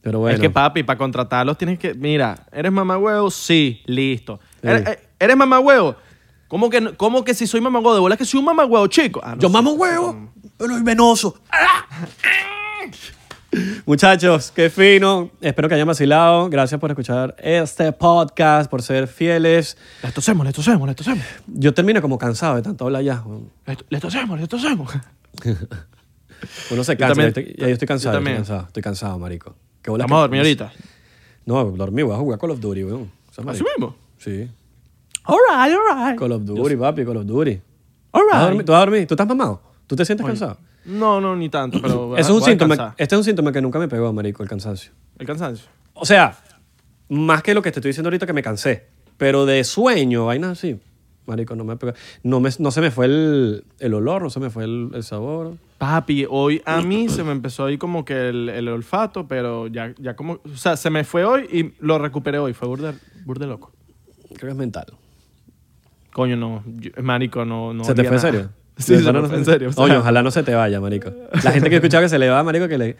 Pero 0.00 0.18
bueno. 0.20 0.34
Es 0.34 0.40
que, 0.40 0.50
papi, 0.50 0.82
para 0.82 0.98
contratarlos 0.98 1.56
tienes 1.58 1.78
que. 1.78 1.94
Mira, 1.94 2.46
¿eres 2.50 2.72
mamagüevo? 2.72 3.30
Sí, 3.30 3.82
listo. 3.86 4.40
Sí. 4.60 4.68
¿Eres, 4.68 4.88
eh, 4.88 4.98
¿eres 5.18 5.36
mamagüevo? 5.36 5.94
¿Cómo 6.48 6.68
que, 6.70 6.94
¿Cómo 6.96 7.24
que 7.24 7.34
si 7.34 7.46
soy 7.46 7.60
mamagüevo? 7.60 7.94
¿De 7.94 8.00
bola 8.00 8.16
que 8.16 8.24
soy 8.24 8.38
un 8.40 8.44
mamagüevo, 8.46 8.86
chico? 8.88 9.20
Ah, 9.22 9.34
no 9.34 9.40
Yo 9.40 9.48
sé. 9.48 9.52
mamo 9.52 9.72
huevo, 9.72 10.32
pero 10.58 10.76
es 10.76 10.84
venoso. 10.84 11.40
Muchachos, 13.86 14.50
qué 14.54 14.70
fino. 14.70 15.30
Espero 15.40 15.68
que 15.68 15.74
hayan 15.74 15.86
vacilado. 15.86 16.48
Gracias 16.48 16.80
por 16.80 16.90
escuchar 16.90 17.34
este 17.38 17.92
podcast, 17.92 18.70
por 18.70 18.82
ser 18.82 19.06
fieles. 19.08 19.76
Le 20.02 20.10
tosemos, 20.12 20.46
le 20.46 20.52
tosemos, 20.52 20.88
le 20.88 20.94
tosemos. 20.94 21.24
Yo 21.46 21.74
termino 21.74 22.00
como 22.00 22.18
cansado 22.18 22.56
de 22.56 22.62
tanto 22.62 22.84
hablar 22.84 23.02
ya. 23.02 23.22
weón. 23.24 23.50
Le, 23.66 23.76
le 23.90 24.00
tosemos, 24.00 24.40
le 24.40 24.46
tosemos. 24.46 24.90
Uno 26.70 26.84
se 26.84 26.96
cansa. 26.96 27.14
también. 27.14 27.28
estoy, 27.28 27.54
yo 27.56 27.66
estoy 27.66 27.88
cansado. 27.88 28.14
Yo 28.14 28.18
estoy 28.20 28.34
cansado. 28.34 28.66
Estoy 28.66 28.82
cansado, 28.82 29.18
marico. 29.18 29.54
Qué 29.82 29.90
bola 29.90 30.04
Vamos 30.04 30.16
a 30.16 30.20
dormir 30.22 30.40
ahorita. 30.40 30.72
No, 31.44 31.64
dormí. 31.64 32.02
Voy 32.02 32.14
a 32.14 32.18
jugar 32.18 32.38
Call 32.38 32.50
of 32.50 32.60
Duty, 32.60 32.84
weón. 32.84 33.10
¿Así 33.30 33.62
mismo? 33.62 33.96
Sí. 34.18 34.48
All 35.24 35.38
right, 35.50 35.76
all 35.76 36.08
right. 36.08 36.18
Call 36.18 36.32
of 36.32 36.44
Duty, 36.44 36.76
papi, 36.76 37.04
Call 37.04 37.18
of 37.18 37.26
Duty. 37.26 37.60
All 38.12 38.22
right. 38.30 38.64
¿Tú 38.64 38.72
vas 38.72 38.82
a 38.82 38.84
dormir? 38.86 39.06
¿Tú 39.06 39.14
estás 39.14 39.26
mamado? 39.26 39.60
¿Tú 39.86 39.94
te 39.96 40.04
sientes 40.04 40.24
Oye, 40.24 40.32
cansado? 40.32 40.58
No, 40.84 41.20
no, 41.20 41.36
ni 41.36 41.48
tanto, 41.48 41.80
pero. 41.80 42.16
Eso 42.16 42.30
es 42.32 42.36
un 42.38 42.42
síntoma. 42.42 42.94
Este 42.96 43.14
es 43.14 43.18
un 43.18 43.24
síntoma 43.24 43.52
que 43.52 43.60
nunca 43.62 43.78
me 43.78 43.88
pegó, 43.88 44.12
marico, 44.12 44.42
el 44.42 44.48
cansancio. 44.48 44.92
El 45.18 45.26
cansancio. 45.26 45.66
O 45.94 46.04
sea, 46.04 46.36
más 47.08 47.42
que 47.42 47.54
lo 47.54 47.62
que 47.62 47.70
te 47.70 47.78
estoy 47.80 47.90
diciendo 47.90 48.08
ahorita 48.08 48.26
que 48.26 48.32
me 48.32 48.42
cansé. 48.42 48.86
Pero 49.16 49.46
de 49.46 49.62
sueño, 49.64 50.26
vainas 50.26 50.52
así. 50.52 50.80
Marico, 51.26 51.54
no 51.54 51.62
me 51.64 51.76
pegó. 51.76 51.92
No, 52.24 52.40
me, 52.40 52.50
no 52.58 52.70
se 52.72 52.80
me 52.80 52.90
fue 52.90 53.06
el, 53.06 53.64
el 53.78 53.94
olor, 53.94 54.22
no 54.22 54.30
se 54.30 54.40
me 54.40 54.50
fue 54.50 54.64
el, 54.64 54.90
el 54.94 55.04
sabor. 55.04 55.54
Papi, 55.78 56.26
hoy 56.28 56.60
a 56.64 56.80
mí 56.80 57.08
se 57.08 57.22
me 57.22 57.30
empezó 57.32 57.64
ahí 57.66 57.78
como 57.78 58.04
que 58.04 58.28
el, 58.28 58.48
el 58.48 58.68
olfato, 58.68 59.28
pero 59.28 59.68
ya, 59.68 59.94
ya 59.98 60.16
como. 60.16 60.40
O 60.44 60.56
sea, 60.56 60.76
se 60.76 60.90
me 60.90 61.04
fue 61.04 61.24
hoy 61.24 61.42
y 61.52 61.84
lo 61.84 61.98
recuperé 61.98 62.38
hoy. 62.38 62.54
Fue 62.54 62.66
burde, 62.66 62.94
burde 63.24 63.46
loco. 63.46 63.70
Creo 64.28 64.38
que 64.40 64.48
es 64.48 64.56
mental. 64.56 64.86
Coño, 66.12 66.36
no. 66.36 66.64
yo- 66.66 66.90
marico, 67.02 67.44
no. 67.44 67.72
no 67.72 67.84
¿Se 67.84 67.94
te 67.94 68.04
fue 68.04 68.16
en 68.16 68.20
serio? 68.20 68.50
Sí, 68.78 68.92
¿De 68.94 68.98
se 69.00 69.04
pana 69.04 69.18
me 69.18 69.22
no 69.22 69.28
fue 69.28 69.38
en 69.38 69.44
serio. 69.44 69.68
o 69.68 69.72
sea, 69.72 69.84
Coño, 69.84 69.98
ojalá 70.00 70.22
no 70.22 70.30
se 70.30 70.42
te 70.42 70.54
vaya, 70.54 70.80
marico. 70.80 71.10
La 71.44 71.52
gente 71.52 71.68
que 71.68 71.76
he 71.76 71.78
escuchado 71.78 72.02
que 72.02 72.08
se 72.08 72.18
le 72.18 72.28
va, 72.28 72.42
marico, 72.42 72.68
que 72.68 72.78
le... 72.78 72.96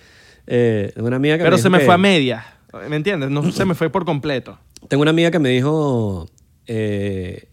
Eh, 0.46 0.92
tengo 0.94 1.06
una 1.08 1.16
amiga 1.16 1.38
que 1.38 1.44
Pero 1.44 1.56
me 1.56 1.62
se 1.62 1.70
me 1.70 1.78
que- 1.78 1.84
fue 1.86 1.94
a 1.94 1.98
media. 1.98 2.44
¿Me 2.88 2.96
entiendes? 2.96 3.30
No 3.30 3.50
se 3.52 3.64
me 3.64 3.74
fue 3.74 3.90
por 3.90 4.04
completo. 4.04 4.58
Tengo 4.88 5.02
una 5.02 5.10
amiga 5.10 5.30
que 5.30 5.38
me 5.38 5.48
dijo 5.50 6.28
eh, 6.66 7.48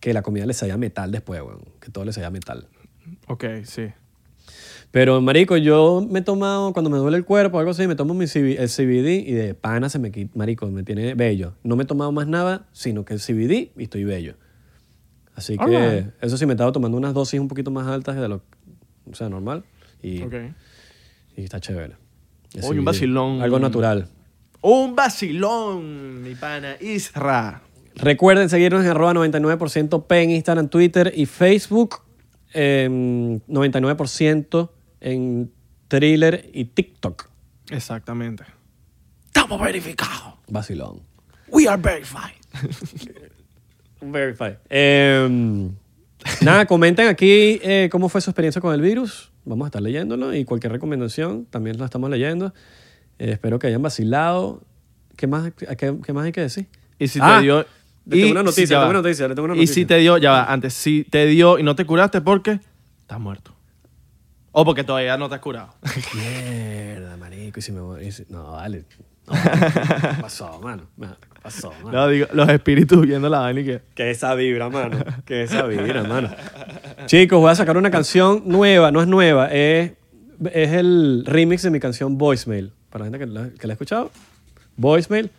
que 0.00 0.12
la 0.12 0.22
comida 0.22 0.44
le 0.46 0.54
sabía 0.54 0.76
metal 0.76 1.10
después, 1.12 1.40
weón. 1.42 1.60
Que 1.80 1.90
todo 1.90 2.04
le 2.04 2.12
sabía 2.12 2.30
metal. 2.30 2.66
Ok, 3.28 3.44
sí. 3.64 3.86
Pero, 4.90 5.20
marico, 5.20 5.56
yo 5.56 6.06
me 6.08 6.20
he 6.20 6.22
tomado, 6.22 6.72
cuando 6.72 6.90
me 6.90 6.96
duele 6.98 7.16
el 7.16 7.24
cuerpo 7.24 7.56
o 7.56 7.60
algo 7.60 7.72
así, 7.72 7.86
me 7.86 7.96
tomo 7.96 8.14
mi 8.14 8.26
CB 8.26 8.58
el 8.60 8.68
CBD 8.68 9.28
y 9.28 9.32
de 9.32 9.54
pana 9.54 9.88
se 9.88 9.98
me 9.98 10.10
quita, 10.10 10.32
marico, 10.36 10.66
me 10.68 10.82
tiene 10.84 11.14
bello. 11.14 11.54
No 11.64 11.76
me 11.76 11.82
he 11.82 11.86
tomado 11.86 12.12
más 12.12 12.26
nada, 12.26 12.66
sino 12.72 13.04
que 13.04 13.14
el 13.14 13.20
CBD 13.20 13.72
y 13.76 13.82
estoy 13.84 14.04
bello. 14.04 14.34
Así 15.36 15.56
que 15.58 16.06
eso 16.20 16.36
sí 16.36 16.46
me 16.46 16.54
estaba 16.54 16.72
tomando 16.72 16.96
unas 16.96 17.14
dosis 17.14 17.38
un 17.38 17.46
poquito 17.46 17.70
más 17.70 17.86
altas 17.86 18.16
de 18.16 18.26
lo 18.26 18.42
o 19.10 19.14
sea, 19.14 19.28
normal. 19.28 19.64
Y, 20.02 20.22
y 21.36 21.44
está 21.44 21.60
chévere. 21.60 21.94
Oye, 22.54 22.60
Así, 22.66 22.78
un 22.78 22.84
vacilón. 22.84 23.42
Algo 23.42 23.58
natural. 23.58 24.08
Un 24.62 24.96
vacilón, 24.96 26.22
mi 26.22 26.34
pana 26.34 26.76
Isra. 26.80 27.62
Recuerden 27.94 28.48
seguirnos 28.48 28.82
en 28.84 28.90
arroba 28.90 29.12
99% 29.14 30.06
P 30.06 30.22
en 30.22 30.30
Instagram, 30.30 30.68
Twitter 30.68 31.12
y 31.14 31.26
Facebook. 31.26 32.02
em, 32.52 33.40
99% 33.46 34.70
en 35.00 35.52
Thriller 35.88 36.50
y 36.52 36.64
TikTok. 36.64 37.28
Exactamente. 37.70 38.44
Estamos 39.26 39.60
verificados. 39.60 40.34
Vacilón. 40.48 41.02
We 41.48 41.68
are 41.68 41.80
verified. 41.80 42.34
Verify. 44.00 44.56
Em, 44.68 45.70
nada, 46.42 46.66
comenten 46.66 47.08
aquí 47.08 47.58
eh, 47.62 47.88
cómo 47.90 48.08
fue 48.08 48.20
su 48.20 48.30
experiencia 48.30 48.60
con 48.60 48.74
el 48.74 48.80
virus. 48.80 49.30
Vamos 49.44 49.66
a 49.66 49.68
estar 49.68 49.82
leyéndolo 49.82 50.34
y 50.34 50.44
cualquier 50.44 50.72
recomendación 50.72 51.46
también 51.46 51.78
la 51.78 51.84
estamos 51.84 52.10
leyendo. 52.10 52.52
Eh, 53.18 53.30
espero 53.32 53.58
que 53.58 53.68
hayan 53.68 53.82
vacilado. 53.82 54.62
¿Qué 55.16 55.26
más, 55.26 55.52
qué, 55.56 55.96
qué 56.04 56.12
más 56.12 56.24
hay 56.26 56.32
que 56.32 56.40
decir? 56.42 56.66
Y 56.98 57.08
si 57.08 57.18
Ah, 57.22 57.36
te 57.38 57.44
dio. 57.44 57.58
le 57.60 57.64
tengo 58.16 58.26
y 58.26 58.30
una 58.32 58.42
noticia, 58.42 58.62
le 58.78 58.80
tengo 58.82 58.90
una 58.90 59.02
noticia, 59.02 59.28
le 59.28 59.34
tengo 59.34 59.46
una 59.52 59.56
Y 59.62 59.66
si 59.66 59.84
te 59.86 59.96
dio, 59.98 60.18
ya 60.18 60.30
va, 60.32 60.44
antes, 60.52 60.74
si 60.74 61.04
te 61.04 61.26
dio 61.26 61.58
y 61.58 61.62
no 61.62 61.74
te 61.74 61.84
curaste, 61.86 62.20
¿por 62.20 62.42
qué? 62.42 62.60
Estás 63.00 63.18
muerto. 63.20 63.54
O 64.52 64.64
porque 64.64 64.84
todavía 64.84 65.16
no 65.16 65.28
te 65.28 65.34
has 65.36 65.40
curado. 65.40 65.74
Mierda, 66.14 67.16
marico. 67.16 67.58
Y 67.58 67.62
si 67.62 67.72
me 67.72 67.80
voy- 67.80 68.10
si- 68.12 68.24
No, 68.28 68.52
dale. 68.52 68.84
No, 69.26 69.34
¿qué 69.34 70.22
pasó, 70.22 70.60
mano? 70.60 70.84
No, 71.46 71.52
¿qué 71.52 71.70
pasó, 71.70 71.72
mano? 71.84 71.98
No, 71.98 72.08
digo, 72.08 72.26
los 72.32 72.48
espíritus 72.48 73.06
viendo 73.06 73.28
la 73.28 73.40
vaina 73.40 73.60
y 73.60 73.64
que. 73.64 73.80
Que 73.94 74.10
esa 74.10 74.34
vibra, 74.34 74.68
mano. 74.68 74.98
Que 75.24 75.42
esa 75.42 75.66
vibra, 75.66 76.02
mano. 76.04 76.30
Chicos, 77.06 77.40
voy 77.40 77.50
a 77.50 77.54
sacar 77.54 77.76
una 77.76 77.90
canción 77.90 78.42
nueva. 78.46 78.90
No 78.90 79.00
es 79.00 79.08
nueva, 79.08 79.48
es, 79.52 79.92
es 80.52 80.72
el 80.72 81.24
remix 81.26 81.62
de 81.62 81.70
mi 81.70 81.80
canción 81.80 82.18
Voicemail. 82.18 82.72
Para 82.90 83.04
la 83.04 83.10
gente 83.10 83.26
que 83.26 83.32
la, 83.32 83.50
que 83.50 83.66
la 83.66 83.72
ha 83.72 83.74
escuchado. 83.74 84.10
Voicemail. 84.76 85.30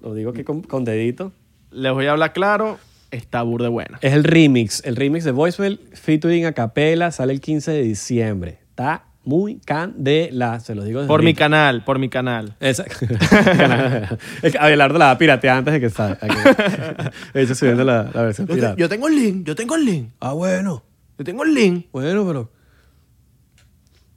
Lo 0.00 0.14
digo 0.14 0.30
aquí 0.30 0.44
con, 0.44 0.62
con 0.62 0.84
dedito. 0.84 1.32
Les 1.70 1.92
voy 1.92 2.06
a 2.06 2.12
hablar 2.12 2.32
claro, 2.32 2.78
está 3.10 3.42
burde 3.42 3.68
buena. 3.68 3.98
Es 4.00 4.12
el 4.12 4.24
remix. 4.24 4.82
El 4.84 4.96
remix 4.96 5.24
de 5.24 5.32
Voicemail 5.32 5.80
featuring 5.92 6.46
a 6.46 6.52
capela. 6.52 7.10
Sale 7.10 7.32
el 7.32 7.40
15 7.40 7.72
de 7.72 7.82
diciembre. 7.82 8.58
Está 8.70 9.07
muy 9.28 9.58
candela. 9.60 10.58
Se 10.58 10.74
los 10.74 10.86
digo 10.86 11.00
desde 11.00 11.08
Por 11.08 11.22
mi 11.22 11.34
canal, 11.34 11.84
por 11.84 11.98
mi 11.98 12.08
canal. 12.08 12.56
Exacto. 12.60 13.04
Es 14.42 14.52
que 14.52 14.58
Abelardo 14.58 14.98
la 14.98 15.06
va 15.06 15.10
a 15.12 15.18
piratear 15.18 15.58
antes 15.58 15.74
de 15.74 15.80
que 15.80 15.90
salga. 15.90 16.18
De 17.34 17.42
hecho, 17.42 17.54
subiendo 17.54 17.84
la, 17.84 18.10
la 18.14 18.22
versión 18.22 18.46
Yo, 18.48 18.54
te- 18.56 18.74
yo 18.80 18.88
tengo 18.88 19.06
el 19.08 19.16
link, 19.16 19.46
yo 19.46 19.54
tengo 19.54 19.76
el 19.76 19.84
link. 19.84 20.10
Ah, 20.20 20.32
bueno. 20.32 20.82
Yo 21.18 21.24
tengo 21.24 21.42
el 21.44 21.52
link, 21.52 21.86
Bueno, 21.92 22.24
pero 22.26 22.50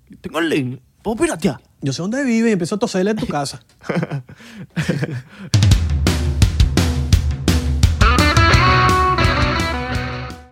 yo 0.09 0.17
tengo 0.21 0.39
el 0.39 0.49
link. 0.49 0.79
¿Puedo 1.01 1.17
piratear? 1.17 1.59
yo 1.83 1.91
sé 1.91 2.01
dónde 2.03 2.23
vive 2.23 2.49
y 2.49 2.51
empiezo 2.53 2.75
a 2.75 2.79
toserle 2.79 3.11
en 3.11 3.17
tu 3.17 3.25
casa. 3.27 3.59